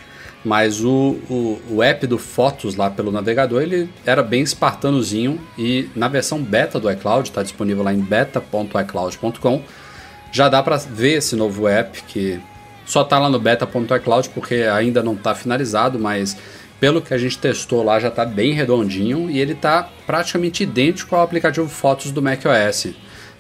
mas 0.45 0.85
o, 0.85 1.17
o, 1.31 1.61
o 1.71 1.83
app 1.83 2.07
do 2.07 2.19
Fotos 2.19 2.77
lá 2.77 2.91
pelo 2.91 3.11
navegador 3.11 3.63
ele 3.63 3.89
era 4.05 4.23
bem 4.23 4.43
espartanozinho 4.43 5.41
e 5.57 5.89
na 5.97 6.07
versão 6.07 6.43
beta 6.43 6.79
do 6.79 6.91
iCloud, 6.91 7.29
está 7.29 7.43
disponível 7.43 7.83
lá 7.83 7.95
em 7.95 8.01
beta.icloud.com, 8.01 9.63
já 10.31 10.49
dá 10.49 10.63
para 10.63 10.77
ver 10.77 11.15
esse 11.15 11.35
novo 11.35 11.67
app 11.67 12.03
que 12.03 12.41
só 12.85 13.03
está 13.03 13.19
lá 13.19 13.31
no 13.31 13.39
beta.icloud 13.39 14.29
porque 14.31 14.57
ainda 14.57 15.03
não 15.03 15.15
está 15.15 15.35
finalizado, 15.35 15.99
mas 15.99 16.37
pelo 16.79 17.01
que 17.01 17.15
a 17.15 17.19
gente 17.19 17.39
testou 17.39 17.83
lá 17.83 17.99
já 17.99 18.09
está 18.09 18.27
bem 18.27 18.53
redondinho 18.53 19.31
e 19.31 19.41
ele 19.41 19.53
está 19.53 19.89
praticamente 20.07 20.65
idêntico 20.65 21.17
ao 21.17 21.23
aplicativo 21.23 21.69
Fotos 21.69 22.11
do 22.11 22.21
macOS. 22.21 22.89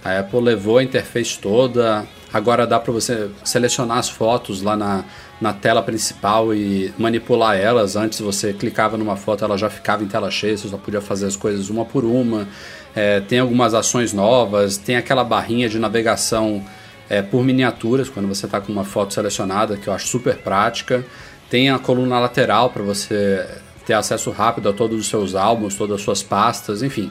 A 0.02 0.20
Apple 0.20 0.40
levou 0.40 0.78
a 0.78 0.84
interface 0.84 1.38
toda, 1.38 2.06
agora 2.32 2.66
dá 2.66 2.78
para 2.78 2.92
você 2.92 3.30
selecionar 3.42 3.98
as 3.98 4.08
fotos 4.08 4.62
lá 4.62 4.76
na, 4.76 5.04
na 5.40 5.52
tela 5.52 5.82
principal 5.82 6.54
e 6.54 6.92
manipular 6.98 7.56
elas. 7.56 7.96
Antes 7.96 8.20
você 8.20 8.52
clicava 8.52 8.96
numa 8.96 9.16
foto, 9.16 9.44
ela 9.44 9.56
já 9.58 9.68
ficava 9.68 10.02
em 10.02 10.06
tela 10.06 10.30
cheia, 10.30 10.56
você 10.56 10.68
só 10.68 10.76
podia 10.76 11.00
fazer 11.00 11.26
as 11.26 11.36
coisas 11.36 11.70
uma 11.70 11.84
por 11.84 12.04
uma. 12.04 12.48
É, 12.94 13.20
tem 13.20 13.40
algumas 13.40 13.74
ações 13.74 14.12
novas, 14.12 14.76
tem 14.76 14.96
aquela 14.96 15.24
barrinha 15.24 15.68
de 15.68 15.78
navegação 15.78 16.64
é, 17.08 17.20
por 17.20 17.44
miniaturas, 17.44 18.08
quando 18.08 18.28
você 18.28 18.46
está 18.46 18.60
com 18.60 18.72
uma 18.72 18.84
foto 18.84 19.12
selecionada, 19.12 19.76
que 19.76 19.88
eu 19.88 19.92
acho 19.92 20.06
super 20.06 20.38
prática. 20.38 21.04
Tem 21.50 21.70
a 21.70 21.78
coluna 21.78 22.18
lateral 22.18 22.70
para 22.70 22.82
você 22.82 23.46
ter 23.84 23.92
acesso 23.92 24.30
rápido 24.30 24.68
a 24.68 24.72
todos 24.72 24.98
os 24.98 25.08
seus 25.08 25.34
álbuns, 25.34 25.74
todas 25.74 25.96
as 25.96 26.02
suas 26.02 26.22
pastas, 26.22 26.82
enfim. 26.82 27.10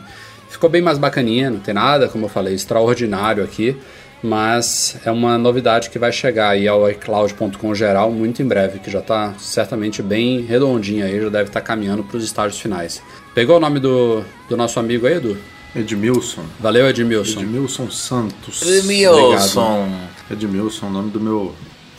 Ficou 0.50 0.70
bem 0.70 0.82
mais 0.82 0.98
bacaninha, 0.98 1.50
não 1.50 1.60
tem 1.60 1.74
nada, 1.74 2.08
como 2.08 2.26
eu 2.26 2.30
falei, 2.30 2.54
extraordinário 2.54 3.44
aqui, 3.44 3.78
mas 4.24 4.96
é 5.04 5.12
uma 5.12 5.38
novidade 5.38 5.90
que 5.90 6.00
vai 6.00 6.12
chegar 6.12 6.52
aí 6.52 6.66
ao 6.66 6.90
iCloud.com 6.90 7.76
geral 7.76 8.10
muito 8.10 8.42
em 8.42 8.48
breve, 8.48 8.80
que 8.80 8.90
já 8.90 9.00
está 9.00 9.34
certamente 9.38 10.02
bem 10.02 10.42
redondinha 10.42 11.06
aí, 11.06 11.22
já 11.22 11.30
deve 11.30 11.50
estar 11.50 11.62
caminhando 11.62 12.04
para 12.04 12.16
os 12.16 12.24
estágios 12.24 12.60
finais. 12.60 13.04
Pegou 13.36 13.58
o 13.58 13.60
nome 13.60 13.80
do, 13.82 14.24
do 14.48 14.56
nosso 14.56 14.80
amigo 14.80 15.06
aí, 15.06 15.16
Edu? 15.16 15.38
Edmilson. 15.76 16.46
Valeu, 16.60 16.88
Edmilson. 16.88 17.42
Edmilson 17.42 17.90
Santos. 17.90 18.62
Edmilson. 18.62 19.90
Edmilson, 20.32 20.90
nome 20.90 21.10
do 21.10 21.20
meu 21.20 21.54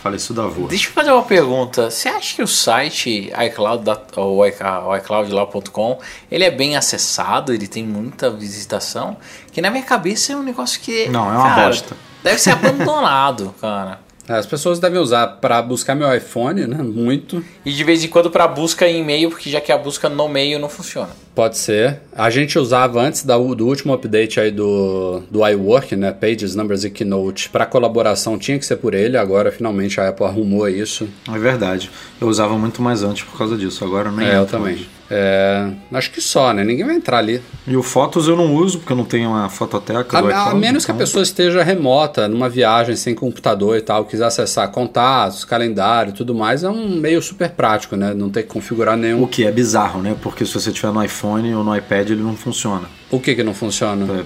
falecido 0.04 0.42
avô. 0.42 0.66
Deixa 0.66 0.88
eu 0.88 0.92
fazer 0.92 1.10
uma 1.10 1.22
pergunta. 1.22 1.90
Você 1.90 2.08
acha 2.08 2.36
que 2.36 2.42
o 2.42 2.46
site 2.46 3.32
iCloud, 3.46 3.84
ou 4.16 4.46
iCloud.com, 4.46 5.98
ele 6.30 6.44
é 6.44 6.50
bem 6.50 6.76
acessado, 6.76 7.52
ele 7.52 7.66
tem 7.66 7.84
muita 7.84 8.30
visitação? 8.30 9.16
Que 9.50 9.60
na 9.60 9.70
minha 9.70 9.82
cabeça 9.82 10.32
é 10.32 10.36
um 10.36 10.42
negócio 10.42 10.80
que. 10.80 11.08
Não, 11.08 11.26
é 11.26 11.36
uma 11.36 11.54
cara, 11.54 11.66
bosta. 11.68 11.96
Deve 12.24 12.38
ser 12.40 12.50
abandonado, 12.50 13.54
cara. 13.60 14.00
É, 14.26 14.32
As 14.32 14.46
pessoas 14.46 14.78
devem 14.78 14.98
usar 14.98 15.26
para 15.26 15.60
buscar 15.60 15.94
meu 15.94 16.10
iPhone, 16.16 16.66
né? 16.66 16.78
Muito. 16.82 17.44
E 17.62 17.70
de 17.70 17.84
vez 17.84 18.02
em 18.02 18.08
quando 18.08 18.30
pra 18.30 18.48
busca 18.48 18.88
em 18.88 19.02
e-mail, 19.02 19.28
porque 19.28 19.50
já 19.50 19.60
que 19.60 19.70
a 19.70 19.76
busca 19.76 20.08
no 20.08 20.24
e-mail 20.26 20.58
não 20.58 20.70
funciona. 20.70 21.10
Pode 21.34 21.58
ser. 21.58 22.00
A 22.16 22.30
gente 22.30 22.58
usava 22.58 23.02
antes 23.02 23.22
da- 23.22 23.36
do 23.36 23.66
último 23.66 23.92
update 23.92 24.40
aí 24.40 24.50
do, 24.50 25.22
do 25.30 25.46
iWork, 25.46 25.94
né? 25.94 26.10
Pages, 26.10 26.54
Numbers 26.54 26.84
e 26.84 26.90
Keynote. 26.90 27.50
Para 27.50 27.66
colaboração 27.66 28.38
tinha 28.38 28.58
que 28.58 28.64
ser 28.64 28.76
por 28.76 28.94
ele. 28.94 29.18
Agora 29.18 29.52
finalmente 29.52 30.00
a 30.00 30.08
Apple 30.08 30.24
arrumou 30.24 30.66
isso. 30.70 31.06
É 31.30 31.38
verdade. 31.38 31.90
Eu 32.18 32.26
usava 32.28 32.56
muito 32.56 32.80
mais 32.80 33.02
antes 33.02 33.24
por 33.24 33.36
causa 33.36 33.58
disso. 33.58 33.84
Agora 33.84 34.10
nem 34.10 34.26
É, 34.26 34.38
eu 34.38 34.46
também. 34.46 34.76
mais. 34.76 34.86
É, 35.10 35.70
acho 35.92 36.10
que 36.10 36.20
só, 36.20 36.52
né? 36.52 36.64
Ninguém 36.64 36.84
vai 36.86 36.94
entrar 36.96 37.18
ali. 37.18 37.42
E 37.66 37.76
o 37.76 37.82
Fotos 37.82 38.26
eu 38.26 38.36
não 38.36 38.54
uso 38.54 38.78
porque 38.78 38.92
eu 38.92 38.96
não 38.96 39.04
tenho 39.04 39.28
uma 39.30 39.48
fototeca 39.50 40.18
A, 40.18 40.20
do 40.22 40.32
a 40.32 40.54
menos 40.54 40.84
que 40.84 40.90
a 40.90 40.94
então- 40.94 41.04
pessoa 41.06 41.22
esteja 41.22 41.62
remota, 41.62 42.26
numa 42.26 42.48
viagem 42.48 42.96
sem 42.96 43.14
computador 43.14 43.76
e 43.76 43.82
tal, 43.82 44.06
quiser 44.06 44.24
acessar 44.24 44.68
contatos, 44.70 45.44
calendário 45.44 46.10
e 46.10 46.14
tudo 46.14 46.34
mais, 46.34 46.64
é 46.64 46.70
um 46.70 46.88
meio 46.88 47.20
super 47.20 47.50
prático, 47.50 47.96
né? 47.96 48.14
Não 48.14 48.30
ter 48.30 48.44
que 48.44 48.48
configurar 48.48 48.96
nenhum. 48.96 49.22
O 49.22 49.28
que 49.28 49.44
é 49.44 49.52
bizarro, 49.52 50.00
né? 50.00 50.16
Porque 50.22 50.44
se 50.46 50.54
você 50.54 50.72
tiver 50.72 50.90
no 50.92 51.04
iPhone 51.04 51.54
ou 51.54 51.62
no 51.62 51.76
iPad, 51.76 52.10
ele 52.10 52.22
não 52.22 52.34
funciona. 52.36 52.88
O 53.10 53.20
que 53.20 53.34
que 53.34 53.42
não 53.44 53.52
funciona? 53.54 54.06
É, 54.20 54.24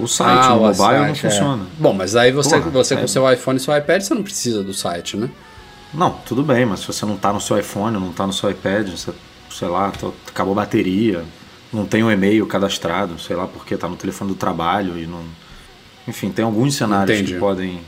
O 0.00 0.06
site 0.08 0.48
no 0.48 0.56
o 0.56 0.60
mobile 0.60 0.72
não 0.76 1.14
site, 1.14 1.26
é. 1.26 1.30
funciona. 1.30 1.62
Bom, 1.78 1.92
mas 1.92 2.16
aí 2.16 2.32
você, 2.32 2.58
Porra, 2.58 2.70
você 2.70 2.94
é. 2.94 2.96
com 2.96 3.06
seu 3.06 3.32
iPhone 3.32 3.56
e 3.56 3.60
seu 3.60 3.76
iPad, 3.76 4.02
você 4.02 4.14
não 4.14 4.22
precisa 4.22 4.62
do 4.64 4.74
site, 4.74 5.16
né? 5.16 5.28
Não, 5.94 6.10
tudo 6.26 6.42
bem, 6.42 6.64
mas 6.66 6.80
se 6.80 6.86
você 6.86 7.04
não 7.06 7.16
tá 7.16 7.32
no 7.32 7.40
seu 7.40 7.58
iPhone, 7.58 7.98
não 7.98 8.12
tá 8.12 8.26
no 8.26 8.32
seu 8.32 8.50
iPad, 8.50 8.88
você, 8.88 9.10
sei 9.52 9.68
lá, 9.68 9.90
tá- 9.90 10.10
acabou 10.28 10.52
a 10.52 10.56
bateria, 10.56 11.24
não 11.72 11.86
tem 11.86 12.02
um 12.02 12.10
e-mail 12.10 12.46
cadastrado, 12.46 13.18
sei 13.18 13.36
lá 13.36 13.46
porque 13.46 13.76
tá 13.76 13.88
no 13.88 13.96
telefone 13.96 14.30
do 14.32 14.36
trabalho 14.36 14.98
e 14.98 15.06
não. 15.06 15.22
Enfim, 16.06 16.30
tem 16.30 16.44
alguns 16.44 16.74
cenários 16.74 17.16
Entendi. 17.16 17.34
que 17.34 17.38
podem. 17.40 17.80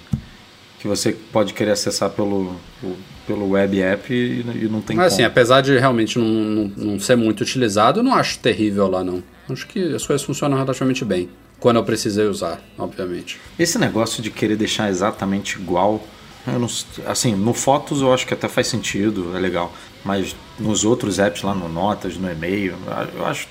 que 0.78 0.86
você 0.86 1.12
pode 1.12 1.52
querer 1.54 1.70
acessar 1.72 2.10
pelo, 2.10 2.54
pelo 3.26 3.50
web 3.50 3.80
app 3.80 4.12
e, 4.12 4.40
e 4.64 4.68
não 4.70 4.80
tem 4.82 4.94
Mas 4.96 5.06
assim, 5.14 5.22
como. 5.22 5.28
apesar 5.28 5.60
de 5.62 5.78
realmente 5.78 6.18
não, 6.18 6.26
não, 6.26 6.72
não 6.76 7.00
ser 7.00 7.16
muito 7.16 7.40
utilizado, 7.40 8.00
eu 8.00 8.04
não 8.04 8.12
acho 8.14 8.38
terrível 8.38 8.86
lá, 8.88 9.02
não. 9.02 9.22
Acho 9.48 9.66
que 9.66 9.94
as 9.94 10.06
coisas 10.06 10.24
funcionam 10.24 10.56
relativamente 10.58 11.04
bem. 11.04 11.28
Quando 11.58 11.76
eu 11.76 11.84
precisei 11.84 12.26
usar, 12.26 12.60
obviamente. 12.78 13.40
Esse 13.58 13.78
negócio 13.78 14.22
de 14.22 14.30
querer 14.30 14.56
deixar 14.56 14.90
exatamente 14.90 15.56
igual, 15.58 16.06
não, 16.46 16.68
assim, 17.06 17.34
no 17.34 17.54
Fotos 17.54 18.02
eu 18.02 18.12
acho 18.12 18.26
que 18.26 18.34
até 18.34 18.46
faz 18.48 18.66
sentido, 18.66 19.34
é 19.34 19.40
legal. 19.40 19.72
Mas 20.04 20.36
nos 20.58 20.84
outros 20.84 21.18
apps 21.18 21.42
lá 21.42 21.54
no 21.54 21.68
Notas, 21.68 22.16
no 22.16 22.30
e-mail, 22.30 22.74
eu 23.16 23.26
acho. 23.26 23.48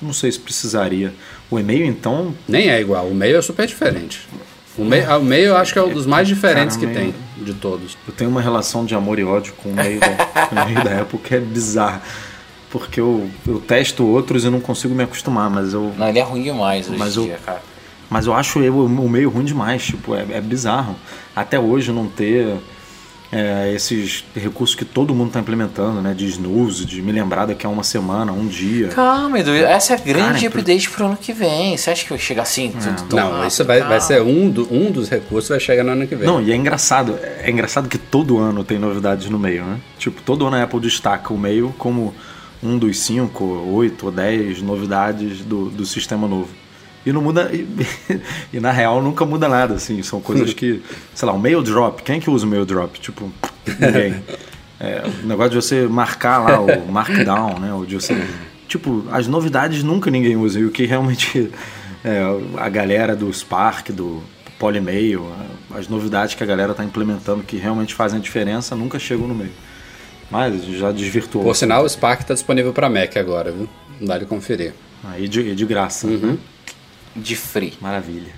Não 0.00 0.12
sei 0.12 0.30
se 0.32 0.38
precisaria. 0.38 1.12
O 1.50 1.58
e-mail, 1.58 1.84
então, 1.84 2.34
Nem 2.48 2.70
é 2.70 2.80
igual. 2.80 3.06
O 3.06 3.14
meio 3.14 3.36
é 3.36 3.42
super 3.42 3.66
diferente. 3.66 4.26
O 4.78 4.84
meio, 4.84 5.18
o 5.18 5.22
meio 5.22 5.46
eu 5.48 5.56
acho 5.56 5.72
que 5.72 5.78
é 5.78 5.82
um 5.82 5.92
dos 5.92 6.06
mais 6.06 6.26
diferentes 6.28 6.76
Cara, 6.76 6.88
que 6.88 6.94
tem 6.98 7.14
de 7.44 7.52
todos. 7.54 7.98
eu 8.06 8.14
tenho 8.14 8.30
uma 8.30 8.40
relação 8.40 8.84
de 8.86 8.94
amor 8.94 9.18
e 9.18 9.24
ódio 9.24 9.52
com 9.54 9.70
o 9.70 9.74
meio 9.74 9.98
da, 10.00 10.08
com 10.46 10.54
o 10.56 10.64
meio 10.64 10.84
da 10.84 11.00
Apple 11.02 11.18
que 11.18 11.34
é 11.34 11.40
bizarra. 11.40 12.00
Porque 12.70 13.00
eu, 13.00 13.28
eu 13.48 13.58
testo 13.60 14.06
outros 14.06 14.44
e 14.44 14.48
não 14.48 14.60
consigo 14.60 14.94
me 14.94 15.02
acostumar, 15.02 15.50
mas 15.50 15.74
eu, 15.74 15.92
Não, 15.98 16.08
ele 16.08 16.20
é 16.20 16.22
ruim 16.22 16.42
demais 16.44 16.88
hoje 16.88 16.96
Mas 16.98 17.16
eu- 17.16 17.24
dia, 17.24 17.38
cara. 17.44 17.60
Mas 18.08 18.26
eu 18.26 18.32
acho 18.32 18.60
eu, 18.60 18.76
o 18.86 19.08
meio 19.08 19.28
ruim 19.28 19.44
demais, 19.44 19.84
tipo, 19.84 20.14
é, 20.14 20.24
é 20.30 20.40
bizarro. 20.40 20.96
Até 21.34 21.58
hoje 21.60 21.92
não 21.92 22.06
ter 22.06 22.56
é, 23.32 23.72
esses 23.74 24.24
recursos 24.34 24.74
que 24.74 24.84
todo 24.84 25.14
mundo 25.14 25.28
está 25.28 25.38
implementando, 25.40 26.02
né? 26.02 26.12
De 26.14 26.26
snooze, 26.26 26.84
de 26.84 27.00
me 27.00 27.12
lembrar 27.12 27.46
daqui 27.46 27.64
a 27.64 27.68
uma 27.68 27.84
semana, 27.84 28.32
um 28.32 28.46
dia. 28.48 28.88
Calma, 28.88 29.38
Edu. 29.38 29.52
Essa 29.52 29.94
é 29.94 29.96
a 29.96 30.00
grande 30.00 30.48
Cara, 30.48 30.48
update 30.60 30.90
pro 30.90 31.06
ano 31.06 31.16
que 31.16 31.32
vem. 31.32 31.76
Você 31.76 31.90
acha 31.90 32.02
que 32.02 32.10
vai 32.10 32.18
chegar 32.18 32.42
assim? 32.42 32.72
Tudo 32.72 33.08
tão 33.08 33.18
Não, 33.20 33.30
rápido? 33.32 33.48
isso 33.48 33.64
vai, 33.64 33.80
vai 33.82 34.00
ser 34.00 34.20
um, 34.22 34.50
do- 34.50 34.66
um 34.74 34.90
dos 34.90 35.08
recursos 35.08 35.48
vai 35.48 35.60
chegar 35.60 35.84
no 35.84 35.92
ano 35.92 36.06
que 36.08 36.16
vem. 36.16 36.26
Não, 36.26 36.42
e 36.42 36.50
é 36.50 36.56
engraçado, 36.56 37.16
é 37.22 37.48
engraçado 37.50 37.88
que 37.88 37.98
todo 37.98 38.38
ano 38.38 38.64
tem 38.64 38.78
novidades 38.78 39.28
no 39.30 39.38
meio, 39.38 39.64
né? 39.64 39.78
Tipo, 39.98 40.20
todo 40.22 40.44
ano 40.46 40.56
a 40.56 40.62
Apple 40.64 40.80
destaca 40.80 41.32
o 41.32 41.38
meio 41.38 41.72
como 41.78 42.12
um 42.62 42.76
dos 42.76 42.98
cinco, 42.98 43.44
oito 43.72 44.06
ou 44.06 44.12
dez 44.12 44.60
novidades 44.60 45.40
do, 45.42 45.70
do 45.70 45.86
sistema 45.86 46.26
novo. 46.26 46.48
E 47.04 47.12
não 47.12 47.22
muda. 47.22 47.50
E, 47.52 47.66
e 48.52 48.60
na 48.60 48.70
real 48.70 49.02
nunca 49.02 49.24
muda 49.24 49.48
nada, 49.48 49.74
assim. 49.74 50.02
São 50.02 50.20
coisas 50.20 50.52
que. 50.52 50.82
Sei 51.14 51.26
lá, 51.26 51.32
o 51.32 51.38
mail 51.38 51.62
drop. 51.62 52.02
Quem 52.02 52.16
é 52.16 52.20
que 52.20 52.30
usa 52.30 52.46
o 52.46 52.48
mail 52.48 52.64
drop? 52.64 52.98
Tipo, 53.00 53.30
ninguém. 53.78 54.22
É, 54.82 55.02
o 55.22 55.26
negócio 55.26 55.50
de 55.50 55.56
você 55.56 55.86
marcar 55.86 56.38
lá 56.38 56.58
o 56.58 56.88
markdown, 56.90 57.58
né? 57.58 57.70
O 57.74 57.84
de 57.84 57.96
você. 57.96 58.18
Tipo, 58.66 59.04
as 59.12 59.26
novidades 59.26 59.82
nunca 59.82 60.10
ninguém 60.10 60.36
usa. 60.36 60.58
E 60.58 60.64
o 60.64 60.70
que 60.70 60.86
realmente. 60.86 61.52
é, 62.02 62.22
a 62.56 62.66
galera 62.70 63.14
do 63.14 63.30
Spark, 63.30 63.90
do 63.90 64.22
Polymail, 64.58 65.30
as 65.74 65.86
novidades 65.86 66.34
que 66.34 66.42
a 66.42 66.46
galera 66.46 66.72
tá 66.72 66.82
implementando 66.82 67.42
que 67.42 67.58
realmente 67.58 67.94
fazem 67.94 68.18
a 68.18 68.22
diferença 68.22 68.74
nunca 68.74 68.98
chegam 68.98 69.28
no 69.28 69.34
meio. 69.34 69.52
Mas 70.30 70.64
já 70.64 70.92
desvirtuou. 70.92 71.44
Por 71.44 71.56
sinal, 71.56 71.84
o 71.84 71.88
Spark 71.88 72.22
está 72.22 72.34
disponível 72.34 72.72
para 72.72 72.88
Mac 72.88 73.16
agora, 73.16 73.50
viu? 73.50 73.68
Dá 74.00 74.16
de 74.16 74.24
conferir. 74.24 74.72
Aí 75.04 75.28
de, 75.28 75.54
de 75.54 75.66
graça. 75.66 76.06
Uhum. 76.06 76.18
né? 76.18 76.38
De 77.14 77.36
free. 77.36 77.74
Maravilha. 77.80 78.32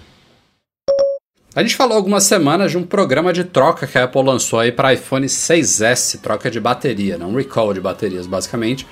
A 1.55 1.61
gente 1.61 1.77
falou 1.77 1.97
algumas 1.97 2.25
semanas 2.25 2.71
de 2.71 2.79
um 2.79 2.83
programa 2.83 3.31
de 3.33 3.45
troca 3.45 3.87
que 3.87 3.99
a 3.99 4.05
Apple 4.05 4.23
lançou 4.23 4.59
aí 4.59 4.73
para 4.73 4.95
iPhone 4.95 5.27
6S, 5.27 6.19
troca 6.21 6.51
de 6.51 6.59
bateria, 6.59 7.19
não 7.19 7.35
recall 7.35 7.75
de 7.75 7.81
baterias, 7.81 8.27
basicamente. 8.27 8.87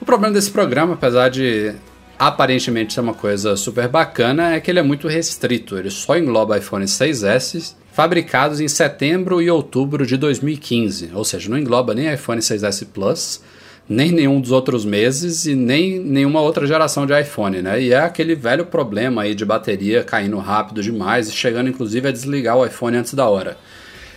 O 0.00 0.04
problema 0.06 0.32
desse 0.32 0.50
programa, 0.50 0.94
apesar 0.94 1.28
de 1.28 1.74
aparentemente 2.18 2.94
ser 2.94 3.00
uma 3.00 3.12
coisa 3.12 3.54
super 3.54 3.86
bacana, 3.86 4.54
é 4.54 4.60
que 4.60 4.70
ele 4.70 4.78
é 4.78 4.82
muito 4.82 5.08
restrito. 5.08 5.76
Ele 5.76 5.90
só 5.90 6.16
engloba 6.16 6.56
iPhone 6.56 6.86
6S 6.86 7.74
fabricados 7.92 8.60
em 8.60 8.68
setembro 8.68 9.42
e 9.42 9.50
outubro 9.50 10.06
de 10.06 10.16
2015, 10.16 11.10
ou 11.12 11.24
seja, 11.24 11.50
não 11.50 11.58
engloba 11.58 11.92
nem 11.92 12.12
iPhone 12.12 12.40
6S 12.40 12.86
Plus, 12.86 13.42
nem 13.90 14.12
nenhum 14.12 14.40
dos 14.40 14.52
outros 14.52 14.84
meses 14.84 15.46
e 15.46 15.56
nem 15.56 15.98
nenhuma 15.98 16.40
outra 16.40 16.64
geração 16.64 17.04
de 17.04 17.20
iPhone, 17.20 17.60
né? 17.60 17.82
E 17.82 17.92
é 17.92 17.98
aquele 17.98 18.36
velho 18.36 18.64
problema 18.64 19.22
aí 19.22 19.34
de 19.34 19.44
bateria 19.44 20.04
caindo 20.04 20.38
rápido 20.38 20.80
demais 20.80 21.28
e 21.28 21.32
chegando 21.32 21.68
inclusive 21.68 22.06
a 22.06 22.12
desligar 22.12 22.56
o 22.56 22.64
iPhone 22.64 22.96
antes 22.96 23.14
da 23.14 23.28
hora. 23.28 23.58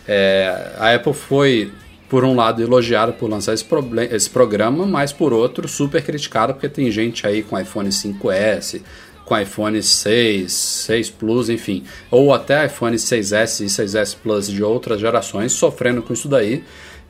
É, 0.08 0.74
a 0.78 0.94
Apple 0.94 1.16
foi, 1.16 1.72
por 2.08 2.24
um 2.24 2.36
lado, 2.36 2.62
elogiada 2.62 3.12
por 3.12 3.28
lançar 3.28 3.56
esse, 3.56 3.66
esse 4.12 4.30
programa, 4.30 4.86
mas 4.86 5.12
por 5.12 5.34
outro, 5.34 5.68
super 5.68 6.04
criticada 6.04 6.54
porque 6.54 6.70
tem 6.70 6.92
gente 6.92 7.26
aí 7.26 7.42
com 7.42 7.60
iPhone 7.60 7.90
5S, 7.90 8.80
com 9.26 9.40
iPhone 9.40 9.82
6, 9.82 10.52
6 10.52 11.10
Plus, 11.10 11.50
enfim, 11.50 11.84
ou 12.12 12.32
até 12.32 12.68
iPhone 12.68 12.96
6S 12.96 13.62
e 13.62 13.66
6S 13.66 14.18
Plus 14.22 14.48
de 14.48 14.64
outras 14.64 15.00
gerações 15.00 15.52
sofrendo 15.52 16.04
com 16.04 16.14
isso 16.14 16.28
daí. 16.28 16.64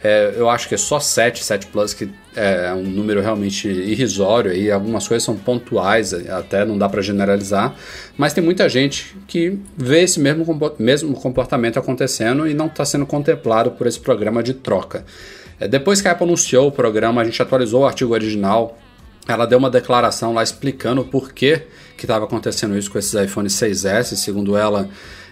É, 0.04 0.34
eu 0.36 0.50
acho 0.50 0.68
que 0.68 0.76
é 0.76 0.78
só 0.78 1.00
7, 1.00 1.42
7 1.44 1.68
Plus 1.68 1.94
que 1.94 2.10
é 2.36 2.74
um 2.74 2.84
número 2.84 3.22
realmente 3.22 3.70
irrisório 3.70 4.54
e 4.54 4.70
algumas 4.70 5.08
coisas 5.08 5.24
são 5.24 5.38
pontuais, 5.38 6.14
até 6.30 6.66
não 6.66 6.78
dá 6.78 6.90
para 6.90 7.02
generalizar, 7.02 7.74
mas 8.18 8.34
tem 8.34 8.44
muita 8.44 8.68
gente 8.68 9.16
que 9.26 9.58
vê 9.78 10.02
esse 10.02 10.20
mesmo, 10.20 10.46
mesmo 10.78 11.14
comportamento 11.14 11.80
acontecendo 11.80 12.46
e 12.46 12.54
não 12.54 12.66
está 12.66 12.84
sendo 12.84 13.06
contemplado 13.06 13.72
por 13.72 13.88
esse 13.88 14.00
programa 14.00 14.44
de 14.44 14.54
troca. 14.54 15.06
É, 15.58 15.70
depois 15.70 16.02
que 16.02 16.08
a 16.10 16.12
Apple 16.12 16.26
anunciou 16.26 16.68
o 16.68 16.72
programa, 16.72 17.22
a 17.22 17.26
gente 17.26 17.42
atualizou 17.42 17.84
o 17.84 17.86
artigo 17.86 18.14
original, 18.14 18.78
ela 19.26 19.46
deu 19.46 19.58
uma 19.58 19.70
declaração 19.70 20.34
lá 20.34 20.44
explicando 20.44 21.06
por 21.06 21.32
que 21.32 21.62
estava 21.98 22.26
acontecendo 22.26 22.78
isso 22.78 22.92
com 22.92 23.00
esses 23.00 23.14
iPhone 23.14 23.48
6S, 23.48 24.16
segundo 24.18 24.58
ela 24.58 24.90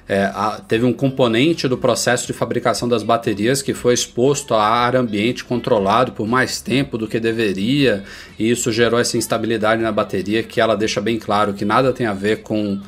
é, 0.07 0.23
a, 0.25 0.61
teve 0.67 0.85
um 0.85 0.93
componente 0.93 1.67
do 1.67 1.77
processo 1.77 2.27
de 2.27 2.33
fabricação 2.33 2.87
das 2.87 3.03
baterias 3.03 3.61
que 3.61 3.73
foi 3.73 3.93
exposto 3.93 4.53
a 4.53 4.63
ar 4.63 4.95
ambiente 4.95 5.43
controlado 5.43 6.11
por 6.11 6.27
mais 6.27 6.61
tempo 6.61 6.97
do 6.97 7.07
que 7.07 7.19
deveria, 7.19 8.03
e 8.37 8.49
isso 8.49 8.71
gerou 8.71 8.99
essa 8.99 9.17
instabilidade 9.17 9.81
na 9.81 9.91
bateria 9.91 10.43
que 10.43 10.59
ela 10.59 10.75
deixa 10.75 10.99
bem 10.99 11.17
claro 11.17 11.53
que 11.53 11.63
nada 11.63 11.93
tem 11.93 12.07
a 12.07 12.13
ver 12.13 12.41
com 12.41 12.79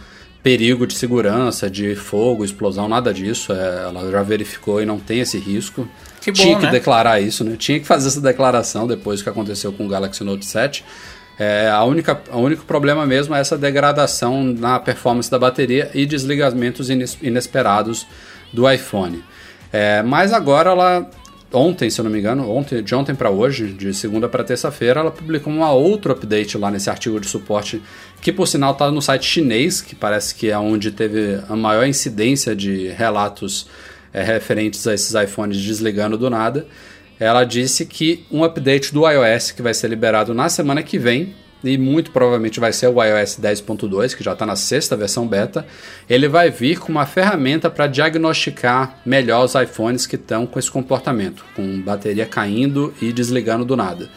perigo 0.44 0.86
de 0.86 0.94
segurança, 0.94 1.70
de 1.70 1.96
fogo, 1.96 2.44
explosão, 2.44 2.90
nada 2.90 3.14
disso. 3.14 3.54
É, 3.54 3.84
ela 3.84 4.12
já 4.12 4.22
verificou 4.22 4.82
e 4.82 4.86
não 4.86 5.00
tem 5.00 5.22
esse 5.22 5.38
risco. 5.38 5.88
Que 6.20 6.32
bom, 6.32 6.42
Tinha 6.42 6.58
que 6.58 6.66
né? 6.66 6.72
declarar 6.72 7.22
isso, 7.22 7.44
né? 7.46 7.56
Tinha 7.58 7.80
que 7.80 7.88
fazer 7.88 8.10
essa 8.10 8.20
declaração 8.20 8.86
depois 8.86 9.22
que 9.22 9.30
aconteceu 9.30 9.72
com 9.72 9.86
o 9.86 9.90
Galaxy 9.90 10.24
Note 10.24 10.46
7. 10.46 10.84
É, 11.38 11.70
a 11.70 11.84
única, 11.84 12.22
o 12.32 12.38
único 12.38 12.64
problema 12.64 13.06
mesmo 13.06 13.34
é 13.34 13.40
essa 13.40 13.58
degradação 13.58 14.44
na 14.44 14.80
performance 14.80 15.30
da 15.30 15.40
bateria 15.40 15.90
e 15.94 16.06
desligamentos 16.06 16.90
inesperados 16.90 18.06
do 18.52 18.70
iPhone. 18.70 19.24
É, 19.72 20.04
mas 20.04 20.32
agora 20.32 20.70
ela, 20.70 21.10
ontem, 21.52 21.90
se 21.90 22.00
eu 22.00 22.04
não 22.04 22.12
me 22.12 22.20
engano, 22.20 22.50
ontem, 22.52 22.84
de 22.84 22.94
ontem 22.94 23.16
para 23.16 23.32
hoje, 23.32 23.74
de 23.74 23.94
segunda 23.94 24.30
para 24.30 24.44
terça-feira, 24.44 25.00
ela 25.00 25.10
publicou 25.10 25.52
um 25.52 25.64
outro 25.64 26.14
update 26.14 26.56
lá 26.58 26.70
nesse 26.70 26.90
artigo 26.90 27.20
de 27.20 27.28
suporte, 27.28 27.82
que 28.22 28.32
por 28.32 28.48
sinal 28.48 28.74
está 28.74 28.92
no 28.92 29.02
site 29.02 29.26
chinês, 29.26 29.82
que 29.82 29.96
parece 29.96 30.36
que 30.36 30.52
é 30.52 30.58
onde 30.58 30.92
teve 30.92 31.40
a 31.50 31.56
maior 31.56 31.88
incidência 31.88 32.56
de 32.56 32.90
relatos 32.90 33.68
é, 34.14 34.22
referentes 34.22 34.86
a 34.86 34.94
esses 34.94 35.16
iPhones 35.16 35.60
desligando 35.60 36.16
do 36.16 36.30
nada 36.30 36.68
ela 37.24 37.44
disse 37.44 37.86
que 37.86 38.26
um 38.32 38.44
update 38.44 38.94
do 38.94 39.08
iOS 39.10 39.52
que 39.52 39.62
vai 39.62 39.74
ser 39.74 39.88
liberado 39.88 40.34
na 40.34 40.50
semana 40.50 40.84
que 40.84 40.98
vem, 40.98 41.34
e 41.64 41.78
muito 41.78 42.12
provavelmente 42.12 42.60
vai 42.60 42.74
ser 42.74 42.88
o 42.88 43.02
iOS 43.02 43.40
10.2, 43.40 44.16
que 44.16 44.24
já 44.24 44.34
está 44.34 44.46
na 44.46 44.56
sexta 44.56 44.98
versão 44.98 45.26
beta, 45.26 45.66
ele 46.10 46.28
vai 46.28 46.50
vir 46.50 46.80
com 46.80 46.92
uma 46.92 47.06
ferramenta 47.06 47.70
para 47.70 47.88
diagnosticar 47.88 48.98
melhor 49.06 49.46
os 49.46 49.56
iPhones 49.56 50.06
que 50.06 50.16
estão 50.16 50.46
com 50.46 50.60
esse 50.60 50.70
comportamento, 50.70 51.46
com 51.56 51.82
bateria 51.82 52.26
caindo 52.26 52.94
e 53.02 53.14
desligando 53.14 53.64
do 53.64 53.78
nada. 53.78 54.10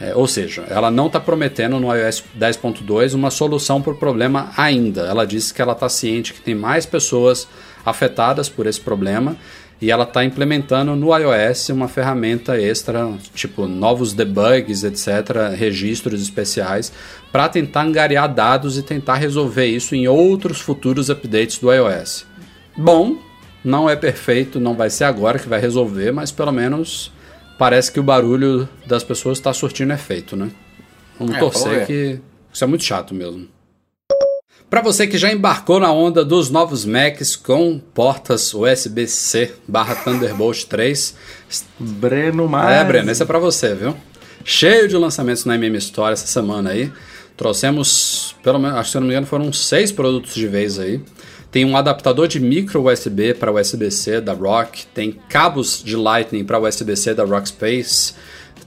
É, 0.00 0.14
ou 0.14 0.26
seja, 0.26 0.64
ela 0.68 0.90
não 0.90 1.06
está 1.06 1.18
prometendo 1.18 1.80
no 1.80 1.94
iOS 1.94 2.24
10.2 2.38 3.14
uma 3.14 3.30
solução 3.30 3.80
para 3.80 3.92
o 3.92 3.96
problema 3.96 4.50
ainda. 4.56 5.02
Ela 5.02 5.26
disse 5.26 5.54
que 5.54 5.62
ela 5.62 5.72
está 5.72 5.88
ciente 5.88 6.34
que 6.34 6.40
tem 6.40 6.54
mais 6.54 6.84
pessoas 6.84 7.48
afetadas 7.84 8.48
por 8.48 8.66
esse 8.66 8.80
problema 8.80 9.36
e 9.80 9.90
ela 9.90 10.04
está 10.04 10.24
implementando 10.24 10.96
no 10.96 11.16
iOS 11.16 11.68
uma 11.68 11.88
ferramenta 11.88 12.60
extra, 12.60 13.12
tipo 13.34 13.66
novos 13.66 14.12
debugs, 14.14 14.84
etc., 14.84 15.54
registros 15.56 16.22
especiais, 16.22 16.92
para 17.30 17.48
tentar 17.48 17.82
angariar 17.82 18.32
dados 18.32 18.78
e 18.78 18.82
tentar 18.82 19.16
resolver 19.16 19.66
isso 19.66 19.94
em 19.94 20.08
outros 20.08 20.60
futuros 20.60 21.10
updates 21.10 21.58
do 21.58 21.72
iOS. 21.72 22.26
Bom, 22.76 23.18
não 23.62 23.88
é 23.90 23.96
perfeito, 23.96 24.58
não 24.58 24.74
vai 24.74 24.88
ser 24.88 25.04
agora 25.04 25.38
que 25.38 25.48
vai 25.48 25.60
resolver, 25.60 26.12
mas 26.12 26.30
pelo 26.32 26.52
menos 26.52 27.12
parece 27.58 27.92
que 27.92 28.00
o 28.00 28.02
barulho 28.02 28.68
das 28.86 29.04
pessoas 29.04 29.38
está 29.38 29.52
surtindo 29.52 29.92
efeito, 29.92 30.36
né? 30.36 30.50
Vamos 31.18 31.34
É, 31.34 31.38
torcer 31.38 31.86
que 31.86 32.20
isso 32.52 32.64
é 32.64 32.66
muito 32.66 32.84
chato 32.84 33.14
mesmo. 33.14 33.48
Para 34.68 34.82
você 34.82 35.06
que 35.06 35.16
já 35.16 35.32
embarcou 35.32 35.78
na 35.78 35.92
onda 35.92 36.24
dos 36.24 36.50
novos 36.50 36.84
Macs 36.84 37.36
com 37.36 37.78
portas 37.94 38.52
USB-C 38.52 39.52
barra 39.66 39.94
Thunderbolt 39.94 40.64
3, 40.64 41.14
Breno 41.78 42.48
Mar. 42.48 42.72
é, 42.72 42.84
Breno, 42.84 43.10
esse 43.10 43.22
é 43.22 43.26
pra 43.26 43.38
você, 43.38 43.76
viu? 43.76 43.96
Cheio 44.44 44.88
de 44.88 44.96
lançamentos 44.96 45.44
na 45.44 45.54
MM 45.54 45.76
Store 45.78 46.12
essa 46.12 46.26
semana 46.26 46.70
aí. 46.70 46.92
Trouxemos, 47.36 48.34
pelo 48.42 48.58
menos, 48.58 48.76
acho 48.76 48.88
que 48.88 48.90
se 48.90 48.96
eu 48.96 49.00
não 49.02 49.08
me 49.08 49.14
engano, 49.14 49.26
foram 49.26 49.52
seis 49.52 49.92
produtos 49.92 50.34
de 50.34 50.48
vez 50.48 50.80
aí. 50.80 51.00
Tem 51.52 51.64
um 51.64 51.76
adaptador 51.76 52.26
de 52.26 52.40
micro 52.40 52.90
USB 52.90 53.34
para 53.34 53.52
USB-C 53.52 54.20
da 54.20 54.32
Rock, 54.32 54.84
tem 54.86 55.12
cabos 55.28 55.80
de 55.82 55.94
Lightning 55.94 56.44
para 56.44 56.58
USB-C 56.58 57.14
da 57.14 57.24
Rockspace, 57.24 58.14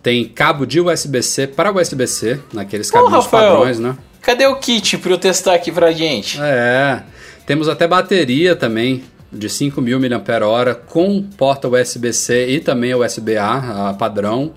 tem 0.02 0.24
cabo 0.24 0.66
de 0.66 0.80
USB-C 0.80 1.48
para 1.48 1.74
USB-C, 1.74 2.40
naqueles 2.54 2.90
cabinhos 2.90 3.28
padrões, 3.28 3.80
né? 3.80 3.98
Cadê 4.22 4.46
o 4.46 4.56
kit 4.58 4.98
pra 4.98 5.12
eu 5.12 5.18
testar 5.18 5.56
aqui 5.56 5.72
pra 5.72 5.92
gente? 5.92 6.40
É, 6.42 7.04
temos 7.46 7.68
até 7.68 7.88
bateria 7.88 8.56
também 8.56 9.04
de 9.32 9.48
5.000 9.48 10.00
mAh 10.00 10.76
com 10.88 11.22
porta 11.38 11.68
USB-C 11.68 12.48
e 12.50 12.60
também 12.60 12.94
USB-A 12.94 13.96
padrão. 13.98 14.54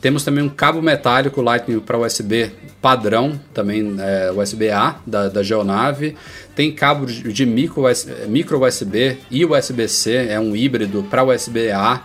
Temos 0.00 0.22
também 0.22 0.44
um 0.44 0.50
cabo 0.50 0.82
metálico 0.82 1.40
Lightning 1.40 1.80
para 1.80 1.98
USB 1.98 2.52
padrão, 2.82 3.40
também 3.54 3.96
é, 3.98 4.30
USB-A 4.32 4.96
da, 5.06 5.28
da 5.28 5.42
Geonave. 5.42 6.14
Tem 6.54 6.70
cabo 6.70 7.06
de, 7.06 7.46
micro, 7.46 7.84
micro 8.28 8.62
USB 8.62 9.16
e 9.30 9.44
USB-C, 9.46 10.26
é 10.28 10.38
um 10.38 10.54
híbrido 10.54 11.02
para 11.04 11.24
USB-A. 11.24 12.02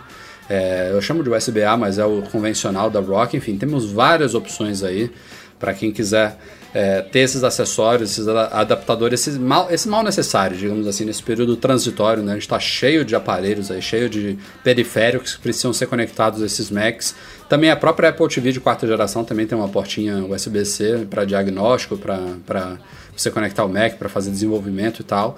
É, 0.48 0.88
eu 0.92 1.02
chamo 1.02 1.22
de 1.22 1.28
USB-A, 1.28 1.76
mas 1.76 1.98
é 1.98 2.04
o 2.04 2.22
convencional 2.22 2.88
da 2.88 3.00
Rock. 3.00 3.36
Enfim, 3.36 3.58
temos 3.58 3.92
várias 3.92 4.34
opções 4.34 4.82
aí 4.82 5.10
para 5.58 5.74
quem 5.74 5.92
quiser 5.92 6.38
é, 6.72 7.00
ter 7.02 7.20
esses 7.20 7.42
acessórios, 7.42 8.12
esses 8.12 8.28
adaptadores, 8.28 9.26
esse 9.26 9.38
mal, 9.38 9.68
esse 9.70 9.88
mal 9.88 10.02
necessário, 10.02 10.56
digamos 10.56 10.86
assim, 10.86 11.04
nesse 11.04 11.22
período 11.22 11.56
transitório. 11.56 12.22
Né? 12.22 12.32
A 12.32 12.34
gente 12.34 12.42
está 12.42 12.60
cheio 12.60 13.04
de 13.04 13.14
aparelhos 13.14 13.70
aí, 13.70 13.82
cheio 13.82 14.08
de 14.08 14.38
periféricos 14.62 15.34
que 15.34 15.42
precisam 15.42 15.72
ser 15.72 15.86
conectados 15.86 16.42
a 16.42 16.46
esses 16.46 16.70
Macs. 16.70 17.14
Também 17.48 17.70
a 17.70 17.76
própria 17.76 18.10
Apple 18.10 18.28
TV 18.28 18.52
de 18.52 18.60
quarta 18.60 18.86
geração 18.86 19.24
também 19.24 19.46
tem 19.46 19.58
uma 19.58 19.68
portinha 19.68 20.24
USB-C 20.24 21.06
para 21.10 21.24
diagnóstico, 21.24 21.96
para 21.96 22.78
você 23.16 23.30
conectar 23.30 23.64
o 23.64 23.68
Mac, 23.68 23.96
para 23.96 24.08
fazer 24.08 24.30
desenvolvimento 24.30 25.00
e 25.00 25.04
tal. 25.04 25.36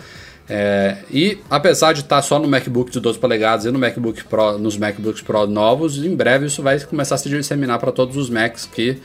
É, 0.48 0.98
e 1.10 1.38
apesar 1.48 1.92
de 1.94 2.00
estar 2.00 2.20
só 2.20 2.38
no 2.38 2.48
MacBook 2.48 2.90
de 2.90 3.00
12 3.00 3.18
polegadas 3.18 3.64
e 3.64 3.70
no 3.70 3.78
MacBook 3.78 4.24
Pro, 4.24 4.58
nos 4.58 4.76
MacBooks 4.76 5.22
Pro 5.22 5.46
novos, 5.46 5.96
em 5.96 6.14
breve 6.14 6.46
isso 6.46 6.62
vai 6.62 6.78
começar 6.80 7.14
a 7.14 7.18
se 7.18 7.28
disseminar 7.28 7.78
para 7.78 7.92
todos 7.92 8.16
os 8.16 8.28
Macs 8.28 8.66
que 8.66 8.98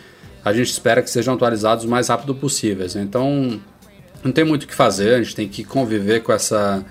a 0.47 0.53
gente 0.53 0.71
espera 0.71 1.01
que 1.01 1.09
sejam 1.09 1.33
atualizados 1.33 1.85
o 1.85 1.87
mais 1.87 2.07
rápido 2.07 2.33
possíveis. 2.33 2.95
Então 2.95 3.59
não 4.23 4.31
tem 4.31 4.43
muito 4.43 4.63
o 4.63 4.67
que 4.67 4.73
fazer, 4.75 5.15
a 5.15 5.21
gente 5.21 5.35
tem 5.35 5.47
que 5.47 5.63
conviver 5.63 6.21
com 6.23 6.31
essa 6.31 6.83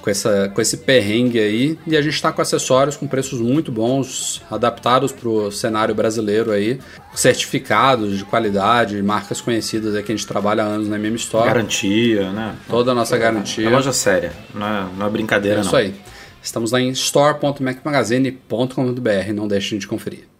com, 0.00 0.10
essa, 0.10 0.50
com 0.52 0.60
esse 0.60 0.78
perrengue 0.78 1.38
aí 1.38 1.78
e 1.86 1.96
a 1.96 2.02
gente 2.02 2.14
está 2.14 2.32
com 2.32 2.42
acessórios 2.42 2.96
com 2.96 3.06
preços 3.06 3.40
muito 3.40 3.70
bons, 3.70 4.42
adaptados 4.50 5.12
para 5.12 5.28
o 5.28 5.52
cenário 5.52 5.94
brasileiro 5.94 6.50
aí, 6.50 6.80
certificados 7.14 8.18
de 8.18 8.24
qualidade, 8.24 9.00
marcas 9.00 9.40
conhecidas 9.40 9.94
aí 9.94 10.02
que 10.02 10.10
a 10.10 10.16
gente 10.16 10.26
trabalha 10.26 10.64
há 10.64 10.66
anos 10.66 10.88
na 10.88 10.96
MM 10.96 11.14
Store. 11.16 11.46
Garantia, 11.46 12.32
né? 12.32 12.56
Toda 12.68 12.90
a 12.90 12.94
nossa 12.94 13.16
garantia. 13.16 13.66
É 13.66 13.70
loja 13.70 13.92
séria, 13.92 14.32
não 14.52 14.66
é, 14.66 14.86
não 14.98 15.06
é 15.06 15.10
brincadeira, 15.10 15.58
É 15.60 15.60
não. 15.60 15.66
isso 15.66 15.76
aí. 15.76 15.94
Estamos 16.42 16.72
lá 16.72 16.80
em 16.80 16.90
store.macmagazine.com.br, 16.90 19.32
não 19.32 19.46
deixem 19.46 19.78
de 19.78 19.86
conferir. 19.86 20.31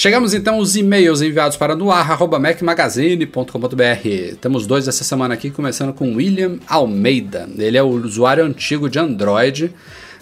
Chegamos 0.00 0.32
então 0.32 0.54
aos 0.54 0.76
e-mails 0.76 1.22
enviados 1.22 1.56
para 1.56 1.74
noar.mecmagazine.com.br. 1.74 4.36
Temos 4.40 4.64
dois 4.64 4.86
essa 4.86 5.02
semana 5.02 5.34
aqui, 5.34 5.50
começando 5.50 5.92
com 5.92 6.14
William 6.14 6.60
Almeida. 6.68 7.48
Ele 7.58 7.76
é 7.76 7.82
o 7.82 7.88
usuário 7.88 8.44
antigo 8.44 8.88
de 8.88 9.00
Android, 9.00 9.74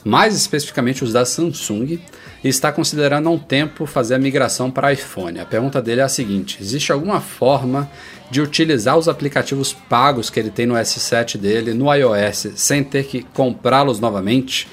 mais 0.03 0.35
especificamente 0.35 1.05
os 1.05 1.13
da 1.13 1.27
Samsung, 1.27 2.01
e 2.43 2.49
está 2.49 2.73
considerando 2.73 3.29
há 3.29 3.33
um 3.33 3.39
tempo 3.39 3.85
fazer 3.85 4.15
a 4.15 4.19
migração 4.19 4.71
para 4.71 4.95
iPhone. 4.95 5.41
A 5.41 5.45
pergunta 5.45 5.83
dele 5.83 6.01
é 6.01 6.05
a 6.05 6.09
seguinte: 6.09 6.57
existe 6.59 6.91
alguma 6.91 7.21
forma 7.21 7.87
de 8.31 8.41
utilizar 8.41 8.97
os 8.97 9.11
aplicativos 9.11 9.75
pagos 9.75 10.31
que 10.31 10.41
ele 10.41 10.49
tem 10.49 10.65
no 10.65 10.73
S7 10.73 11.37
dele 11.37 11.75
no 11.75 11.93
iOS 11.93 12.49
sem 12.55 12.83
ter 12.83 13.05
que 13.05 13.27
comprá-los 13.35 14.01
novamente? 14.01 14.67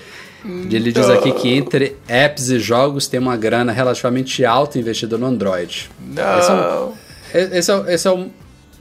Ele 0.46 0.92
diz 0.92 1.10
aqui 1.10 1.32
que 1.32 1.54
entre 1.54 1.96
apps 2.08 2.50
e 2.50 2.60
jogos 2.60 3.08
tem 3.08 3.20
uma 3.20 3.38
grana 3.38 3.72
relativamente 3.72 4.44
alta 4.44 4.78
investida 4.78 5.18
no 5.18 5.26
Android. 5.26 5.90
Esse 6.12 6.52
é, 6.52 6.54
um, 6.54 6.94
esse, 7.34 7.72
é, 7.72 7.94
esse 7.94 8.08
é 8.08 8.12
um, 8.12 8.30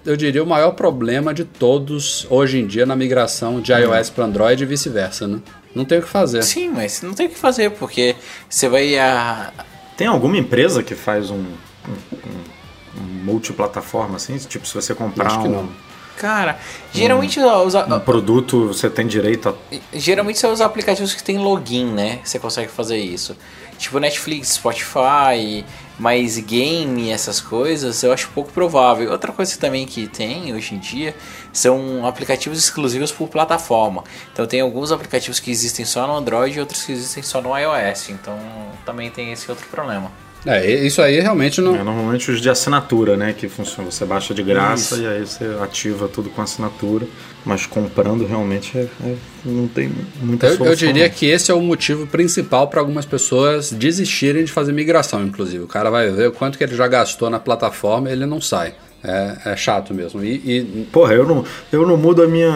eu 0.05 0.17
diria, 0.17 0.43
o 0.43 0.47
maior 0.47 0.73
problema 0.73 1.33
de 1.33 1.45
todos 1.45 2.27
hoje 2.29 2.59
em 2.59 2.67
dia 2.67 2.85
na 2.85 2.97
migração 2.97 3.61
de 3.61 3.73
iOS 3.73 4.11
para 4.11 4.25
Android 4.25 4.63
e 4.63 4.67
vice-versa, 4.67 5.29
né? 5.29 5.41
Não 5.75 5.85
tem 5.85 5.99
o 5.99 6.03
que 6.03 6.09
fazer. 6.09 6.43
Sim, 6.43 6.69
mas 6.69 7.01
não 7.03 7.15
tem 7.15 7.27
o 7.27 7.31
que 7.31 7.39
fazer, 7.39 7.71
porque 7.71 8.17
você 8.49 8.69
vai 8.69 8.99
a. 8.99 9.53
Tem 9.97 10.07
alguma 10.07 10.37
empresa 10.37 10.83
que 10.83 10.95
faz 10.95 11.31
um, 11.31 11.37
um, 11.37 13.01
um 13.01 13.25
multiplataforma 13.25 14.17
assim? 14.17 14.37
Tipo, 14.37 14.67
se 14.67 14.75
você 14.75 14.95
comprar 14.95 15.27
Acho 15.27 15.43
que 15.43 15.49
um. 15.49 15.69
Cara, 16.17 16.59
geralmente 16.93 17.41
os, 17.41 17.75
Um 17.75 18.01
produto, 18.01 18.69
você 18.69 18.89
tem 18.89 19.07
direito 19.07 19.49
a. 19.49 19.55
geralmente 19.93 20.39
são 20.39 20.53
os 20.53 20.61
aplicativos 20.61 21.15
que 21.15 21.23
tem 21.23 21.39
login, 21.39 21.87
né? 21.87 22.21
Você 22.25 22.39
consegue 22.39 22.71
fazer 22.71 22.99
isso. 22.99 23.37
Tipo 23.79 23.99
Netflix, 23.99 24.51
Spotify, 24.51 25.65
mas 25.99 26.39
game, 26.39 27.11
essas 27.11 27.41
coisas, 27.41 28.03
eu 28.03 28.13
acho 28.13 28.29
pouco 28.31 28.53
provável. 28.53 29.11
Outra 29.11 29.33
coisa 29.33 29.59
também 29.59 29.87
que 29.87 30.07
tem 30.07 30.55
hoje 30.55 30.75
em 30.75 30.79
dia 30.79 31.17
são 31.53 32.07
aplicativos 32.07 32.59
exclusivos 32.59 33.11
por 33.11 33.29
plataforma. 33.29 34.05
Então 34.33 34.47
tem 34.47 34.61
alguns 34.61 34.93
aplicativos 34.93 35.41
que 35.41 35.51
existem 35.51 35.85
só 35.85 36.07
no 36.07 36.15
Android 36.15 36.57
e 36.57 36.61
outros 36.61 36.83
que 36.85 36.93
existem 36.93 37.23
só 37.23 37.41
no 37.41 37.57
iOS. 37.57 38.11
Então 38.11 38.39
também 38.85 39.11
tem 39.11 39.33
esse 39.33 39.51
outro 39.51 39.67
problema. 39.69 40.11
É, 40.45 40.69
isso 40.85 41.01
aí 41.01 41.21
realmente 41.21 41.61
não. 41.61 41.77
É, 41.77 41.85
normalmente 41.85 42.31
os 42.31 42.41
de 42.41 42.51
assinatura, 42.51 43.17
né? 43.17 43.33
Que 43.33 43.49
funciona. 43.49 43.91
Você 43.91 44.05
baixa 44.05 44.35
de 44.35 44.43
graça 44.43 44.97
e 44.97 45.07
aí 45.07 45.21
você 45.25 45.45
ativa 45.63 46.09
tudo 46.09 46.31
com 46.31 46.43
assinatura. 46.43 47.07
Mas 47.45 47.67
comprando 47.67 48.25
realmente 48.27 48.77
é- 48.79 48.87
é- 49.05 49.17
não 49.45 49.67
tem 49.69 49.91
muita 50.21 50.47
Eu, 50.47 50.51
solução. 50.53 50.67
eu 50.73 50.77
diria 50.77 51.09
não. 51.09 51.15
que 51.15 51.27
esse 51.27 51.51
é 51.51 51.55
o 51.55 51.61
motivo 51.61 52.07
principal 52.07 52.69
para 52.69 52.81
algumas 52.81 53.05
pessoas 53.05 53.71
desistirem 53.73 54.45
de 54.45 54.53
fazer 54.53 54.73
migração, 54.73 55.23
inclusive. 55.25 55.63
O 55.65 55.69
cara 55.69 55.91
vai 55.91 56.09
ver 56.11 56.29
o 56.29 56.33
quanto 56.33 56.57
que 56.59 56.63
ele 56.65 56.75
já 56.77 56.87
gastou 56.87 57.29
na 57.31 57.39
plataforma 57.41 58.09
e 58.09 58.13
ele 58.13 58.27
não 58.27 58.41
sai. 58.41 58.75
É, 59.05 59.37
é 59.53 59.57
chato 59.57 59.93
mesmo. 59.93 60.23
E, 60.25 60.35
e- 60.35 60.87
Porra, 60.93 61.13
eu 61.15 61.27
não, 61.27 61.45
eu 61.73 61.85
não 61.85 61.97
mudo 61.97 62.23
a 62.23 62.29
minha, 62.29 62.53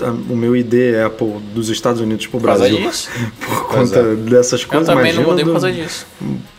a- 0.00 0.10
o 0.30 0.34
meu 0.34 0.56
ID 0.56 0.72
Apple 1.04 1.34
dos 1.54 1.68
Estados 1.68 2.00
Unidos 2.00 2.26
pro 2.26 2.40
Por 2.40 2.46
causa 2.46 2.64
Brasil 2.66 2.88
disso? 2.88 3.10
por 3.46 3.68
conta 3.68 3.98
é. 3.98 4.14
dessas 4.14 4.62
Eu 4.62 4.68
coisas. 4.68 4.86
também 4.88 5.12
não 5.12 5.24
mudei 5.24 5.44
por 5.44 5.48
do- 5.54 5.60
causa 5.60 5.70
disso. 5.70 6.06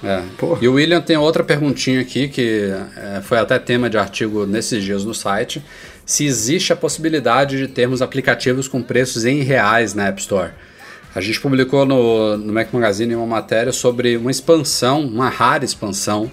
é. 0.03 0.21
Porra. 0.37 0.59
E 0.61 0.67
o 0.67 0.73
William 0.73 1.01
tem 1.01 1.17
outra 1.17 1.43
perguntinha 1.43 2.01
aqui, 2.01 2.27
que 2.27 2.71
é, 2.95 3.21
foi 3.23 3.39
até 3.39 3.57
tema 3.57 3.89
de 3.89 3.97
artigo 3.97 4.45
nesses 4.45 4.83
dias 4.83 5.03
no 5.03 5.13
site. 5.15 5.63
Se 6.05 6.25
existe 6.25 6.71
a 6.71 6.75
possibilidade 6.75 7.57
de 7.57 7.67
termos 7.67 8.01
aplicativos 8.03 8.67
com 8.67 8.81
preços 8.83 9.25
em 9.25 9.41
reais 9.41 9.93
na 9.95 10.07
App 10.07 10.21
Store. 10.21 10.51
A 11.15 11.21
gente 11.21 11.41
publicou 11.41 11.83
no, 11.85 12.37
no 12.37 12.53
Mac 12.53 12.71
Magazine 12.71 13.15
uma 13.15 13.25
matéria 13.25 13.71
sobre 13.73 14.15
uma 14.17 14.29
expansão, 14.29 15.01
uma 15.01 15.29
rara 15.29 15.65
expansão 15.65 16.29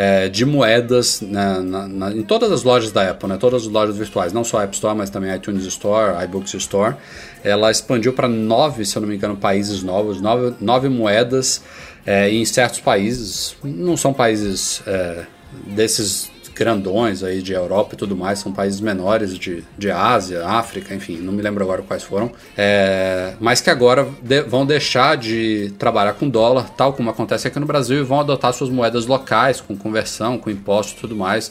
é, 0.00 0.28
de 0.28 0.44
moedas 0.44 1.20
na- 1.20 1.60
na- 1.60 1.88
na- 1.88 2.12
em 2.12 2.22
todas 2.22 2.52
as 2.52 2.62
lojas 2.62 2.92
da 2.92 3.10
Apple, 3.10 3.28
né? 3.28 3.36
todas 3.36 3.62
as 3.62 3.68
lojas 3.68 3.96
virtuais, 3.96 4.32
não 4.32 4.44
só 4.44 4.58
a 4.60 4.62
App 4.62 4.72
Store, 4.72 4.96
mas 4.96 5.10
também 5.10 5.34
iTunes 5.34 5.64
Store, 5.64 6.22
iBooks 6.24 6.54
Store. 6.54 6.94
Ela 7.42 7.68
expandiu 7.68 8.12
para 8.12 8.28
nove, 8.28 8.84
se 8.86 8.96
eu 8.96 9.00
não 9.02 9.08
me 9.08 9.16
engano, 9.16 9.36
países 9.36 9.82
novos, 9.82 10.20
nove, 10.20 10.54
nove 10.60 10.88
moedas 10.88 11.60
é, 12.06 12.30
em 12.30 12.44
certos 12.44 12.78
países. 12.78 13.56
Não 13.64 13.96
são 13.96 14.12
países 14.12 14.80
é, 14.86 15.24
desses 15.66 16.30
grandões 16.58 17.22
aí 17.22 17.40
de 17.40 17.52
Europa 17.52 17.94
e 17.94 17.96
tudo 17.96 18.16
mais, 18.16 18.40
são 18.40 18.52
países 18.52 18.80
menores 18.80 19.38
de, 19.38 19.62
de 19.78 19.90
Ásia, 19.90 20.44
África, 20.44 20.94
enfim, 20.94 21.16
não 21.18 21.32
me 21.32 21.40
lembro 21.40 21.62
agora 21.62 21.82
quais 21.82 22.02
foram, 22.02 22.32
é, 22.56 23.34
mas 23.40 23.60
que 23.60 23.70
agora 23.70 24.08
de- 24.20 24.42
vão 24.42 24.66
deixar 24.66 25.16
de 25.16 25.72
trabalhar 25.78 26.14
com 26.14 26.28
dólar, 26.28 26.68
tal 26.70 26.92
como 26.92 27.08
acontece 27.10 27.46
aqui 27.46 27.58
no 27.60 27.66
Brasil, 27.66 27.98
e 28.00 28.02
vão 28.02 28.20
adotar 28.20 28.52
suas 28.52 28.70
moedas 28.70 29.06
locais, 29.06 29.60
com 29.60 29.76
conversão, 29.76 30.36
com 30.38 30.50
imposto 30.50 30.98
e 30.98 31.00
tudo 31.00 31.14
mais. 31.16 31.50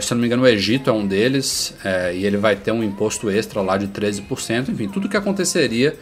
Se 0.00 0.14
não 0.14 0.20
me 0.22 0.26
engano, 0.26 0.44
o 0.44 0.46
Egito 0.46 0.88
é 0.88 0.92
um 0.92 1.06
deles, 1.06 1.74
é, 1.84 2.14
e 2.14 2.24
ele 2.24 2.38
vai 2.38 2.56
ter 2.56 2.72
um 2.72 2.82
imposto 2.82 3.28
extra 3.28 3.60
lá 3.60 3.76
de 3.76 3.88
13%, 3.88 4.70
enfim, 4.70 4.88
tudo 4.88 5.08
que 5.08 5.16
aconteceria 5.18 5.94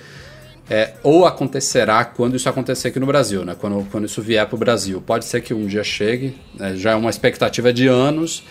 é, 0.69 0.95
ou 1.03 1.27
acontecerá 1.27 2.05
quando 2.05 2.37
isso 2.37 2.49
acontecer 2.49 2.89
aqui 2.89 2.99
no 2.99 3.07
Brasil, 3.07 3.45
né? 3.45 3.55
quando, 3.59 3.87
quando 3.91 4.05
isso 4.07 4.23
vier 4.23 4.47
para 4.47 4.57
o 4.57 4.59
Brasil. 4.59 5.01
Pode 5.01 5.25
ser 5.25 5.41
que 5.43 5.53
um 5.53 5.67
dia 5.67 5.85
chegue, 5.85 6.37
né? 6.55 6.75
já 6.77 6.93
é 6.93 6.95
uma 6.95 7.11
expectativa 7.11 7.73
de 7.73 7.87
anos, 7.87 8.43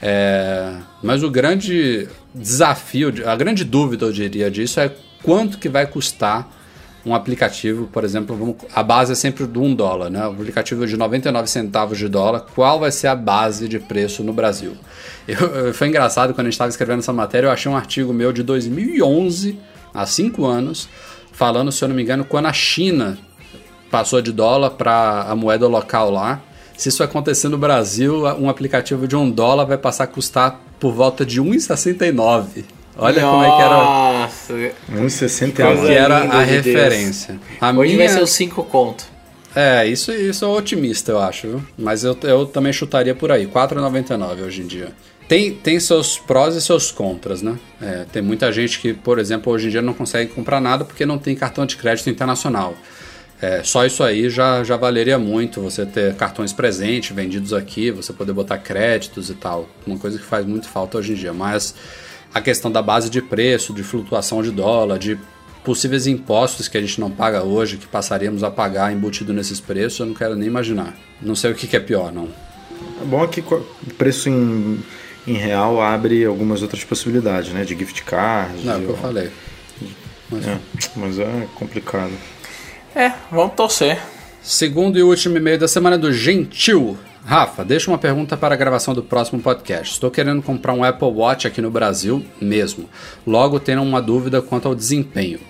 é, 0.00 0.74
mas 1.02 1.22
o 1.22 1.30
grande 1.30 2.08
desafio, 2.34 3.12
a 3.26 3.34
grande 3.34 3.64
dúvida, 3.64 4.04
eu 4.06 4.12
diria, 4.12 4.50
disso 4.50 4.78
é 4.80 4.92
quanto 5.22 5.58
que 5.58 5.68
vai 5.68 5.86
custar 5.86 6.54
um 7.04 7.14
aplicativo, 7.14 7.86
por 7.86 8.02
exemplo, 8.02 8.56
a 8.74 8.82
base 8.82 9.12
é 9.12 9.14
sempre 9.14 9.46
de 9.46 9.58
um 9.60 9.72
dólar, 9.72 10.10
né? 10.10 10.26
O 10.26 10.32
aplicativo 10.32 10.84
de 10.84 10.96
99 10.96 11.48
centavos 11.48 11.96
de 11.98 12.08
dólar, 12.08 12.40
qual 12.52 12.80
vai 12.80 12.90
ser 12.90 13.06
a 13.06 13.14
base 13.14 13.68
de 13.68 13.78
preço 13.78 14.24
no 14.24 14.32
Brasil? 14.32 14.76
Eu- 15.26 15.72
foi 15.72 15.86
engraçado 15.86 16.34
quando 16.34 16.46
a 16.46 16.50
gente 16.50 16.54
estava 16.54 16.68
escrevendo 16.68 16.98
essa 16.98 17.12
matéria, 17.12 17.46
eu 17.46 17.52
achei 17.52 17.70
um 17.70 17.76
artigo 17.76 18.12
meu 18.12 18.32
de 18.32 18.42
2011, 18.42 19.56
há 19.94 20.04
cinco 20.04 20.44
anos, 20.46 20.88
falando, 21.36 21.70
se 21.70 21.84
eu 21.84 21.88
não 21.88 21.94
me 21.94 22.02
engano, 22.02 22.24
quando 22.24 22.46
a 22.46 22.52
China 22.52 23.18
passou 23.90 24.20
de 24.20 24.32
dólar 24.32 24.70
para 24.70 25.22
a 25.28 25.36
moeda 25.36 25.68
local 25.68 26.10
lá. 26.10 26.40
Se 26.76 26.88
isso 26.90 27.02
acontecer 27.02 27.48
no 27.48 27.56
Brasil, 27.56 28.24
um 28.38 28.50
aplicativo 28.50 29.06
de 29.06 29.14
um 29.16 29.30
dólar 29.30 29.64
vai 29.64 29.78
passar 29.78 30.04
a 30.04 30.06
custar 30.06 30.60
por 30.80 30.92
volta 30.92 31.24
de 31.24 31.40
1,69. 31.40 32.64
Olha 32.98 33.20
como 33.22 33.44
é 33.44 33.56
que 33.56 33.62
era, 33.62 33.76
Nossa. 33.76 34.52
1,69. 34.92 35.52
que 35.86 35.92
era 35.92 36.18
a 36.38 36.44
de 36.44 36.50
referência. 36.50 37.38
A 37.60 37.70
Hoje 37.70 37.94
minha- 37.94 38.06
vai 38.06 38.08
ser 38.08 38.22
os 38.22 38.30
5 38.30 38.62
conto. 38.64 39.04
É, 39.54 39.86
isso, 39.86 40.12
isso 40.12 40.44
é 40.44 40.48
otimista, 40.48 41.12
eu 41.12 41.18
acho, 41.18 41.48
viu? 41.48 41.62
Mas 41.78 42.04
eu, 42.04 42.16
eu 42.24 42.44
também 42.46 42.72
chutaria 42.74 43.14
por 43.14 43.32
aí, 43.32 43.46
4,99 43.46 44.42
hoje 44.42 44.60
em 44.62 44.66
dia. 44.66 44.88
Tem, 45.28 45.52
tem 45.54 45.80
seus 45.80 46.18
prós 46.18 46.54
e 46.54 46.62
seus 46.62 46.92
contras, 46.92 47.42
né? 47.42 47.58
É, 47.82 48.06
tem 48.12 48.22
muita 48.22 48.52
gente 48.52 48.78
que, 48.78 48.94
por 48.94 49.18
exemplo, 49.18 49.52
hoje 49.52 49.66
em 49.66 49.70
dia 49.70 49.82
não 49.82 49.92
consegue 49.92 50.32
comprar 50.32 50.60
nada 50.60 50.84
porque 50.84 51.04
não 51.04 51.18
tem 51.18 51.34
cartão 51.34 51.66
de 51.66 51.76
crédito 51.76 52.08
internacional. 52.08 52.76
É, 53.42 53.62
só 53.64 53.84
isso 53.84 54.02
aí 54.02 54.30
já, 54.30 54.62
já 54.62 54.76
valeria 54.76 55.18
muito, 55.18 55.60
você 55.60 55.84
ter 55.84 56.14
cartões 56.14 56.52
presentes, 56.52 57.14
vendidos 57.14 57.52
aqui, 57.52 57.90
você 57.90 58.12
poder 58.12 58.32
botar 58.32 58.58
créditos 58.58 59.28
e 59.28 59.34
tal. 59.34 59.68
Uma 59.84 59.98
coisa 59.98 60.16
que 60.16 60.24
faz 60.24 60.46
muito 60.46 60.68
falta 60.68 60.96
hoje 60.98 61.12
em 61.12 61.16
dia. 61.16 61.32
Mas 61.32 61.74
a 62.32 62.40
questão 62.40 62.70
da 62.70 62.80
base 62.80 63.10
de 63.10 63.20
preço, 63.20 63.74
de 63.74 63.82
flutuação 63.82 64.42
de 64.42 64.52
dólar, 64.52 64.98
de 64.98 65.18
possíveis 65.64 66.06
impostos 66.06 66.68
que 66.68 66.78
a 66.78 66.80
gente 66.80 67.00
não 67.00 67.10
paga 67.10 67.42
hoje, 67.42 67.76
que 67.76 67.86
passaríamos 67.88 68.44
a 68.44 68.50
pagar 68.50 68.92
embutido 68.92 69.32
nesses 69.32 69.58
preços, 69.58 69.98
eu 69.98 70.06
não 70.06 70.14
quero 70.14 70.36
nem 70.36 70.46
imaginar. 70.46 70.96
Não 71.20 71.34
sei 71.34 71.50
o 71.50 71.54
que, 71.56 71.66
que 71.66 71.76
é 71.76 71.80
pior, 71.80 72.12
não. 72.12 72.28
É 73.02 73.04
bom 73.04 73.26
que 73.26 73.42
preço 73.98 74.28
em, 74.28 74.78
em 75.26 75.34
real 75.34 75.80
abre 75.80 76.24
algumas 76.24 76.62
outras 76.62 76.84
possibilidades, 76.84 77.52
né? 77.52 77.64
De 77.64 77.74
gift 77.76 78.02
cards. 78.04 78.64
Não, 78.64 78.74
é 78.74 78.76
o 78.76 78.80
que 78.82 78.88
eu 78.88 78.96
falei. 78.96 79.30
Mas- 80.30 80.46
É, 80.46 80.58
mas 80.96 81.18
é 81.18 81.46
complicado. 81.54 82.12
É, 82.94 83.12
vamos 83.30 83.54
torcer. 83.54 83.98
Segundo 84.42 84.98
e 84.98 85.02
último 85.02 85.36
e-mail 85.36 85.58
da 85.58 85.68
semana 85.68 85.98
do 85.98 86.12
Gentil. 86.12 86.96
Rafa, 87.24 87.64
deixa 87.64 87.90
uma 87.90 87.98
pergunta 87.98 88.36
para 88.36 88.54
a 88.54 88.56
gravação 88.56 88.94
do 88.94 89.02
próximo 89.02 89.40
podcast. 89.42 89.94
Estou 89.94 90.10
querendo 90.12 90.40
comprar 90.42 90.72
um 90.72 90.84
Apple 90.84 91.08
Watch 91.08 91.46
aqui 91.46 91.60
no 91.60 91.70
Brasil 91.70 92.24
mesmo. 92.40 92.88
Logo 93.26 93.58
tenho 93.58 93.82
uma 93.82 94.00
dúvida 94.00 94.40
quanto 94.40 94.68
ao 94.68 94.74
desempenho. 94.76 95.40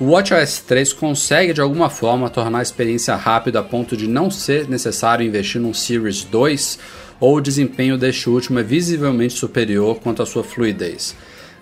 O 0.00 0.06
WatchOS 0.10 0.60
3 0.66 0.92
consegue 0.92 1.52
de 1.52 1.60
alguma 1.60 1.88
forma 1.88 2.28
tornar 2.28 2.58
a 2.58 2.62
experiência 2.62 3.14
rápida 3.14 3.60
a 3.60 3.62
ponto 3.62 3.96
de 3.96 4.08
não 4.08 4.30
ser 4.30 4.68
necessário 4.68 5.24
investir 5.24 5.60
num 5.60 5.72
Series 5.74 6.24
2 6.24 6.78
ou 7.20 7.36
o 7.36 7.40
desempenho 7.40 7.98
deste 7.98 8.28
último 8.28 8.58
é 8.58 8.62
visivelmente 8.62 9.34
superior 9.34 10.00
quanto 10.00 10.22
à 10.22 10.26
sua 10.26 10.42
fluidez? 10.42 11.14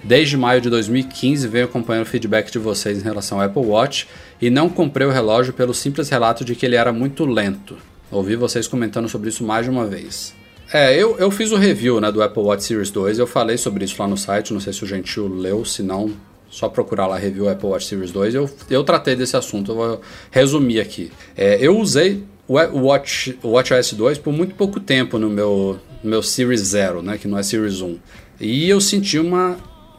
Desde 0.03 0.37
maio 0.37 0.61
de 0.61 0.71
2015 0.71 1.49
venho 1.49 1.65
acompanhando 1.65 2.07
o 2.07 2.09
feedback 2.09 2.53
de 2.53 2.59
vocês 2.59 2.99
em 2.99 3.03
relação 3.03 3.41
ao 3.41 3.47
Apple 3.47 3.65
Watch 3.65 4.07
e 4.41 4.49
não 4.49 4.69
comprei 4.69 5.07
o 5.07 5.11
relógio 5.11 5.53
pelo 5.53 5.75
simples 5.75 6.09
relato 6.09 6.45
de 6.45 6.55
que 6.55 6.65
ele 6.65 6.77
era 6.77 6.93
muito 6.93 7.27
lento. 7.27 7.77
Ouvi 8.11 8.37
vocês 8.37 8.69
comentando 8.69 9.09
sobre 9.09 9.29
isso 9.29 9.43
mais 9.43 9.67
de 9.67 9.71
uma 9.71 9.87
vez. 9.87 10.33
É, 10.73 10.95
eu, 10.95 11.19
eu 11.19 11.31
fiz 11.31 11.51
o 11.51 11.57
review 11.57 12.01
né, 12.01 12.13
do 12.13 12.23
Apple 12.23 12.43
Watch 12.43 12.63
Series 12.63 12.91
2, 12.91 13.19
eu 13.19 13.27
falei 13.27 13.57
sobre 13.57 13.85
isso 13.85 13.97
lá 13.99 14.07
no 14.07 14.17
site, 14.17 14.53
não 14.53 14.61
sei 14.61 14.73
se 14.73 14.85
o 14.85 14.87
Gentil 14.87 15.27
leu, 15.27 15.65
se 15.65 15.83
não, 15.83 16.13
só 16.51 16.69
procurar 16.69 17.07
lá 17.07 17.17
review 17.17 17.49
Apple 17.49 17.69
Watch 17.69 17.87
Series 17.87 18.13
2. 18.13 18.35
Eu, 18.35 18.51
eu 18.71 18.85
tratei 18.85 19.17
desse 19.17 19.37
assunto, 19.37 19.73
eu 19.73 19.75
vou 19.75 20.01
resumir 20.31 20.81
aqui. 20.81 21.11
É, 21.37 21.59
eu 21.61 21.79
usei 21.79 22.23
o 22.49 22.81
Watch, 22.81 23.39
o 23.43 23.51
WatchOS 23.51 23.93
2 23.93 24.19
por 24.19 24.33
muito 24.33 24.55
pouco 24.55 24.81
tempo 24.81 25.19
no 25.19 25.29
meu, 25.29 25.79
no 26.03 26.11
meu 26.11 26.23
Series 26.23 26.61
0, 26.61 27.03
né, 27.03 27.19
que 27.19 27.29
não 27.29 27.39
é 27.39 27.43
Series 27.43 27.81
1. 27.81 27.99
E 28.41 28.69
eu 28.69 28.81
senti 28.81 29.19
uma, 29.19 29.57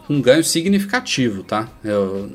um 0.09 0.19
ganho 0.21 0.43
significativo, 0.43 1.43
tá? 1.43 1.69
Eu, 1.83 2.31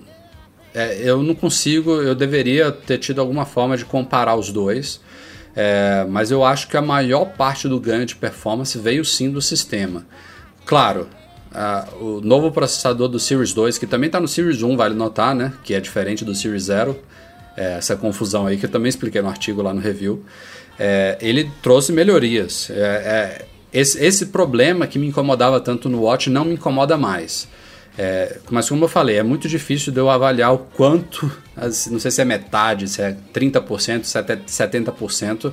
é, 0.72 0.98
eu 1.02 1.22
não 1.22 1.34
consigo, 1.34 1.90
eu 2.00 2.14
deveria 2.14 2.70
ter 2.70 2.98
tido 2.98 3.20
alguma 3.20 3.44
forma 3.44 3.76
de 3.76 3.84
comparar 3.84 4.36
os 4.36 4.50
dois, 4.52 5.00
é, 5.56 6.06
mas 6.08 6.30
eu 6.30 6.44
acho 6.44 6.68
que 6.68 6.76
a 6.76 6.82
maior 6.82 7.24
parte 7.36 7.68
do 7.68 7.80
ganho 7.80 8.06
de 8.06 8.14
performance 8.14 8.78
veio 8.78 9.04
sim 9.04 9.30
do 9.30 9.42
sistema. 9.42 10.06
Claro, 10.64 11.08
o 12.00 12.20
novo 12.20 12.50
processador 12.50 13.08
do 13.08 13.18
Series 13.18 13.52
2, 13.52 13.78
que 13.78 13.86
também 13.86 14.08
está 14.08 14.18
no 14.18 14.26
Series 14.26 14.62
1, 14.62 14.76
vale 14.76 14.94
notar, 14.94 15.34
né? 15.34 15.52
Que 15.62 15.74
é 15.74 15.80
diferente 15.80 16.24
do 16.24 16.34
Series 16.34 16.64
0, 16.64 16.98
é, 17.56 17.74
essa 17.78 17.96
confusão 17.96 18.46
aí 18.46 18.56
que 18.56 18.66
eu 18.66 18.70
também 18.70 18.88
expliquei 18.88 19.20
no 19.22 19.28
artigo 19.28 19.62
lá 19.62 19.72
no 19.72 19.80
review. 19.80 20.24
É, 20.78 21.16
ele 21.20 21.50
trouxe 21.62 21.92
melhorias. 21.92 22.70
É, 22.70 22.74
é, 22.74 23.44
esse, 23.72 24.04
esse, 24.04 24.26
problema 24.26 24.86
que 24.86 24.98
me 24.98 25.06
incomodava 25.06 25.60
tanto 25.60 25.88
no 25.88 26.02
Watch 26.02 26.30
não 26.30 26.44
me 26.44 26.54
incomoda 26.54 26.96
mais. 26.96 27.48
É, 27.96 28.38
mas 28.50 28.68
como 28.68 28.84
eu 28.84 28.88
falei, 28.88 29.18
é 29.18 29.22
muito 29.22 29.48
difícil 29.48 29.92
de 29.92 30.00
eu 30.00 30.10
avaliar 30.10 30.52
o 30.52 30.58
quanto, 30.58 31.30
não 31.90 32.00
sei 32.00 32.10
se 32.10 32.20
é 32.20 32.24
metade, 32.24 32.88
se 32.88 33.00
é 33.00 33.16
30%, 33.32 34.02
70%, 34.46 35.52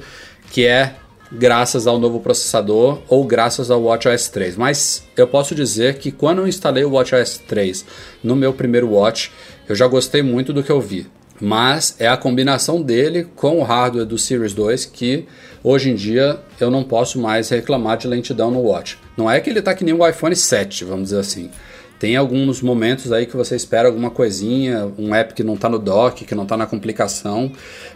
que 0.51 0.65
é 0.65 0.95
graças 1.31 1.87
ao 1.87 1.99
novo 1.99 2.19
processador 2.19 3.01
ou 3.07 3.23
graças 3.25 3.69
ao 3.71 3.83
WatchOS 3.83 4.29
3. 4.29 4.57
Mas 4.57 5.03
eu 5.15 5.27
posso 5.27 5.53
dizer 5.55 5.99
que 5.99 6.11
quando 6.11 6.39
eu 6.39 6.47
instalei 6.47 6.83
o 6.83 6.91
WatchOS 6.91 7.37
3 7.47 7.85
no 8.23 8.35
meu 8.35 8.53
primeiro 8.53 8.89
Watch, 8.89 9.31
eu 9.69 9.75
já 9.75 9.87
gostei 9.87 10.21
muito 10.21 10.51
do 10.51 10.63
que 10.63 10.71
eu 10.71 10.81
vi. 10.81 11.07
Mas 11.41 11.95
é 11.97 12.07
a 12.07 12.15
combinação 12.15 12.81
dele 12.81 13.27
com 13.35 13.59
o 13.59 13.63
hardware 13.63 14.05
do 14.05 14.17
Series 14.17 14.53
2 14.53 14.85
que 14.85 15.25
hoje 15.63 15.89
em 15.89 15.95
dia 15.95 16.39
eu 16.59 16.69
não 16.69 16.83
posso 16.83 17.19
mais 17.19 17.49
reclamar 17.49 17.97
de 17.97 18.07
lentidão 18.07 18.51
no 18.51 18.59
Watch. 18.59 18.99
Não 19.17 19.29
é 19.29 19.39
que 19.39 19.49
ele 19.49 19.59
está 19.59 19.73
que 19.73 19.83
nem 19.83 19.93
o 19.93 20.07
iPhone 20.07 20.35
7, 20.35 20.85
vamos 20.85 21.05
dizer 21.05 21.19
assim. 21.19 21.49
Tem 21.99 22.15
alguns 22.15 22.61
momentos 22.61 23.11
aí 23.11 23.25
que 23.25 23.35
você 23.35 23.55
espera 23.55 23.87
alguma 23.87 24.09
coisinha, 24.09 24.91
um 24.97 25.13
app 25.13 25.33
que 25.33 25.43
não 25.43 25.55
está 25.55 25.69
no 25.69 25.77
dock, 25.77 26.25
que 26.25 26.33
não 26.33 26.43
está 26.43 26.57
na 26.57 26.65
complicação, 26.65 27.51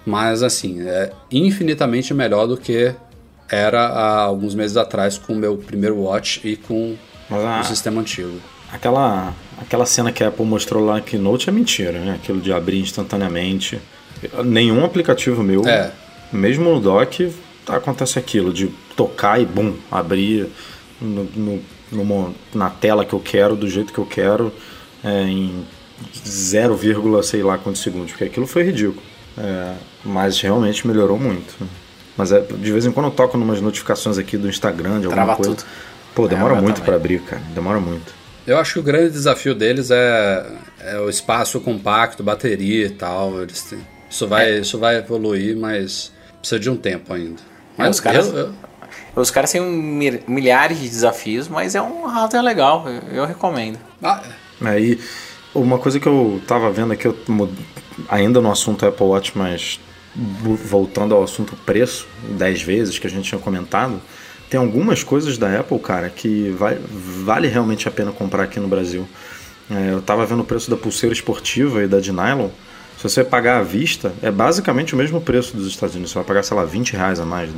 mas 0.05 0.43
assim, 0.43 0.81
é 0.87 1.11
infinitamente 1.31 2.13
melhor 2.13 2.45
do 2.47 2.57
que 2.57 2.93
era 3.49 3.81
há 3.87 4.21
alguns 4.21 4.55
meses 4.55 4.77
atrás 4.77 5.17
com 5.17 5.33
o 5.33 5.35
meu 5.35 5.57
primeiro 5.57 5.99
Watch 5.99 6.41
e 6.43 6.55
com 6.55 6.95
a, 7.29 7.61
o 7.61 7.63
sistema 7.63 8.01
antigo. 8.01 8.39
Aquela, 8.75 9.33
aquela 9.57 9.85
cena 9.85 10.11
que 10.11 10.23
a 10.23 10.27
Apple 10.27 10.45
mostrou 10.45 10.83
lá 10.85 10.95
na 10.95 11.01
Keynote 11.01 11.49
é 11.49 11.51
mentira, 11.51 11.99
né? 11.99 12.15
Aquilo 12.15 12.41
de 12.41 12.51
abrir 12.51 12.79
instantaneamente. 12.79 13.79
Nenhum 14.43 14.83
aplicativo 14.83 15.41
meu, 15.41 15.65
é. 15.67 15.91
mesmo 16.31 16.69
no 16.69 16.79
dock, 16.79 17.33
acontece 17.67 18.19
aquilo 18.19 18.51
de 18.51 18.67
tocar 18.95 19.41
e 19.41 19.45
bum, 19.45 19.75
abrir 19.91 20.47
no, 21.01 21.23
no, 21.35 21.61
numa, 21.91 22.33
na 22.53 22.69
tela 22.69 23.05
que 23.05 23.13
eu 23.13 23.19
quero, 23.19 23.55
do 23.55 23.69
jeito 23.69 23.93
que 23.93 23.99
eu 23.99 24.05
quero, 24.05 24.51
é, 25.03 25.21
em 25.23 25.65
0, 26.25 26.77
sei 27.23 27.43
lá 27.43 27.57
quantos 27.57 27.81
segundos, 27.81 28.11
porque 28.11 28.25
aquilo 28.25 28.47
foi 28.47 28.63
ridículo. 28.63 29.01
É, 29.37 29.73
mas 30.03 30.39
realmente 30.39 30.85
melhorou 30.87 31.17
muito. 31.17 31.55
Mas 32.17 32.31
é, 32.31 32.39
de 32.39 32.71
vez 32.71 32.85
em 32.85 32.91
quando 32.91 33.07
eu 33.07 33.11
toco 33.11 33.37
numas 33.37 33.61
notificações 33.61 34.17
aqui 34.17 34.37
do 34.37 34.49
Instagram, 34.49 34.99
de 34.99 35.05
alguma 35.05 35.25
Trava 35.25 35.35
coisa. 35.35 35.55
Tudo. 35.55 35.65
Pô, 36.13 36.27
demora 36.27 36.55
é, 36.55 36.61
muito 36.61 36.81
para 36.81 36.95
abrir, 36.95 37.21
cara. 37.21 37.41
Demora 37.53 37.79
muito. 37.79 38.24
Eu 38.45 38.57
acho 38.57 38.73
que 38.73 38.79
o 38.79 38.83
grande 38.83 39.11
desafio 39.11 39.55
deles 39.55 39.89
é, 39.91 40.45
é 40.79 40.99
o 40.99 41.09
espaço 41.09 41.59
compacto, 41.59 42.23
bateria 42.23 42.85
e 42.85 42.91
tal. 42.91 43.41
Eles, 43.41 43.73
isso, 44.09 44.27
vai, 44.27 44.51
é. 44.51 44.59
isso 44.59 44.77
vai 44.77 44.97
evoluir, 44.97 45.57
mas 45.57 46.11
precisa 46.39 46.59
de 46.59 46.69
um 46.69 46.77
tempo 46.77 47.13
ainda. 47.13 47.41
É, 47.77 47.83
mas 47.83 47.95
os 47.95 47.99
caras, 47.99 48.27
eu, 48.27 48.37
eu... 48.37 48.53
os 49.15 49.31
caras 49.31 49.51
têm 49.51 49.61
milhares 50.27 50.79
de 50.79 50.87
desafios, 50.87 51.47
mas 51.47 51.73
é 51.73 51.81
um 51.81 52.05
hardware 52.05 52.43
legal. 52.43 52.85
Eu, 52.87 53.17
eu 53.17 53.25
recomendo. 53.25 53.79
Ah, 54.03 54.21
Aí, 54.61 54.99
uma 55.53 55.77
coisa 55.77 55.99
que 55.99 56.07
eu 56.07 56.41
tava 56.47 56.71
vendo 56.71 56.93
aqui, 56.93 57.05
eu, 57.07 57.17
ainda 58.07 58.39
no 58.39 58.51
assunto 58.51 58.85
Apple 58.85 59.05
Watch, 59.05 59.33
mas 59.35 59.79
voltando 60.15 61.13
ao 61.13 61.23
assunto 61.23 61.55
preço, 61.57 62.07
10 62.29 62.61
vezes 62.61 62.99
que 62.99 63.07
a 63.07 63.09
gente 63.09 63.27
tinha 63.27 63.39
comentado, 63.39 64.01
tem 64.49 64.59
algumas 64.59 65.03
coisas 65.03 65.37
da 65.37 65.59
Apple, 65.59 65.79
cara, 65.79 66.09
que 66.09 66.49
vai, 66.57 66.77
vale 67.23 67.47
realmente 67.47 67.87
a 67.87 67.91
pena 67.91 68.11
comprar 68.11 68.43
aqui 68.43 68.59
no 68.59 68.67
Brasil. 68.67 69.07
É, 69.69 69.93
eu 69.93 70.01
tava 70.01 70.25
vendo 70.25 70.41
o 70.41 70.45
preço 70.45 70.69
da 70.69 70.77
pulseira 70.77 71.13
esportiva 71.13 71.83
e 71.83 71.87
da 71.87 71.99
de 71.99 72.11
nylon. 72.11 72.49
Se 72.97 73.03
você 73.03 73.23
pagar 73.23 73.57
à 73.57 73.63
vista, 73.63 74.13
é 74.21 74.31
basicamente 74.31 74.93
o 74.93 74.97
mesmo 74.97 75.19
preço 75.19 75.55
dos 75.55 75.67
Estados 75.67 75.95
Unidos. 75.95 76.11
Você 76.11 76.19
vai 76.19 76.23
pagar, 76.25 76.43
sei 76.43 76.55
lá, 76.55 76.63
20 76.63 76.93
reais 76.93 77.19
a 77.19 77.25
mais, 77.25 77.49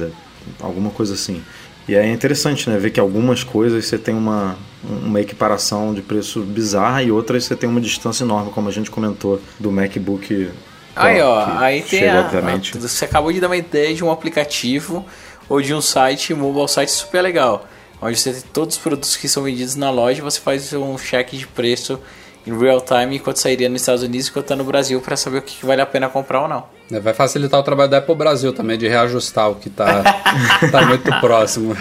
alguma 0.60 0.90
coisa 0.90 1.14
assim. 1.14 1.44
E 1.88 1.96
é 1.96 2.12
interessante, 2.12 2.70
né? 2.70 2.78
Ver 2.78 2.90
que 2.90 3.00
algumas 3.00 3.44
coisas 3.44 3.86
você 3.86 3.98
tem 3.98 4.16
uma, 4.16 4.58
uma 4.84 5.22
equiparação 5.22 5.94
de 5.94 6.02
preço 6.02 6.42
bizarra 6.42 7.04
e 7.04 7.12
outras 7.12 7.46
você 7.46 7.56
tem 7.56 7.70
uma 7.70 7.80
distância 7.80 8.24
enorme, 8.24 8.52
como 8.52 8.68
a 8.68 8.72
gente 8.72 8.90
comentou 8.90 9.42
do 9.60 9.72
MacBook 9.72 10.50
Aí, 10.98 11.22
ó, 11.22 11.46
aí 11.60 11.82
tem 11.84 12.10
a, 12.10 12.22
obviamente. 12.22 12.76
A, 12.76 12.82
você 12.82 13.06
acabou 13.06 13.32
de 13.32 13.40
dar 13.40 13.48
uma 13.48 13.58
ideia 13.58 13.94
de 13.94 14.04
um 14.04 14.12
aplicativo 14.12 15.06
ou 15.50 15.62
de 15.62 15.74
um 15.74 15.82
site, 15.82 16.34
mobile 16.34 16.68
site 16.68 16.91
super 16.91 17.22
legal. 17.22 17.66
Onde 18.02 18.18
você 18.18 18.32
tem 18.34 18.41
todos 18.54 18.76
os 18.76 18.82
produtos 18.82 19.16
que 19.16 19.28
são 19.28 19.43
vendidos 19.43 19.76
na 19.76 19.89
loja, 19.89 20.22
você 20.22 20.39
faz 20.39 20.72
um 20.74 20.98
check 20.98 21.32
de 21.32 21.48
preço 21.48 22.00
em 22.45 22.58
real 22.58 22.80
time 22.80 23.18
enquanto 23.18 23.38
sairia 23.38 23.68
nos 23.68 23.82
Estados 23.82 24.04
Unidos 24.04 24.28
e 24.28 24.30
enquanto 24.30 24.45
está 24.45 24.56
no 24.56 24.64
Brasil 24.64 25.02
para 25.02 25.18
saber 25.18 25.39
o 25.39 25.41
que 25.41 25.66
vale 25.66 25.82
a 25.82 25.86
pena 25.86 26.08
comprar 26.08 26.41
ou 26.41 26.48
não. 26.48 26.64
É, 26.91 27.00
vai 27.00 27.14
facilitar 27.14 27.60
o 27.60 27.64
trabalho 27.64 27.89
da 27.89 27.98
Apple 27.98 28.16
Brasil 28.16 28.54
também 28.54 28.78
de 28.78 28.88
reajustar 28.88 29.50
o 29.50 29.56
que 29.56 29.68
está 29.68 30.04
tá 30.72 30.86
muito 30.86 31.12
próximo. 31.20 31.76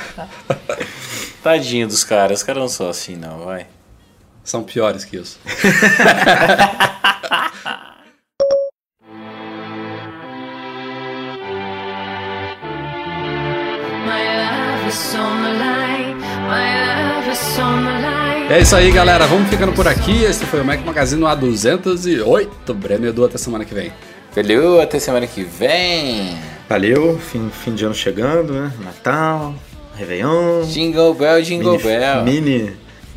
Tadinho 1.42 1.86
dos 1.86 2.02
caras, 2.02 2.40
os 2.40 2.44
caras 2.44 2.60
não 2.62 2.68
são 2.68 2.88
assim 2.88 3.14
não, 3.14 3.44
vai. 3.44 3.66
São 4.42 4.64
piores 4.64 5.04
que 5.04 5.16
isso. 5.16 5.38
É 18.48 18.60
isso 18.60 18.76
aí, 18.76 18.92
galera. 18.92 19.26
Vamos 19.26 19.48
ficando 19.50 19.72
por 19.72 19.88
aqui. 19.88 20.22
Esse 20.22 20.46
foi 20.46 20.60
o 20.60 20.64
Mac 20.64 20.80
Magazine 20.84 21.20
A208. 21.22 22.72
Breno 22.74 23.06
e 23.06 23.08
Edu, 23.08 23.24
até 23.24 23.36
semana 23.36 23.64
que 23.64 23.74
vem. 23.74 23.92
Valeu, 24.34 24.80
até 24.80 25.00
semana 25.00 25.26
que 25.26 25.42
vem. 25.42 26.38
Valeu, 26.68 27.18
fim, 27.18 27.50
fim 27.50 27.74
de 27.74 27.84
ano 27.84 27.94
chegando, 27.94 28.52
né? 28.52 28.72
Natal, 28.84 29.52
Réveillon. 29.96 30.62
Jingle 30.64 31.14
Bell, 31.14 31.42
Jingle 31.42 31.72
mini, 31.72 31.82
Bell. 31.82 32.22
Mini, 32.22 32.72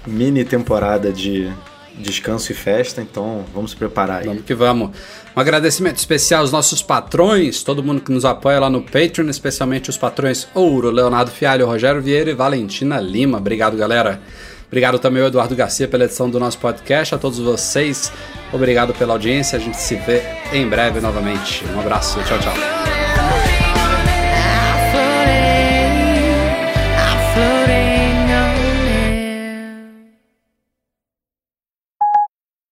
mini 0.08 0.44
temporada 0.44 1.12
de 1.12 1.52
descanso 1.96 2.52
e 2.52 2.56
festa, 2.56 3.02
então 3.02 3.46
vamos 3.54 3.72
se 3.72 3.78
preparar 3.78 4.22
aí. 4.22 4.28
Vamos 4.28 4.44
que 4.44 4.56
vamos. 4.56 4.92
Um 5.36 5.40
agradecimento 5.40 5.98
especial 5.98 6.42
aos 6.42 6.52
nossos 6.52 6.82
patrões, 6.82 7.62
todo 7.62 7.84
mundo 7.84 8.02
que 8.02 8.12
nos 8.12 8.26
apoia 8.26 8.60
lá 8.60 8.70
no 8.70 8.82
Patreon, 8.82 9.30
especialmente 9.30 9.90
os 9.92 9.98
patrões 9.98 10.48
Ouro, 10.56 10.90
Leonardo 10.90 11.30
Fialho, 11.30 11.68
Rogério 11.68 12.02
Vieira 12.02 12.32
e 12.32 12.34
Valentina 12.34 13.00
Lima. 13.00 13.38
Obrigado, 13.38 13.78
galera. 13.78 14.22
Obrigado 14.70 15.00
também 15.00 15.22
ao 15.22 15.28
Eduardo 15.28 15.56
Garcia 15.56 15.88
pela 15.88 16.06
edição 16.06 16.30
do 16.30 16.40
nosso 16.40 16.60
podcast. 16.60 17.16
A 17.16 17.18
todos 17.18 17.40
vocês, 17.40 18.12
obrigado 18.54 18.94
pela 18.94 19.14
audiência. 19.14 19.58
A 19.58 19.60
gente 19.60 19.78
se 19.78 19.96
vê 19.96 20.22
em 20.54 20.70
breve 20.70 21.02
novamente. 21.02 21.66
Um 21.76 21.80
abraço, 21.80 22.20
tchau, 22.24 22.38
tchau. 22.38 22.99